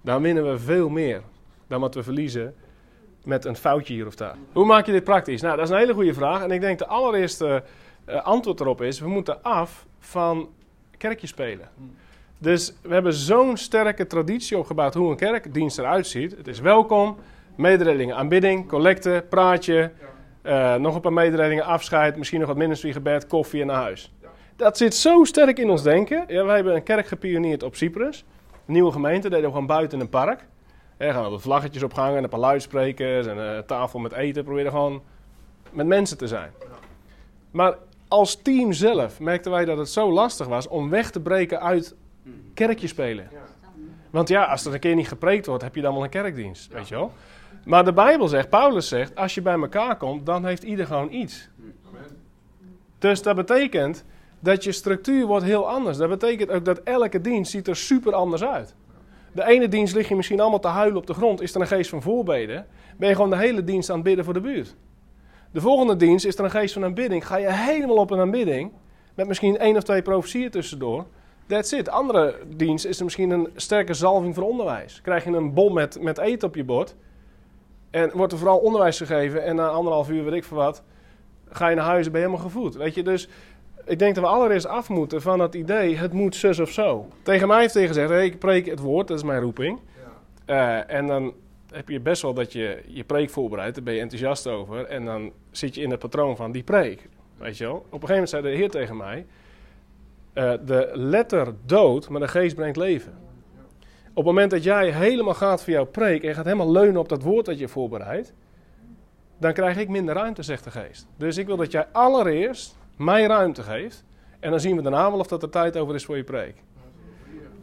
dan 0.00 0.22
winnen 0.22 0.50
we 0.50 0.58
veel 0.58 0.88
meer 0.88 1.22
dan 1.66 1.80
wat 1.80 1.94
we 1.94 2.02
verliezen 2.02 2.54
met 3.24 3.44
een 3.44 3.56
foutje 3.56 3.94
hier 3.94 4.06
of 4.06 4.14
daar. 4.14 4.36
Hoe 4.52 4.64
maak 4.64 4.86
je 4.86 4.92
dit 4.92 5.04
praktisch? 5.04 5.40
Nou, 5.40 5.56
dat 5.56 5.64
is 5.64 5.70
een 5.70 5.78
hele 5.78 5.94
goede 5.94 6.14
vraag. 6.14 6.42
En 6.42 6.50
ik 6.50 6.60
denk 6.60 6.78
de 6.78 6.86
allereerste 6.86 7.62
eh, 8.04 8.24
antwoord 8.24 8.60
erop 8.60 8.82
is: 8.82 9.00
we 9.00 9.08
moeten 9.08 9.42
af 9.42 9.86
van 9.98 10.48
kerkje 11.00 11.26
spelen. 11.26 11.68
Dus 12.38 12.74
we 12.82 12.92
hebben 12.92 13.12
zo'n 13.12 13.56
sterke 13.56 14.06
traditie 14.06 14.58
opgebouwd 14.58 14.94
hoe 14.94 15.10
een 15.10 15.16
kerkdienst 15.16 15.78
eruit 15.78 16.06
ziet. 16.06 16.36
Het 16.36 16.48
is 16.48 16.60
welkom, 16.60 17.16
mededelingen, 17.54 18.16
aanbidding, 18.16 18.68
collecte, 18.68 19.24
praatje, 19.28 19.90
eh, 20.42 20.74
nog 20.74 20.94
een 20.94 21.00
paar 21.00 21.12
mededelingen, 21.12 21.64
afscheid, 21.64 22.16
misschien 22.16 22.38
nog 22.38 22.48
wat 22.48 22.56
ministrygebed, 22.56 23.26
koffie 23.26 23.60
en 23.60 23.66
naar 23.66 23.82
huis. 23.82 24.12
Dat 24.56 24.76
zit 24.76 24.94
zo 24.94 25.24
sterk 25.24 25.58
in 25.58 25.70
ons 25.70 25.82
denken. 25.82 26.24
Ja, 26.26 26.44
wij 26.44 26.54
hebben 26.54 26.74
een 26.74 26.82
kerk 26.82 27.06
gepioneerd 27.06 27.62
op 27.62 27.76
Cyprus. 27.76 28.24
Een 28.66 28.72
nieuwe 28.72 28.92
gemeente, 28.92 29.28
deden 29.28 29.44
we 29.44 29.50
gewoon 29.50 29.66
buiten 29.66 29.98
in 29.98 30.04
een 30.04 30.10
park. 30.10 30.44
Er 30.96 31.12
gaan 31.12 31.30
wat 31.30 31.42
vlaggetjes 31.42 31.82
opgehangen 31.82 32.16
en 32.16 32.22
een 32.22 32.30
paar 32.30 32.40
luidsprekers 32.40 33.26
en 33.26 33.38
een 33.38 33.66
tafel 33.66 33.98
met 33.98 34.12
eten. 34.12 34.44
Proberen 34.44 34.70
gewoon 34.70 35.02
met 35.70 35.86
mensen 35.86 36.18
te 36.18 36.28
zijn. 36.28 36.50
Maar 37.50 37.74
als 38.10 38.42
team 38.42 38.72
zelf 38.72 39.20
merkten 39.20 39.50
wij 39.50 39.64
dat 39.64 39.78
het 39.78 39.88
zo 39.88 40.12
lastig 40.12 40.46
was 40.46 40.68
om 40.68 40.90
weg 40.90 41.10
te 41.10 41.20
breken 41.20 41.60
uit 41.60 41.94
kerkje 42.54 42.86
spelen. 42.86 43.28
Want 44.10 44.28
ja, 44.28 44.44
als 44.44 44.64
er 44.64 44.74
een 44.74 44.80
keer 44.80 44.94
niet 44.94 45.08
gepreekt 45.08 45.46
wordt, 45.46 45.62
heb 45.62 45.74
je 45.74 45.80
dan 45.80 45.94
wel 45.94 46.04
een 46.04 46.10
kerkdienst, 46.10 46.72
weet 46.72 46.88
je 46.88 46.94
wel. 46.94 47.12
Maar 47.64 47.84
de 47.84 47.92
Bijbel 47.92 48.28
zegt, 48.28 48.48
Paulus 48.48 48.88
zegt, 48.88 49.16
als 49.16 49.34
je 49.34 49.42
bij 49.42 49.54
elkaar 49.54 49.96
komt, 49.96 50.26
dan 50.26 50.44
heeft 50.44 50.62
ieder 50.62 50.86
gewoon 50.86 51.12
iets. 51.12 51.48
Dus 52.98 53.22
dat 53.22 53.36
betekent 53.36 54.04
dat 54.40 54.64
je 54.64 54.72
structuur 54.72 55.26
wordt 55.26 55.44
heel 55.44 55.68
anders. 55.68 55.96
Dat 55.96 56.08
betekent 56.08 56.50
ook 56.50 56.64
dat 56.64 56.78
elke 56.78 57.20
dienst 57.20 57.50
ziet 57.50 57.68
er 57.68 57.76
super 57.76 58.12
anders 58.12 58.44
uit. 58.44 58.74
De 59.32 59.46
ene 59.46 59.68
dienst 59.68 59.94
lig 59.94 60.08
je 60.08 60.16
misschien 60.16 60.40
allemaal 60.40 60.60
te 60.60 60.68
huilen 60.68 60.96
op 60.96 61.06
de 61.06 61.14
grond, 61.14 61.40
is 61.40 61.54
er 61.54 61.60
een 61.60 61.66
geest 61.66 61.90
van 61.90 62.02
voorbeden. 62.02 62.66
Ben 62.96 63.08
je 63.08 63.14
gewoon 63.14 63.30
de 63.30 63.36
hele 63.36 63.64
dienst 63.64 63.90
aan 63.90 63.94
het 63.94 64.04
bidden 64.04 64.24
voor 64.24 64.34
de 64.34 64.40
buurt. 64.40 64.76
De 65.52 65.60
volgende 65.60 65.96
dienst 65.96 66.24
is 66.24 66.38
er 66.38 66.44
een 66.44 66.50
geest 66.50 66.72
van 66.72 66.84
aanbidding. 66.84 67.26
Ga 67.26 67.36
je 67.36 67.52
helemaal 67.52 67.96
op 67.96 68.10
een 68.10 68.20
aanbidding, 68.20 68.72
met 69.14 69.26
misschien 69.26 69.58
één 69.58 69.76
of 69.76 69.82
twee 69.82 70.02
profetieën 70.02 70.50
tussendoor. 70.50 71.06
That's 71.46 71.72
it. 71.72 71.88
Andere 71.88 72.34
dienst 72.56 72.84
is 72.84 72.98
er 72.98 73.04
misschien 73.04 73.30
een 73.30 73.48
sterke 73.56 73.94
zalving 73.94 74.34
voor 74.34 74.44
onderwijs. 74.44 75.00
Krijg 75.00 75.24
je 75.24 75.30
een 75.30 75.54
bom 75.54 75.74
met, 75.74 76.00
met 76.00 76.18
eten 76.18 76.48
op 76.48 76.54
je 76.54 76.64
bord. 76.64 76.94
En 77.90 78.10
wordt 78.14 78.32
er 78.32 78.38
vooral 78.38 78.58
onderwijs 78.58 78.96
gegeven. 78.96 79.44
En 79.44 79.56
na 79.56 79.68
anderhalf 79.68 80.10
uur, 80.10 80.24
weet 80.24 80.34
ik 80.34 80.44
veel 80.44 80.56
wat, 80.56 80.82
ga 81.48 81.68
je 81.68 81.76
naar 81.76 81.84
huis 81.84 82.06
en 82.06 82.12
ben 82.12 82.20
je 82.20 82.26
helemaal 82.26 82.48
gevoed. 82.50 82.74
Weet 82.74 82.94
je, 82.94 83.02
dus 83.02 83.28
ik 83.84 83.98
denk 83.98 84.14
dat 84.14 84.24
we 84.24 84.30
allereerst 84.30 84.66
af 84.66 84.88
moeten 84.88 85.22
van 85.22 85.40
het 85.40 85.54
idee, 85.54 85.96
het 85.96 86.12
moet 86.12 86.36
zus 86.36 86.58
of 86.58 86.70
zo. 86.70 87.08
Tegen 87.22 87.48
mij 87.48 87.60
heeft 87.60 87.74
hij 87.74 87.86
gezegd, 87.86 88.08
hey, 88.08 88.24
ik 88.24 88.38
preek 88.38 88.66
het 88.66 88.80
woord, 88.80 89.08
dat 89.08 89.16
is 89.16 89.24
mijn 89.24 89.40
roeping. 89.40 89.78
Eh, 90.44 90.90
en 90.90 91.06
dan 91.06 91.34
heb 91.72 91.88
je 91.88 92.00
best 92.00 92.22
wel 92.22 92.34
dat 92.34 92.52
je 92.52 92.82
je 92.86 93.04
preek 93.04 93.30
voorbereidt, 93.30 93.74
daar 93.74 93.84
ben 93.84 93.94
je 93.94 94.00
enthousiast 94.00 94.46
over. 94.46 94.84
En 94.84 95.04
dan 95.04 95.32
zit 95.50 95.74
je 95.74 95.82
in 95.82 95.90
het 95.90 95.98
patroon 95.98 96.36
van 96.36 96.52
die 96.52 96.62
preek. 96.62 97.08
Weet 97.36 97.58
je 97.58 97.64
wel? 97.64 97.74
Op 97.74 97.82
een 97.82 97.90
gegeven 97.90 98.14
moment 98.14 98.30
zei 98.30 98.42
de 98.42 98.48
Heer 98.48 98.70
tegen 98.70 98.96
mij, 98.96 99.26
eh, 100.32 100.52
de 100.64 100.90
letter 100.94 101.54
dood, 101.66 102.08
maar 102.08 102.20
de 102.20 102.28
geest 102.28 102.54
brengt 102.54 102.76
leven. 102.76 103.12
Op 104.08 104.16
het 104.16 104.24
moment 104.24 104.50
dat 104.50 104.62
jij 104.62 104.90
helemaal 104.90 105.34
gaat 105.34 105.64
voor 105.64 105.72
jouw 105.72 105.86
preek 105.86 106.22
en 106.22 106.34
gaat 106.34 106.44
helemaal 106.44 106.72
leunen 106.72 107.00
op 107.00 107.08
dat 107.08 107.22
woord 107.22 107.46
dat 107.46 107.58
je 107.58 107.68
voorbereidt, 107.68 108.34
dan 109.38 109.52
krijg 109.52 109.76
ik 109.76 109.88
minder 109.88 110.14
ruimte, 110.14 110.42
zegt 110.42 110.64
de 110.64 110.70
geest. 110.70 111.06
Dus 111.16 111.36
ik 111.36 111.46
wil 111.46 111.56
dat 111.56 111.72
jij 111.72 111.86
allereerst 111.92 112.78
mij 112.96 113.26
ruimte 113.26 113.62
geeft. 113.62 114.04
En 114.40 114.50
dan 114.50 114.60
zien 114.60 114.76
we 114.76 114.82
daarna 114.82 115.10
wel 115.10 115.18
of 115.18 115.26
dat 115.26 115.42
er 115.42 115.50
tijd 115.50 115.76
over 115.76 115.94
is 115.94 116.04
voor 116.04 116.16
je 116.16 116.24
preek. 116.24 116.54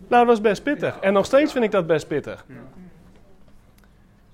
Nou, 0.07 0.25
dat 0.25 0.25
was 0.25 0.41
best 0.41 0.63
pittig. 0.63 0.99
En 0.99 1.13
nog 1.13 1.25
steeds 1.25 1.51
vind 1.51 1.63
ik 1.63 1.71
dat 1.71 1.87
best 1.87 2.07
pittig. 2.07 2.45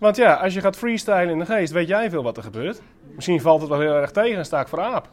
Want 0.03 0.15
ja, 0.15 0.33
als 0.33 0.53
je 0.53 0.61
gaat 0.61 0.77
freestylen 0.77 1.29
in 1.29 1.39
de 1.39 1.45
geest, 1.45 1.71
weet 1.71 1.87
jij 1.87 2.09
veel 2.09 2.23
wat 2.23 2.37
er 2.37 2.43
gebeurt. 2.43 2.81
Misschien 3.15 3.41
valt 3.41 3.61
het 3.61 3.69
wel 3.69 3.79
heel 3.79 3.95
erg 3.95 4.11
tegen 4.11 4.37
en 4.37 4.45
sta 4.45 4.59
ik 4.59 4.67
voor 4.67 4.81
aap. 4.81 5.09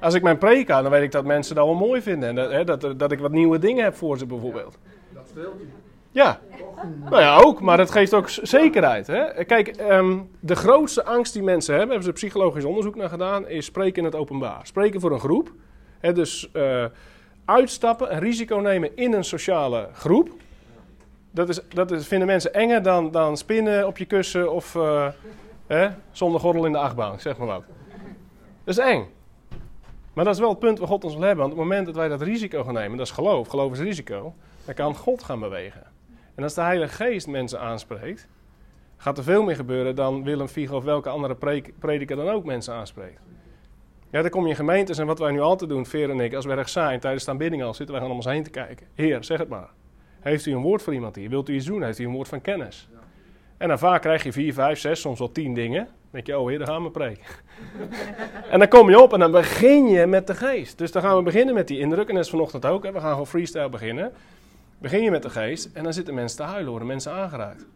Als 0.00 0.14
ik 0.14 0.22
mijn 0.22 0.38
preek 0.38 0.70
aan, 0.70 0.82
dan 0.82 0.92
weet 0.92 1.02
ik 1.02 1.12
dat 1.12 1.24
mensen 1.24 1.54
dat 1.54 1.64
wel 1.64 1.74
mooi 1.74 2.02
vinden. 2.02 2.28
En 2.28 2.34
dat, 2.34 2.50
hè, 2.50 2.64
dat, 2.64 2.98
dat 2.98 3.12
ik 3.12 3.18
wat 3.18 3.30
nieuwe 3.30 3.58
dingen 3.58 3.84
heb 3.84 3.94
voor 3.94 4.18
ze 4.18 4.26
bijvoorbeeld. 4.26 4.78
Dat 5.14 5.28
speelt. 5.28 5.54
Ja, 6.10 6.40
nou 7.10 7.20
ja, 7.20 7.36
ook, 7.36 7.60
maar 7.60 7.78
het 7.78 7.90
geeft 7.90 8.14
ook 8.14 8.28
zekerheid. 8.28 9.06
Hè? 9.06 9.44
Kijk, 9.44 9.68
ehm, 9.68 10.18
de 10.40 10.56
grootste 10.56 11.04
angst 11.04 11.32
die 11.32 11.42
mensen 11.42 11.74
hebben, 11.74 11.90
hebben 11.90 12.08
ze 12.08 12.26
psychologisch 12.26 12.64
onderzoek 12.64 12.96
naar 12.96 13.08
gedaan, 13.08 13.48
is 13.48 13.64
spreken 13.64 13.98
in 13.98 14.04
het 14.04 14.14
openbaar. 14.14 14.60
Spreken 14.66 15.00
voor 15.00 15.12
een 15.12 15.20
groep. 15.20 15.52
Hè, 16.00 16.12
dus 16.12 16.50
eh, 16.52 16.84
uitstappen, 17.44 18.12
een 18.12 18.20
risico 18.20 18.56
nemen 18.56 18.96
in 18.96 19.12
een 19.12 19.24
sociale 19.24 19.88
groep. 19.92 20.30
Dat, 21.30 21.48
is, 21.48 21.60
dat 21.68 21.90
is, 21.90 22.06
vinden 22.06 22.26
mensen 22.26 22.54
enger 22.54 22.82
dan, 22.82 23.10
dan 23.10 23.36
spinnen 23.36 23.86
op 23.86 23.98
je 23.98 24.04
kussen 24.04 24.52
of 24.52 24.76
eh, 25.66 25.90
zonder 26.12 26.40
gordel 26.40 26.64
in 26.64 26.72
de 26.72 26.78
achtbaan, 26.78 27.20
zeg 27.20 27.38
maar 27.38 27.46
wat. 27.46 27.64
Dat 28.64 28.78
is 28.78 28.78
eng. 28.78 29.06
Maar 30.12 30.24
dat 30.24 30.34
is 30.34 30.40
wel 30.40 30.48
het 30.48 30.58
punt 30.58 30.78
waar 30.78 30.88
God 30.88 31.04
ons 31.04 31.14
wil 31.14 31.22
hebben. 31.22 31.40
Want 31.40 31.52
op 31.52 31.58
het 31.58 31.68
moment 31.68 31.86
dat 31.86 31.94
wij 31.94 32.08
dat 32.08 32.22
risico 32.22 32.64
gaan 32.64 32.74
nemen, 32.74 32.96
dat 32.96 33.06
is 33.06 33.12
geloof, 33.12 33.48
geloof 33.48 33.72
is 33.72 33.78
risico, 33.78 34.34
dan 34.64 34.74
kan 34.74 34.94
God 34.94 35.22
gaan 35.22 35.40
bewegen. 35.40 35.82
En 36.34 36.42
als 36.42 36.54
de 36.54 36.60
Heilige 36.60 36.94
Geest 36.94 37.26
mensen 37.26 37.60
aanspreekt, 37.60 38.28
gaat 38.96 39.18
er 39.18 39.24
veel 39.24 39.42
meer 39.42 39.56
gebeuren 39.56 39.94
dan 39.94 40.24
Willem 40.24 40.48
Fiegel 40.48 40.76
of 40.76 40.84
welke 40.84 41.08
andere 41.08 41.36
prediker 41.78 42.16
dan 42.16 42.28
ook 42.28 42.44
mensen 42.44 42.74
aanspreekt. 42.74 43.20
Ja, 44.10 44.20
dan 44.22 44.30
kom 44.30 44.42
je 44.42 44.48
in 44.48 44.56
gemeentes 44.56 44.98
en 44.98 45.06
wat 45.06 45.18
wij 45.18 45.32
nu 45.32 45.40
altijd 45.40 45.70
doen, 45.70 45.86
Veer 45.86 46.10
en 46.10 46.20
ik, 46.20 46.34
als 46.34 46.44
we 46.44 46.50
ergens 46.50 46.72
zijn, 46.72 47.00
tijdens 47.00 47.24
de 47.24 47.30
aanbidding 47.30 47.62
al, 47.62 47.74
zitten 47.74 47.94
wij 47.94 48.04
gewoon 48.04 48.18
om 48.18 48.24
ons 48.24 48.34
heen 48.34 48.44
te 48.44 48.50
kijken. 48.50 48.86
Heer, 48.94 49.24
zeg 49.24 49.38
het 49.38 49.48
maar. 49.48 49.68
Heeft 50.20 50.46
u 50.46 50.52
een 50.52 50.62
woord 50.62 50.82
voor 50.82 50.94
iemand 50.94 51.16
hier? 51.16 51.28
Wilt 51.28 51.48
u 51.48 51.54
iets 51.54 51.66
doen? 51.66 51.82
Heeft 51.82 51.98
u 51.98 52.04
een 52.04 52.12
woord 52.12 52.28
van 52.28 52.40
kennis? 52.40 52.88
En 53.56 53.68
dan 53.68 53.78
vaak 53.78 54.00
krijg 54.00 54.22
je 54.22 54.32
vier, 54.32 54.52
vijf, 54.52 54.78
zes, 54.78 55.00
soms 55.00 55.18
wel 55.18 55.32
tien 55.32 55.54
dingen. 55.54 55.84
Dan 55.84 55.94
denk 56.10 56.26
je, 56.26 56.38
oh 56.38 56.48
heer, 56.48 56.58
daar 56.58 56.66
gaan 56.66 56.82
we 56.82 56.90
preken. 56.90 57.24
en 58.52 58.58
dan 58.58 58.68
kom 58.68 58.90
je 58.90 59.00
op 59.00 59.12
en 59.12 59.18
dan 59.18 59.30
begin 59.30 59.88
je 59.88 60.06
met 60.06 60.26
de 60.26 60.34
geest. 60.34 60.78
Dus 60.78 60.92
dan 60.92 61.02
gaan 61.02 61.16
we 61.16 61.22
beginnen 61.22 61.54
met 61.54 61.68
die 61.68 61.78
indruk. 61.78 62.08
En 62.08 62.14
dat 62.14 62.24
is 62.24 62.30
vanochtend 62.30 62.66
ook. 62.66 62.84
Hè. 62.84 62.92
We 62.92 63.00
gaan 63.00 63.10
gewoon 63.10 63.26
freestyle 63.26 63.68
beginnen. 63.68 64.12
Begin 64.78 65.02
je 65.02 65.10
met 65.10 65.22
de 65.22 65.30
geest 65.30 65.70
en 65.72 65.84
dan 65.84 65.92
zitten 65.92 66.14
mensen 66.14 66.38
te 66.38 66.42
huilen, 66.42 66.70
worden 66.70 66.88
mensen 66.88 67.12
aangeraakt. 67.12 67.66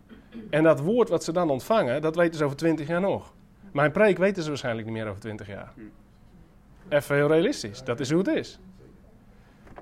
En 0.50 0.62
dat 0.62 0.80
woord 0.80 1.08
wat 1.08 1.24
ze 1.24 1.32
dan 1.32 1.50
ontvangen, 1.50 2.02
dat 2.02 2.16
weten 2.16 2.38
ze 2.38 2.44
over 2.44 2.56
twintig 2.56 2.86
jaar 2.86 3.00
nog. 3.00 3.34
Mijn 3.72 3.92
preek 3.92 4.18
weten 4.18 4.42
ze 4.42 4.48
waarschijnlijk 4.48 4.86
niet 4.86 4.96
meer 4.96 5.08
over 5.08 5.20
twintig 5.20 5.46
jaar. 5.46 5.72
Even 6.88 7.16
heel 7.16 7.28
realistisch, 7.28 7.84
dat 7.84 8.00
is 8.00 8.10
hoe 8.10 8.18
het 8.18 8.28
is. 8.28 8.58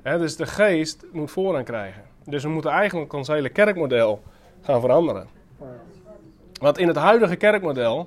Dus 0.02 0.36
de 0.36 0.46
geest 0.46 1.04
moet 1.12 1.30
voorrang 1.30 1.64
krijgen. 1.64 2.11
Dus 2.24 2.42
we 2.42 2.48
moeten 2.48 2.70
eigenlijk 2.70 3.12
ons 3.12 3.28
hele 3.28 3.48
kerkmodel 3.48 4.22
gaan 4.60 4.80
veranderen. 4.80 5.26
Want 6.60 6.78
in 6.78 6.88
het 6.88 6.96
huidige 6.96 7.36
kerkmodel 7.36 8.06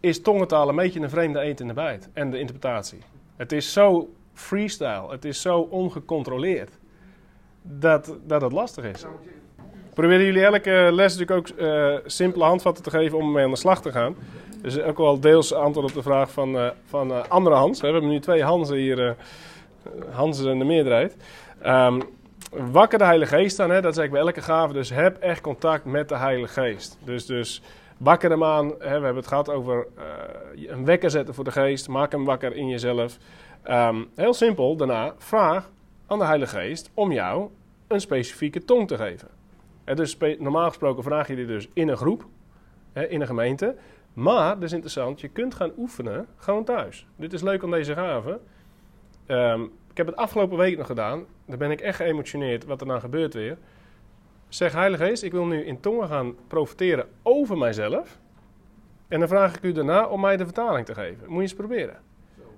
is 0.00 0.22
tongentaal 0.22 0.68
een 0.68 0.76
beetje 0.76 1.00
een 1.00 1.10
vreemde 1.10 1.40
eend 1.40 1.60
in 1.60 1.68
de 1.68 1.74
bijt. 1.74 2.08
En 2.12 2.30
de 2.30 2.38
interpretatie. 2.38 2.98
Het 3.36 3.52
is 3.52 3.72
zo 3.72 4.08
freestyle, 4.32 5.10
het 5.10 5.24
is 5.24 5.40
zo 5.40 5.58
ongecontroleerd. 5.58 6.78
Dat, 7.62 8.16
dat 8.26 8.40
het 8.40 8.52
lastig 8.52 8.84
is. 8.84 9.02
Ik 9.88 9.94
probeer 9.94 10.24
jullie 10.24 10.44
elke 10.44 10.88
les 10.92 11.16
natuurlijk 11.16 11.50
ook 11.50 11.58
eh, 11.58 11.96
simpele 12.04 12.44
handvatten 12.44 12.84
te 12.84 12.90
geven 12.90 13.18
om 13.18 13.32
mee 13.32 13.44
aan 13.44 13.50
de 13.50 13.56
slag 13.56 13.82
te 13.82 13.92
gaan. 13.92 14.16
Dus 14.62 14.80
ook 14.80 14.98
wel 14.98 15.20
deels 15.20 15.52
antwoord 15.52 15.86
op 15.86 15.94
de 15.94 16.02
vraag 16.02 16.30
van, 16.30 16.58
eh, 16.58 16.70
van 16.84 17.12
eh, 17.12 17.28
andere 17.28 17.56
Hans. 17.56 17.80
We 17.80 17.86
hebben 17.86 18.08
nu 18.08 18.20
twee 18.20 18.42
Hansen 18.42 18.76
hier. 18.76 19.16
Hans 20.10 20.38
is 20.38 20.44
in 20.44 20.58
de 20.58 20.64
meerderheid. 20.64 21.16
Ehm, 21.62 22.00
wakker 22.50 22.98
de 22.98 23.04
Heilige 23.04 23.36
Geest 23.36 23.60
aan, 23.60 23.70
hè, 23.70 23.80
dat 23.80 23.94
zeg 23.94 24.04
ik 24.04 24.10
bij 24.10 24.20
elke 24.20 24.42
gave. 24.42 24.72
Dus 24.72 24.90
heb 24.90 25.18
echt 25.18 25.40
contact 25.40 25.84
met 25.84 26.08
de 26.08 26.16
Heilige 26.16 26.60
Geest. 26.60 26.98
Dus, 27.04 27.26
dus 27.26 27.62
wakker 27.98 28.30
hem 28.30 28.44
aan. 28.44 28.66
Hè, 28.66 28.74
we 28.78 29.04
hebben 29.04 29.16
het 29.16 29.26
gehad 29.26 29.50
over 29.50 29.86
eh, 29.96 30.68
een 30.70 30.84
wekker 30.84 31.10
zetten 31.10 31.34
voor 31.34 31.44
de 31.44 31.52
Geest. 31.52 31.88
Maak 31.88 32.12
hem 32.12 32.24
wakker 32.24 32.56
in 32.56 32.68
jezelf. 32.68 33.18
Ehm, 33.62 34.04
heel 34.14 34.34
simpel, 34.34 34.76
daarna 34.76 35.14
vraag 35.18 35.70
aan 36.06 36.18
de 36.18 36.24
Heilige 36.24 36.56
Geest 36.56 36.90
om 36.94 37.12
jou 37.12 37.50
een 37.86 38.00
specifieke 38.00 38.64
tong 38.64 38.88
te 38.88 38.96
geven. 38.96 39.28
Dus 39.94 40.16
normaal 40.38 40.68
gesproken 40.68 41.02
vraag 41.02 41.28
je 41.28 41.36
dit 41.36 41.48
dus 41.48 41.68
in 41.72 41.88
een 41.88 41.96
groep, 41.96 42.26
hè, 42.92 43.06
in 43.06 43.20
een 43.20 43.26
gemeente. 43.26 43.76
Maar, 44.12 44.54
dat 44.54 44.62
is 44.62 44.72
interessant, 44.72 45.20
je 45.20 45.28
kunt 45.28 45.54
gaan 45.54 45.72
oefenen 45.76 46.26
gewoon 46.36 46.64
thuis. 46.64 47.06
Dit 47.16 47.32
is 47.32 47.42
leuk 47.42 47.62
aan 47.62 47.70
deze 47.70 47.94
gave. 47.94 48.40
Ehm, 49.26 49.60
ik 49.94 50.00
heb 50.00 50.06
het 50.06 50.16
afgelopen 50.16 50.56
week 50.56 50.76
nog 50.76 50.86
gedaan. 50.86 51.24
Daar 51.46 51.58
ben 51.58 51.70
ik 51.70 51.80
echt 51.80 51.96
geëmotioneerd 51.96 52.64
wat 52.64 52.80
er 52.80 52.86
dan 52.86 53.00
gebeurt 53.00 53.34
weer. 53.34 53.58
Zeg, 54.48 54.72
Heilige 54.72 55.04
Geest, 55.04 55.22
ik 55.22 55.32
wil 55.32 55.44
nu 55.44 55.64
in 55.64 55.80
tongen 55.80 56.08
gaan 56.08 56.34
profiteren 56.46 57.06
over 57.22 57.58
mijzelf. 57.58 58.18
En 59.08 59.18
dan 59.18 59.28
vraag 59.28 59.56
ik 59.56 59.62
u 59.62 59.72
daarna 59.72 60.06
om 60.06 60.20
mij 60.20 60.36
de 60.36 60.44
vertaling 60.44 60.86
te 60.86 60.94
geven. 60.94 61.26
Moet 61.26 61.36
je 61.36 61.42
eens 61.42 61.54
proberen. 61.54 61.96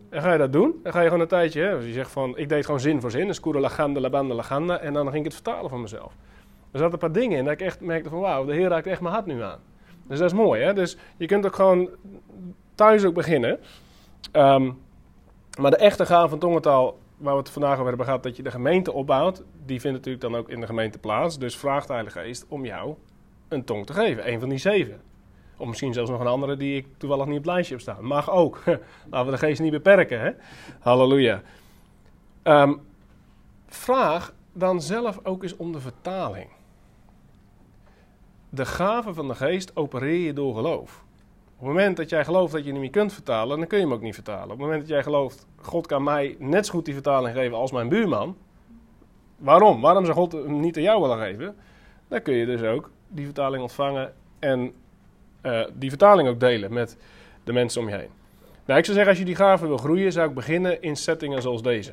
En 0.08 0.22
ga 0.22 0.32
je 0.32 0.38
dat 0.38 0.52
doen, 0.52 0.80
dan 0.82 0.92
ga 0.92 1.00
je 1.00 1.06
gewoon 1.06 1.20
een 1.20 1.28
tijdje, 1.28 1.60
hè, 1.60 1.74
als 1.74 1.84
je 1.84 1.92
zegt 1.92 2.10
van, 2.10 2.38
ik 2.38 2.48
deed 2.48 2.64
gewoon 2.64 2.80
zin 2.80 3.00
voor 3.00 3.10
zin, 3.10 3.26
dus 3.26 3.40
koere 3.40 3.60
laganda, 3.60 4.00
labanda, 4.00 4.34
laganda, 4.34 4.78
en 4.78 4.92
dan 4.92 5.04
ging 5.06 5.16
ik 5.16 5.24
het 5.24 5.34
vertalen 5.34 5.70
van 5.70 5.80
mezelf. 5.80 6.12
Er 6.70 6.78
zaten 6.78 6.92
een 6.92 6.98
paar 6.98 7.12
dingen 7.12 7.38
in 7.38 7.44
dat 7.44 7.52
ik 7.52 7.60
echt 7.60 7.80
merkte 7.80 8.08
van, 8.08 8.20
wauw, 8.20 8.44
de 8.44 8.52
Heer 8.52 8.68
raakt 8.68 8.86
echt 8.86 9.00
mijn 9.00 9.14
hart 9.14 9.26
nu 9.26 9.42
aan. 9.42 9.58
Dus 10.08 10.18
dat 10.18 10.30
is 10.30 10.36
mooi, 10.36 10.62
hè. 10.62 10.74
Dus 10.74 10.96
je 11.16 11.26
kunt 11.26 11.46
ook 11.46 11.54
gewoon 11.54 11.88
thuis 12.74 13.04
ook 13.04 13.14
beginnen. 13.14 13.58
Ehm, 14.32 14.70
maar 15.60 15.70
de 15.70 15.76
echte 15.76 16.06
gave 16.06 16.28
van 16.28 16.38
tongentaal, 16.38 16.96
waar 17.16 17.32
we 17.32 17.38
het 17.38 17.50
vandaag 17.50 17.74
over 17.74 17.86
hebben 17.86 18.06
gehad, 18.06 18.22
dat 18.22 18.36
je 18.36 18.42
de 18.42 18.50
gemeente 18.50 18.92
opbouwt, 18.92 19.42
die 19.64 19.80
vindt 19.80 19.96
natuurlijk 19.96 20.24
dan 20.24 20.36
ook 20.36 20.48
in 20.48 20.60
de 20.60 20.66
gemeente 20.66 20.98
plaats. 20.98 21.38
Dus 21.38 21.56
vraag 21.56 21.86
de 21.86 21.92
Heilige 21.92 22.18
Geest 22.18 22.44
om 22.48 22.64
jou 22.64 22.94
een 23.48 23.64
tong 23.64 23.86
te 23.86 23.92
geven, 23.92 24.32
een 24.32 24.40
van 24.40 24.48
die 24.48 24.58
zeven. 24.58 25.00
Of 25.56 25.66
misschien 25.66 25.92
zelfs 25.92 26.10
nog 26.10 26.20
een 26.20 26.26
andere 26.26 26.56
die 26.56 26.76
ik 26.76 26.86
toevallig 26.96 27.26
niet 27.26 27.38
op 27.38 27.44
lijstje 27.44 27.74
heb 27.74 27.82
staan. 27.82 28.04
Mag 28.04 28.30
ook. 28.30 28.62
Laten 29.10 29.26
we 29.26 29.38
de 29.38 29.46
geest 29.46 29.60
niet 29.60 29.70
beperken, 29.70 30.20
hè? 30.20 30.30
Halleluja. 30.80 31.42
Ehm, 32.42 32.74
vraag 33.66 34.34
dan 34.52 34.82
zelf 34.82 35.20
ook 35.22 35.42
eens 35.42 35.56
om 35.56 35.72
de 35.72 35.80
vertaling. 35.80 36.48
De 38.48 38.66
gave 38.66 39.14
van 39.14 39.28
de 39.28 39.34
geest 39.34 39.76
opereer 39.76 40.26
je 40.26 40.32
door 40.32 40.54
geloof. 40.54 41.04
Op 41.58 41.66
het 41.66 41.74
moment 41.74 41.96
dat 41.96 42.10
jij 42.10 42.24
gelooft 42.24 42.52
dat 42.52 42.64
je 42.64 42.72
hem 42.72 42.80
niet 42.80 42.92
kunt 42.92 43.12
vertalen, 43.12 43.58
dan 43.58 43.66
kun 43.66 43.78
je 43.78 43.84
hem 43.84 43.92
ook 43.92 44.00
niet 44.00 44.14
vertalen. 44.14 44.44
Op 44.44 44.50
het 44.50 44.58
moment 44.58 44.80
dat 44.80 44.88
jij 44.88 45.02
gelooft, 45.02 45.46
God 45.56 45.86
kan 45.86 46.02
mij 46.02 46.36
net 46.38 46.66
zo 46.66 46.72
goed 46.72 46.84
die 46.84 46.94
vertaling 46.94 47.36
geven 47.36 47.56
als 47.56 47.72
mijn 47.72 47.88
buurman. 47.88 48.36
Waarom? 49.36 49.80
Waarom 49.80 50.04
zou 50.04 50.16
God 50.16 50.32
hem 50.32 50.60
niet 50.60 50.76
aan 50.76 50.82
jou 50.82 51.00
willen 51.00 51.18
geven? 51.18 51.56
Dan 52.08 52.22
kun 52.22 52.34
je 52.34 52.46
dus 52.46 52.62
ook 52.62 52.90
die 53.08 53.24
vertaling 53.24 53.62
ontvangen 53.62 54.12
en 54.38 54.72
eh, 55.40 55.64
die 55.72 55.88
vertaling 55.88 56.28
ook 56.28 56.40
delen 56.40 56.72
met 56.72 56.96
de 57.44 57.52
mensen 57.52 57.80
om 57.80 57.88
je 57.88 57.94
heen. 57.94 58.10
Nou, 58.64 58.78
ik 58.78 58.84
zou 58.84 58.96
zeggen, 58.96 59.08
als 59.08 59.18
je 59.18 59.24
die 59.24 59.34
gave 59.34 59.66
wil 59.66 59.76
groeien, 59.76 60.12
zou 60.12 60.28
ik 60.28 60.34
beginnen 60.34 60.82
in 60.82 60.96
settingen 60.96 61.42
zoals 61.42 61.62
deze. 61.62 61.92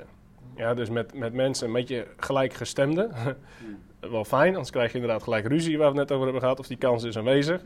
Ja, 0.55 0.73
dus 0.73 0.89
met, 0.89 1.13
met 1.13 1.33
mensen 1.33 1.67
een 1.67 1.73
beetje 1.73 2.07
gelijkgestemde. 2.17 3.09
Wel 3.99 4.25
fijn, 4.25 4.51
anders 4.51 4.71
krijg 4.71 4.91
je 4.91 4.97
inderdaad 4.97 5.23
gelijk 5.23 5.47
ruzie 5.47 5.77
waar 5.77 5.91
we 5.91 5.99
het 5.99 6.09
net 6.09 6.11
over 6.11 6.23
hebben 6.23 6.41
gehad, 6.41 6.59
of 6.59 6.67
die 6.67 6.77
kans 6.77 7.03
is 7.03 7.17
aanwezig. 7.17 7.61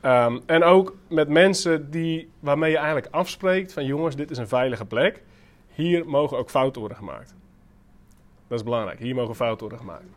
Ehm, 0.00 0.38
en 0.46 0.64
ook 0.64 0.96
met 1.08 1.28
mensen 1.28 1.90
die, 1.90 2.30
waarmee 2.40 2.70
je 2.70 2.76
eigenlijk 2.76 3.08
afspreekt 3.10 3.72
van 3.72 3.84
jongens, 3.84 4.16
dit 4.16 4.30
is 4.30 4.38
een 4.38 4.48
veilige 4.48 4.84
plek. 4.84 5.22
Hier 5.68 6.08
mogen 6.08 6.38
ook 6.38 6.50
fouten 6.50 6.80
worden 6.80 6.98
gemaakt. 6.98 7.34
Dat 8.48 8.58
is 8.58 8.64
belangrijk, 8.64 8.98
hier 8.98 9.14
mogen 9.14 9.34
fouten 9.34 9.68
worden 9.68 9.78
gemaakt. 9.78 10.08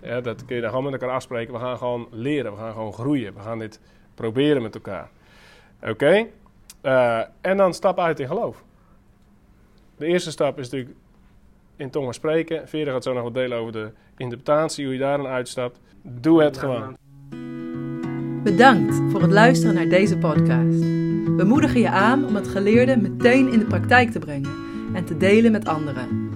Ja, 0.00 0.20
dat 0.20 0.44
kun 0.44 0.56
je 0.56 0.62
dan 0.62 0.70
gewoon 0.70 0.84
met 0.84 1.00
elkaar 1.00 1.14
afspreken. 1.14 1.52
We 1.52 1.60
gaan 1.60 1.78
gewoon 1.78 2.08
leren, 2.10 2.52
we 2.52 2.58
gaan 2.58 2.72
gewoon 2.72 2.92
groeien. 2.92 3.34
We 3.34 3.40
gaan 3.40 3.58
dit 3.58 3.80
proberen 4.14 4.62
met 4.62 4.74
elkaar. 4.74 5.10
Oké? 5.82 6.26
Eh, 6.80 7.20
en 7.40 7.56
dan 7.56 7.74
stap 7.74 7.98
uit 7.98 8.20
in 8.20 8.26
geloof. 8.26 8.64
De 9.96 10.06
eerste 10.06 10.30
stap 10.30 10.58
is 10.58 10.70
natuurlijk 10.70 10.96
in 11.76 11.90
tongen 11.90 12.14
spreken. 12.14 12.68
Veerder 12.68 12.92
gaat 12.92 13.02
zo 13.02 13.12
nog 13.12 13.22
wat 13.22 13.34
delen 13.34 13.58
over 13.58 13.72
de 13.72 13.92
interpretatie, 14.16 14.84
hoe 14.84 14.94
je 14.94 15.00
daarin 15.00 15.26
uitstapt. 15.26 15.80
Doe 16.02 16.42
het 16.42 16.58
gewoon. 16.58 16.96
Bedankt 18.42 18.94
voor 19.10 19.22
het 19.22 19.32
luisteren 19.32 19.74
naar 19.74 19.88
deze 19.88 20.16
podcast. 20.16 20.80
We 21.36 21.44
moedigen 21.46 21.80
je 21.80 21.90
aan 21.90 22.26
om 22.26 22.34
het 22.34 22.48
geleerde 22.48 22.96
meteen 22.96 23.52
in 23.52 23.58
de 23.58 23.64
praktijk 23.64 24.10
te 24.10 24.18
brengen 24.18 24.50
en 24.92 25.04
te 25.04 25.16
delen 25.16 25.52
met 25.52 25.68
anderen. 25.68 26.30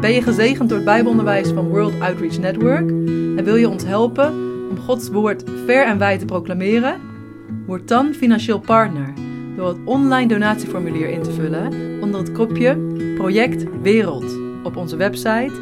Ben 0.00 0.12
je 0.12 0.22
gezegend 0.22 0.68
door 0.68 0.78
het 0.78 0.86
Bijbelonderwijs 0.86 1.48
van 1.48 1.68
World 1.68 2.00
Outreach 2.00 2.38
Network 2.38 2.90
en 3.36 3.44
wil 3.44 3.56
je 3.56 3.68
ons 3.68 3.84
helpen 3.84 4.32
om 4.70 4.78
Gods 4.78 5.08
woord 5.08 5.44
ver 5.66 5.86
en 5.86 5.98
wijd 5.98 6.18
te 6.18 6.24
proclameren? 6.24 7.00
Word 7.66 7.88
dan 7.88 8.14
financieel 8.14 8.60
partner 8.60 9.12
door 9.56 9.68
het 9.68 9.78
online 9.84 10.28
donatieformulier 10.28 11.08
in 11.08 11.22
te 11.22 11.32
vullen 11.32 11.72
onder 12.00 12.20
het 12.20 12.32
kopje 12.32 12.76
Project 13.14 13.64
Wereld 13.82 14.38
op 14.62 14.76
onze 14.76 14.96
website 14.96 15.52